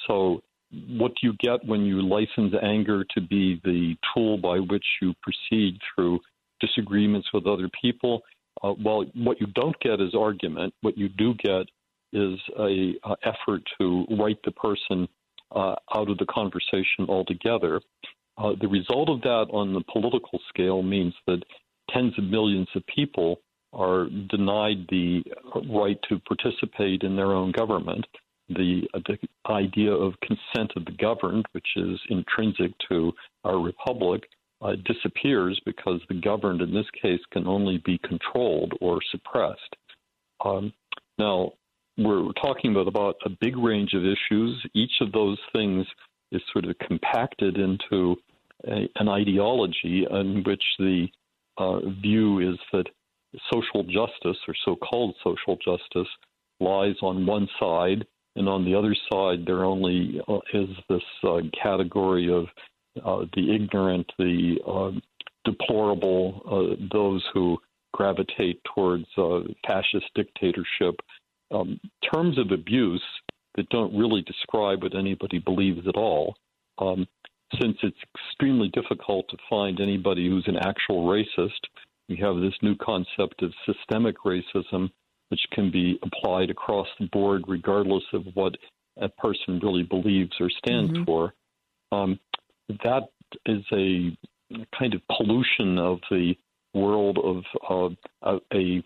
so, 0.07 0.41
what 0.87 1.11
do 1.21 1.27
you 1.27 1.33
get 1.39 1.65
when 1.65 1.81
you 1.81 2.01
license 2.01 2.53
anger 2.63 3.03
to 3.13 3.21
be 3.21 3.61
the 3.63 3.95
tool 4.13 4.37
by 4.37 4.57
which 4.57 4.85
you 5.01 5.13
proceed 5.21 5.77
through 5.93 6.19
disagreements 6.59 7.27
with 7.33 7.45
other 7.45 7.69
people? 7.79 8.21
Uh, 8.63 8.73
well, 8.83 9.05
what 9.15 9.39
you 9.39 9.47
don't 9.47 9.79
get 9.81 9.99
is 9.99 10.15
argument. 10.15 10.73
What 10.81 10.97
you 10.97 11.09
do 11.09 11.33
get 11.35 11.67
is 12.13 12.39
a, 12.59 12.93
a 13.03 13.15
effort 13.23 13.61
to 13.79 14.05
write 14.19 14.39
the 14.43 14.51
person 14.51 15.07
uh, 15.55 15.75
out 15.95 16.09
of 16.09 16.17
the 16.17 16.25
conversation 16.25 17.05
altogether. 17.07 17.81
Uh, 18.37 18.53
the 18.59 18.67
result 18.67 19.09
of 19.09 19.21
that 19.21 19.47
on 19.51 19.73
the 19.73 19.83
political 19.91 20.39
scale 20.49 20.81
means 20.81 21.13
that 21.27 21.43
tens 21.89 22.13
of 22.17 22.23
millions 22.23 22.67
of 22.75 22.83
people 22.87 23.39
are 23.73 24.07
denied 24.29 24.85
the 24.89 25.21
right 25.69 25.97
to 26.09 26.19
participate 26.19 27.03
in 27.03 27.15
their 27.15 27.33
own 27.33 27.51
government. 27.51 28.05
The, 28.49 28.81
the 28.93 29.17
idea 29.45 29.91
of 29.91 30.13
consent 30.21 30.71
of 30.75 30.85
the 30.85 30.91
governed, 30.99 31.45
which 31.53 31.67
is 31.77 31.99
intrinsic 32.09 32.71
to 32.89 33.13
our 33.45 33.59
republic, 33.59 34.23
uh, 34.61 34.73
disappears 34.85 35.59
because 35.65 36.01
the 36.09 36.19
governed, 36.19 36.61
in 36.61 36.73
this 36.73 36.85
case, 37.01 37.21
can 37.31 37.47
only 37.47 37.81
be 37.85 37.97
controlled 37.99 38.73
or 38.81 38.99
suppressed. 39.11 39.75
Um, 40.43 40.73
now, 41.17 41.53
we're 41.97 42.31
talking 42.41 42.71
about, 42.71 42.87
about 42.87 43.15
a 43.25 43.29
big 43.29 43.57
range 43.57 43.93
of 43.93 44.03
issues. 44.03 44.63
Each 44.73 44.93
of 45.01 45.11
those 45.11 45.37
things 45.53 45.85
is 46.31 46.41
sort 46.51 46.65
of 46.65 46.77
compacted 46.79 47.57
into 47.57 48.15
a, 48.67 48.89
an 48.95 49.09
ideology 49.09 50.05
in 50.09 50.43
which 50.45 50.63
the 50.79 51.07
uh, 51.57 51.79
view 52.01 52.39
is 52.39 52.57
that 52.71 52.85
social 53.51 53.83
justice, 53.83 54.37
or 54.47 54.53
so 54.65 54.75
called 54.75 55.15
social 55.23 55.57
justice, 55.57 56.11
lies 56.59 56.95
on 57.01 57.25
one 57.25 57.47
side, 57.59 58.05
and 58.35 58.47
on 58.47 58.63
the 58.63 58.75
other 58.75 58.95
side, 59.11 59.45
there 59.45 59.65
only 59.65 60.21
uh, 60.27 60.39
is 60.53 60.69
this 60.89 61.03
uh, 61.23 61.39
category 61.61 62.31
of 62.31 62.45
uh, 63.03 63.25
the 63.35 63.53
ignorant, 63.53 64.09
the 64.17 64.55
uh, 64.67 64.91
deplorable, 65.43 66.41
uh, 66.45 66.75
those 66.93 67.23
who 67.33 67.57
gravitate 67.93 68.61
towards 68.73 69.05
uh, 69.17 69.39
fascist 69.67 70.05
dictatorship. 70.15 70.95
Um, 71.51 71.79
terms 72.13 72.37
of 72.37 72.51
abuse 72.51 73.03
that 73.55 73.69
don't 73.69 73.97
really 73.97 74.21
describe 74.21 74.83
what 74.83 74.95
anybody 74.95 75.39
believes 75.39 75.87
at 75.87 75.95
all. 75.95 76.35
Um, 76.77 77.07
since 77.61 77.77
it's 77.83 77.97
extremely 78.15 78.69
difficult 78.69 79.27
to 79.29 79.37
find 79.49 79.79
anybody 79.79 80.29
who's 80.29 80.47
an 80.47 80.57
actual 80.57 81.05
racist, 81.07 81.59
we 82.07 82.15
have 82.17 82.37
this 82.37 82.53
new 82.61 82.75
concept 82.77 83.41
of 83.41 83.51
systemic 83.65 84.15
racism, 84.25 84.89
which 85.29 85.41
can 85.51 85.69
be 85.69 85.99
applied 86.03 86.49
across 86.49 86.87
the 86.99 87.07
board 87.11 87.43
regardless 87.47 88.03
of 88.13 88.23
what 88.33 88.55
a 89.01 89.09
person 89.09 89.59
really 89.61 89.83
believes 89.83 90.31
or 90.39 90.49
stands 90.49 90.91
mm-hmm. 90.91 91.03
for. 91.03 91.33
Um, 91.91 92.19
that 92.83 93.09
is 93.45 93.63
a 93.73 94.15
kind 94.77 94.93
of 94.93 95.01
pollution 95.15 95.77
of 95.77 95.99
the 96.09 96.35
world 96.73 97.17
of 97.23 97.95
uh, 98.23 98.37
a 98.53 98.83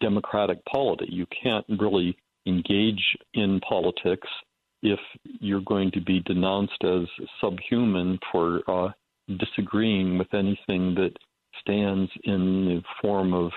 democratic 0.00 0.64
polity. 0.64 1.08
You 1.10 1.26
can't 1.42 1.64
really 1.80 2.16
engage 2.46 3.02
in 3.34 3.60
politics 3.60 4.28
if 4.82 4.98
you're 5.40 5.60
going 5.60 5.90
to 5.92 6.00
be 6.00 6.20
denounced 6.20 6.82
as 6.84 7.06
subhuman 7.40 8.18
for 8.30 8.60
uh, 8.68 8.90
disagreeing 9.38 10.18
with 10.18 10.32
anything 10.34 10.94
that 10.96 11.12
stands 11.60 12.10
in 12.24 12.64
the 12.66 12.82
form 13.00 13.32
of 13.32 13.52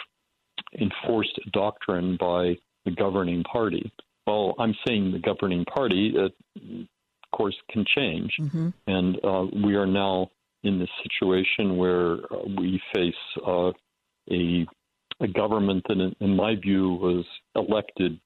enforced 0.79 1.39
doctrine 1.51 2.17
by 2.19 2.55
the 2.85 2.91
governing 2.91 3.43
party. 3.43 3.91
Well, 4.27 4.55
I'm 4.59 4.75
saying 4.87 5.11
the 5.11 5.19
governing 5.19 5.65
party, 5.65 6.13
uh, 6.17 6.25
of 6.25 7.31
course, 7.35 7.55
can 7.71 7.85
change. 7.95 8.31
Mm-hmm. 8.39 8.69
And 8.87 9.17
uh, 9.23 9.45
we 9.65 9.75
are 9.75 9.87
now 9.87 10.29
in 10.63 10.79
this 10.79 10.89
situation 11.03 11.77
where 11.77 12.13
uh, 12.13 12.43
we 12.57 12.81
face 12.93 13.13
uh, 13.45 13.71
a, 14.31 14.65
a 15.19 15.27
government 15.27 15.83
that, 15.87 16.15
in, 16.19 16.35
my 16.35 16.55
view, 16.55 16.93
was 16.93 17.25
elected 17.55 18.19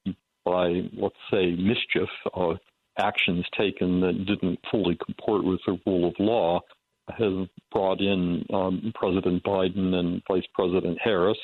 by, 0.44 0.82
let's 0.96 1.14
say, 1.30 1.52
mischief, 1.52 2.08
uh, 2.34 2.54
actions 2.98 3.44
taken 3.56 4.00
that 4.00 4.26
didn't 4.26 4.58
fully 4.70 4.98
comport 5.04 5.44
with 5.44 5.60
the 5.66 5.78
rule 5.86 6.08
of 6.08 6.14
law, 6.18 6.60
has 7.16 7.46
brought 7.72 8.00
in 8.00 8.44
um, 8.52 8.92
President 8.94 9.42
Biden 9.42 9.94
and 9.94 10.22
Vice 10.28 10.46
President 10.54 10.98
Harris. 11.02 11.38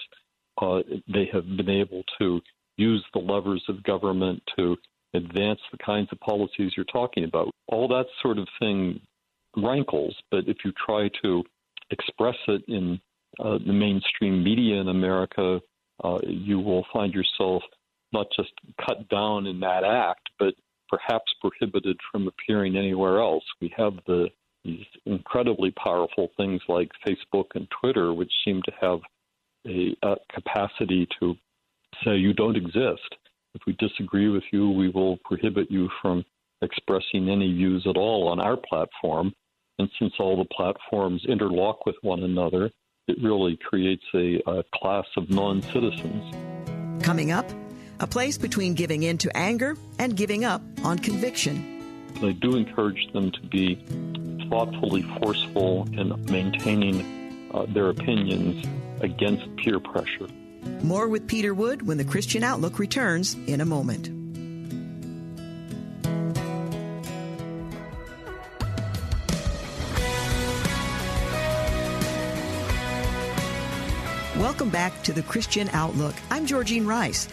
Uh, 0.61 0.81
they 1.13 1.29
have 1.33 1.45
been 1.57 1.71
able 1.71 2.03
to 2.19 2.41
use 2.77 3.05
the 3.13 3.21
levers 3.21 3.63
of 3.69 3.83
government 3.83 4.43
to 4.57 4.77
advance 5.15 5.61
the 5.73 5.79
kinds 5.79 6.09
of 6.13 6.21
policies 6.21 6.73
you're 6.77 6.85
talking 6.87 7.25
about. 7.25 7.51
All 7.69 7.89
that 7.89 8.07
sort 8.23 8.39
of 8.39 8.47
thing 8.59 9.01
rankles, 9.57 10.15
but 10.31 10.47
if 10.47 10.59
you 10.65 10.73
try 10.85 11.11
to 11.23 11.43
express 11.91 12.37
it 12.49 12.63
in 12.69 13.01
uh, 13.41 13.59
the 13.65 13.73
mainstream 13.73 14.43
media 14.43 14.81
in 14.81 14.89
America, 14.89 15.61
uh, 16.03 16.19
you 16.27 16.59
will 16.59 16.87
find 16.93 17.13
yourself 17.13 17.63
not 18.13 18.27
just 18.37 18.53
cut 18.87 19.09
down 19.09 19.47
in 19.47 19.61
that 19.61 19.85
act, 19.85 20.29
but 20.39 20.55
perhaps 20.89 21.33
prohibited 21.41 21.99
from 22.11 22.29
appearing 22.29 22.77
anywhere 22.77 23.19
else. 23.21 23.45
We 23.61 23.73
have 23.77 23.95
the 24.07 24.29
these 24.65 24.85
incredibly 25.05 25.71
powerful 25.71 26.29
things 26.37 26.61
like 26.69 26.91
Facebook 27.07 27.45
and 27.55 27.69
Twitter, 27.81 28.13
which 28.13 28.33
seem 28.45 28.61
to 28.65 28.73
have 28.81 28.99
a, 29.65 29.97
a 30.03 30.17
capacity 30.35 31.07
to 31.21 31.37
say 32.05 32.17
you 32.17 32.33
don't 32.33 32.57
exist. 32.57 33.15
If 33.55 33.63
we 33.67 33.75
disagree 33.79 34.29
with 34.29 34.43
you, 34.53 34.71
we 34.71 34.89
will 34.89 35.19
prohibit 35.19 35.71
you 35.71 35.89
from 36.03 36.25
expressing 36.63 37.29
any 37.29 37.53
views 37.53 37.87
at 37.89 37.97
all 37.97 38.29
on 38.29 38.41
our 38.41 38.57
platform. 38.57 39.33
And 39.79 39.89
since 39.99 40.15
all 40.19 40.37
the 40.37 40.55
platforms 40.55 41.25
interlock 41.29 41.87
with 41.87 41.97
one 42.03 42.25
another, 42.25 42.71
it 43.09 43.23
really 43.23 43.57
creates 43.57 44.05
a, 44.15 44.43
a 44.47 44.65
class 44.75 45.07
of 45.17 45.31
non 45.31 45.63
citizens. 45.63 47.03
Coming 47.03 47.31
up, 47.31 47.49
a 48.01 48.07
place 48.07 48.37
between 48.37 48.75
giving 48.75 49.03
in 49.05 49.19
to 49.19 49.37
anger 49.37 49.77
and 49.99 50.17
giving 50.17 50.45
up 50.45 50.63
on 50.85 50.99
conviction. 50.99 51.73
I 52.23 52.33
do 52.33 52.57
encourage 52.57 53.13
them 53.13 53.31
to 53.31 53.41
be 53.43 53.77
thoughtfully 54.49 55.03
forceful 55.21 55.87
in 55.93 56.09
maintaining 56.31 57.51
uh, 57.53 57.67
their 57.69 57.89
opinions 57.91 58.67
against 59.01 59.55
peer 59.57 59.81
pressure. 59.81 60.29
More 60.83 61.09
with 61.09 61.27
Peter 61.27 61.55
Wood 61.55 61.87
when 61.87 61.99
the 61.99 62.05
Christian 62.05 62.43
Outlook 62.43 62.79
returns 62.79 63.35
in 63.47 63.61
a 63.61 63.65
moment. 63.65 64.16
Welcome 74.39 74.69
back 74.69 75.03
to 75.05 75.15
the 75.15 75.23
Christian 75.23 75.71
Outlook. 75.71 76.15
I'm 76.31 76.47
Georgene 76.47 76.87
Rice. 76.87 77.27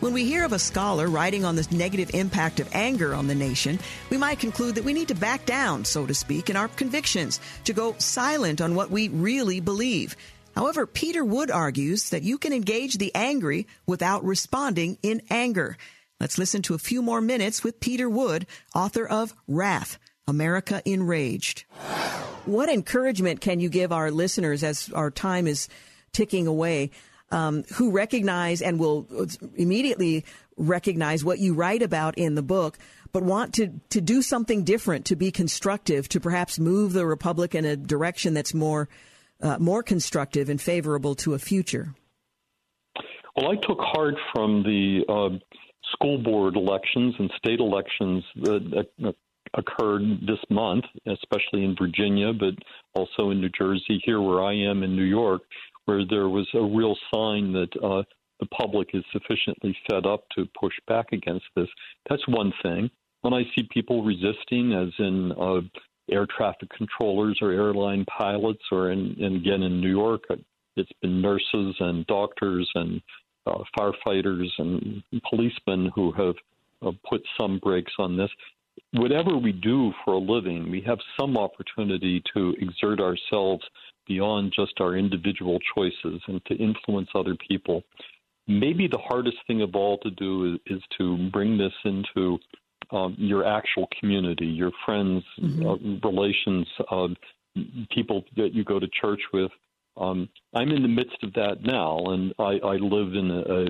When 0.00 0.12
we 0.12 0.26
hear 0.26 0.44
of 0.44 0.52
a 0.52 0.58
scholar 0.58 1.08
writing 1.08 1.42
on 1.42 1.56
the 1.56 1.66
negative 1.70 2.10
impact 2.12 2.60
of 2.60 2.68
anger 2.74 3.14
on 3.14 3.26
the 3.26 3.34
nation, 3.34 3.78
we 4.10 4.18
might 4.18 4.40
conclude 4.40 4.74
that 4.74 4.84
we 4.84 4.92
need 4.92 5.08
to 5.08 5.14
back 5.14 5.46
down, 5.46 5.86
so 5.86 6.04
to 6.04 6.12
speak, 6.12 6.50
in 6.50 6.56
our 6.56 6.68
convictions, 6.68 7.40
to 7.64 7.72
go 7.72 7.94
silent 7.96 8.60
on 8.60 8.74
what 8.74 8.90
we 8.90 9.08
really 9.08 9.60
believe. 9.60 10.16
However, 10.54 10.86
Peter 10.86 11.24
Wood 11.24 11.50
argues 11.50 12.10
that 12.10 12.24
you 12.24 12.36
can 12.36 12.52
engage 12.52 12.98
the 12.98 13.14
angry 13.14 13.66
without 13.86 14.22
responding 14.22 14.98
in 15.02 15.22
anger. 15.30 15.78
Let's 16.20 16.36
listen 16.36 16.60
to 16.62 16.74
a 16.74 16.78
few 16.78 17.00
more 17.00 17.22
minutes 17.22 17.64
with 17.64 17.80
Peter 17.80 18.08
Wood, 18.08 18.46
author 18.74 19.06
of 19.06 19.34
Wrath 19.48 19.98
America 20.28 20.82
Enraged. 20.84 21.62
What 22.44 22.68
encouragement 22.68 23.40
can 23.40 23.60
you 23.60 23.70
give 23.70 23.92
our 23.92 24.10
listeners 24.10 24.62
as 24.62 24.90
our 24.92 25.10
time 25.10 25.46
is 25.46 25.66
ticking 26.12 26.46
away 26.46 26.90
um, 27.30 27.64
who 27.74 27.90
recognize 27.90 28.60
and 28.60 28.78
will 28.78 29.06
immediately 29.56 30.24
recognize 30.56 31.24
what 31.24 31.38
you 31.38 31.54
write 31.54 31.82
about 31.82 32.18
in 32.18 32.34
the 32.34 32.42
book, 32.42 32.78
but 33.12 33.22
want 33.22 33.54
to, 33.54 33.68
to 33.90 34.00
do 34.00 34.22
something 34.22 34.64
different, 34.64 35.04
to 35.06 35.16
be 35.16 35.30
constructive, 35.30 36.08
to 36.08 36.20
perhaps 36.20 36.58
move 36.58 36.92
the 36.92 37.06
republic 37.06 37.54
in 37.54 37.64
a 37.64 37.76
direction 37.76 38.34
that's 38.34 38.54
more 38.54 38.88
uh, 39.42 39.58
more 39.58 39.82
constructive 39.82 40.50
and 40.50 40.60
favorable 40.60 41.14
to 41.14 41.32
a 41.32 41.38
future? 41.38 41.94
Well, 43.34 43.50
I 43.50 43.56
took 43.66 43.78
heart 43.80 44.16
from 44.34 44.62
the 44.62 45.00
uh, 45.08 45.38
school 45.92 46.18
board 46.18 46.56
elections 46.56 47.14
and 47.18 47.30
state 47.38 47.58
elections 47.58 48.22
that 48.42 49.14
occurred 49.54 50.02
this 50.26 50.38
month, 50.50 50.84
especially 51.06 51.64
in 51.64 51.74
Virginia, 51.78 52.32
but 52.32 52.54
also 52.94 53.30
in 53.30 53.40
New 53.40 53.50
Jersey, 53.58 54.00
here 54.04 54.20
where 54.20 54.42
I 54.42 54.52
am 54.52 54.82
in 54.82 54.94
New 54.94 55.04
York, 55.04 55.42
where 55.90 56.04
there 56.08 56.28
was 56.28 56.46
a 56.54 56.62
real 56.62 56.96
sign 57.12 57.52
that 57.52 57.68
uh, 57.82 58.04
the 58.38 58.46
public 58.46 58.90
is 58.94 59.02
sufficiently 59.12 59.76
fed 59.90 60.06
up 60.06 60.22
to 60.36 60.46
push 60.58 60.74
back 60.86 61.06
against 61.10 61.46
this. 61.56 61.66
That's 62.08 62.22
one 62.28 62.52
thing. 62.62 62.88
When 63.22 63.34
I 63.34 63.42
see 63.54 63.68
people 63.72 64.04
resisting, 64.04 64.72
as 64.72 64.92
in 65.00 65.32
uh, 65.32 65.62
air 66.14 66.28
traffic 66.36 66.68
controllers 66.76 67.38
or 67.42 67.50
airline 67.50 68.04
pilots, 68.04 68.62
or 68.70 68.92
in, 68.92 69.16
and 69.18 69.34
again 69.36 69.64
in 69.64 69.80
New 69.80 69.90
York, 69.90 70.22
uh, 70.30 70.36
it's 70.76 70.92
been 71.02 71.20
nurses 71.20 71.74
and 71.80 72.06
doctors 72.06 72.70
and 72.76 73.02
uh, 73.46 73.58
firefighters 73.76 74.48
and 74.58 75.02
policemen 75.28 75.90
who 75.96 76.12
have 76.12 76.36
uh, 76.86 76.92
put 77.08 77.20
some 77.38 77.58
brakes 77.58 77.92
on 77.98 78.16
this. 78.16 78.30
Whatever 78.92 79.36
we 79.36 79.50
do 79.50 79.92
for 80.04 80.14
a 80.14 80.18
living, 80.18 80.70
we 80.70 80.82
have 80.82 80.98
some 81.18 81.36
opportunity 81.36 82.22
to 82.32 82.54
exert 82.60 83.00
ourselves 83.00 83.64
beyond 84.10 84.52
just 84.52 84.72
our 84.80 84.96
individual 84.96 85.58
choices 85.72 86.20
and 86.26 86.44
to 86.46 86.54
influence 86.56 87.08
other 87.14 87.36
people. 87.48 87.84
Maybe 88.48 88.88
the 88.88 88.98
hardest 88.98 89.36
thing 89.46 89.62
of 89.62 89.76
all 89.76 89.98
to 89.98 90.10
do 90.10 90.54
is, 90.66 90.76
is 90.76 90.82
to 90.98 91.30
bring 91.30 91.56
this 91.56 91.72
into 91.84 92.38
um, 92.90 93.14
your 93.16 93.46
actual 93.46 93.86
community, 93.98 94.46
your 94.46 94.72
friends, 94.84 95.22
mm-hmm. 95.40 95.64
uh, 95.64 96.08
relations, 96.10 96.66
uh, 96.90 97.08
people 97.94 98.24
that 98.36 98.52
you 98.52 98.64
go 98.64 98.80
to 98.80 98.88
church 99.00 99.20
with. 99.32 99.52
Um, 99.96 100.28
I'm 100.54 100.70
in 100.70 100.82
the 100.82 100.88
midst 100.88 101.22
of 101.22 101.32
that 101.34 101.62
now, 101.62 101.98
and 102.06 102.34
I, 102.40 102.58
I 102.72 102.76
live 102.76 103.14
in 103.14 103.30
a, 103.30 103.42
a 103.62 103.64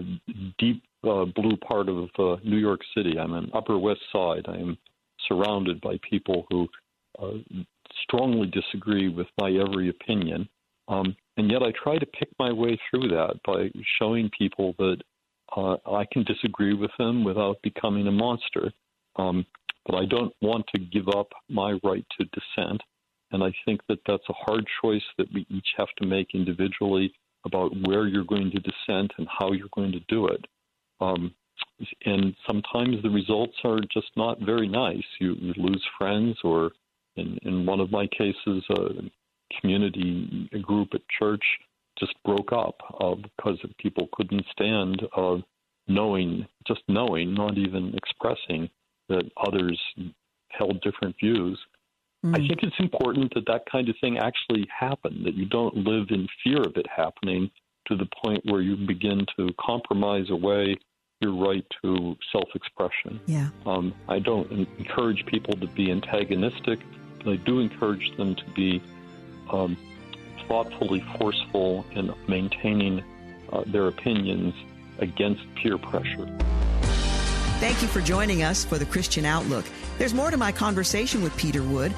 deep 0.58 0.82
uh, 1.04 1.26
blue 1.34 1.56
part 1.58 1.90
of 1.90 2.08
uh, 2.18 2.36
New 2.44 2.58
York 2.58 2.80
City. 2.96 3.18
I'm 3.18 3.34
on 3.34 3.50
Upper 3.52 3.78
West 3.78 4.00
Side. 4.10 4.46
I 4.48 4.56
am 4.56 4.78
surrounded 5.28 5.82
by 5.82 5.98
people 6.08 6.46
who 6.50 6.66
uh, 7.18 7.62
strongly 8.02 8.48
disagree 8.48 9.08
with 9.08 9.26
my 9.40 9.50
every 9.50 9.88
opinion. 9.88 10.48
Um, 10.88 11.16
and 11.36 11.50
yet 11.50 11.62
I 11.62 11.72
try 11.82 11.98
to 11.98 12.06
pick 12.06 12.28
my 12.38 12.52
way 12.52 12.78
through 12.90 13.08
that 13.08 13.40
by 13.46 13.70
showing 13.98 14.30
people 14.36 14.74
that 14.78 14.96
uh, 15.56 15.76
I 15.86 16.04
can 16.12 16.24
disagree 16.24 16.74
with 16.74 16.90
them 16.98 17.24
without 17.24 17.62
becoming 17.62 18.06
a 18.06 18.12
monster. 18.12 18.72
Um, 19.16 19.46
but 19.86 19.96
I 19.96 20.06
don't 20.06 20.34
want 20.40 20.66
to 20.74 20.80
give 20.80 21.08
up 21.08 21.28
my 21.48 21.78
right 21.82 22.04
to 22.18 22.24
dissent. 22.26 22.80
And 23.32 23.42
I 23.42 23.52
think 23.64 23.80
that 23.88 24.00
that's 24.06 24.28
a 24.28 24.34
hard 24.34 24.64
choice 24.82 25.02
that 25.18 25.32
we 25.32 25.46
each 25.48 25.68
have 25.76 25.88
to 25.98 26.06
make 26.06 26.34
individually 26.34 27.12
about 27.44 27.72
where 27.86 28.06
you're 28.06 28.24
going 28.24 28.50
to 28.50 28.58
dissent 28.60 29.12
and 29.18 29.26
how 29.38 29.52
you're 29.52 29.68
going 29.74 29.92
to 29.92 30.00
do 30.08 30.26
it. 30.26 30.44
Um, 31.00 31.34
and 32.04 32.34
sometimes 32.46 33.02
the 33.02 33.10
results 33.10 33.56
are 33.64 33.80
just 33.92 34.10
not 34.16 34.40
very 34.40 34.68
nice. 34.68 35.04
You, 35.18 35.34
you 35.38 35.54
lose 35.56 35.84
friends, 35.98 36.36
or 36.44 36.72
in, 37.20 37.38
in 37.42 37.66
one 37.66 37.80
of 37.80 37.90
my 37.90 38.06
cases, 38.06 38.64
a 38.70 39.10
community 39.60 40.48
a 40.52 40.58
group 40.58 40.88
at 40.94 41.02
church 41.18 41.42
just 41.98 42.14
broke 42.24 42.52
up 42.52 42.76
uh, 43.00 43.14
because 43.14 43.58
people 43.78 44.08
couldn't 44.12 44.44
stand 44.52 45.02
uh, 45.16 45.36
knowing, 45.86 46.46
just 46.66 46.80
knowing, 46.88 47.34
not 47.34 47.58
even 47.58 47.94
expressing 47.94 48.68
that 49.08 49.24
others 49.46 49.78
held 50.50 50.80
different 50.82 51.14
views. 51.20 51.58
Mm. 52.24 52.34
I 52.34 52.38
think 52.46 52.62
it's 52.62 52.78
important 52.78 53.32
that 53.34 53.46
that 53.46 53.62
kind 53.70 53.88
of 53.88 53.96
thing 54.00 54.18
actually 54.18 54.66
happen, 54.76 55.22
that 55.24 55.34
you 55.34 55.46
don't 55.46 55.76
live 55.76 56.06
in 56.10 56.26
fear 56.44 56.62
of 56.62 56.76
it 56.76 56.86
happening 56.94 57.50
to 57.86 57.96
the 57.96 58.06
point 58.22 58.42
where 58.44 58.60
you 58.60 58.76
begin 58.76 59.26
to 59.36 59.50
compromise 59.58 60.30
away 60.30 60.76
your 61.20 61.34
right 61.34 61.64
to 61.82 62.16
self 62.32 62.48
expression. 62.54 63.20
Yeah. 63.26 63.48
Um, 63.66 63.94
I 64.08 64.18
don't 64.18 64.50
encourage 64.78 65.24
people 65.26 65.54
to 65.54 65.66
be 65.68 65.90
antagonistic, 65.90 66.80
but 67.22 67.32
I 67.32 67.36
do 67.36 67.60
encourage 67.60 68.16
them 68.16 68.34
to 68.34 68.44
be 68.50 68.82
um, 69.50 69.76
thoughtfully 70.48 71.04
forceful 71.18 71.84
in 71.92 72.12
maintaining 72.28 73.04
uh, 73.52 73.64
their 73.66 73.88
opinions 73.88 74.54
against 74.98 75.42
peer 75.56 75.78
pressure. 75.78 76.26
Thank 77.60 77.82
you 77.82 77.88
for 77.88 78.00
joining 78.00 78.42
us 78.42 78.64
for 78.64 78.78
the 78.78 78.86
Christian 78.86 79.24
Outlook. 79.24 79.66
There's 79.98 80.14
more 80.14 80.30
to 80.30 80.36
my 80.36 80.50
conversation 80.50 81.22
with 81.22 81.36
Peter 81.36 81.62
Wood, 81.62 81.92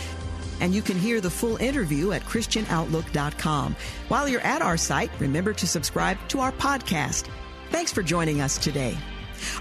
and 0.60 0.74
you 0.74 0.82
can 0.82 0.98
hear 0.98 1.20
the 1.20 1.30
full 1.30 1.56
interview 1.58 2.12
at 2.12 2.22
ChristianOutlook.com. 2.22 3.76
While 4.08 4.28
you're 4.28 4.40
at 4.40 4.60
our 4.60 4.76
site, 4.76 5.10
remember 5.20 5.52
to 5.54 5.66
subscribe 5.66 6.18
to 6.28 6.40
our 6.40 6.52
podcast. 6.52 7.28
Thanks 7.70 7.92
for 7.92 8.02
joining 8.02 8.40
us 8.40 8.58
today. 8.58 8.96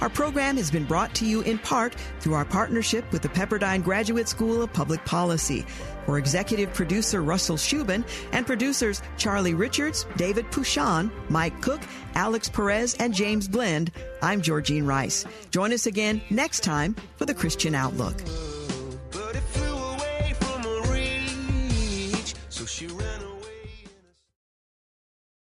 Our 0.02 0.10
program 0.10 0.58
has 0.58 0.72
been 0.72 0.86
brought 0.86 1.14
to 1.16 1.26
you 1.26 1.42
in 1.42 1.58
part 1.60 1.96
through 2.20 2.34
our 2.34 2.46
partnership 2.46 3.12
with 3.12 3.22
the 3.22 3.30
Pepperdine 3.30 3.84
Graduate 3.84 4.28
School 4.28 4.62
of 4.62 4.72
Public 4.74 5.04
Policy. 5.06 5.66
For 6.06 6.18
executive 6.18 6.74
producer 6.74 7.22
Russell 7.22 7.58
Shubin 7.58 8.06
and 8.32 8.46
producers 8.46 9.02
Charlie 9.18 9.54
Richards, 9.54 10.06
David 10.18 10.46
Pouchon, 10.52 11.12
Mike 11.30 11.62
Cook, 11.62 11.82
Alex 12.16 12.50
Perez, 12.50 12.96
and 12.96 13.14
James 13.14 13.48
Blend, 13.48 13.92
I'm 14.22 14.42
Georgene 14.42 14.86
Rice. 14.88 15.26
Join 15.52 15.74
us 15.74 15.86
again 15.86 16.22
next 16.30 16.62
time 16.62 16.96
for 17.18 17.26
the 17.26 17.34
Christian 17.34 17.76
Outlook. 17.76 18.22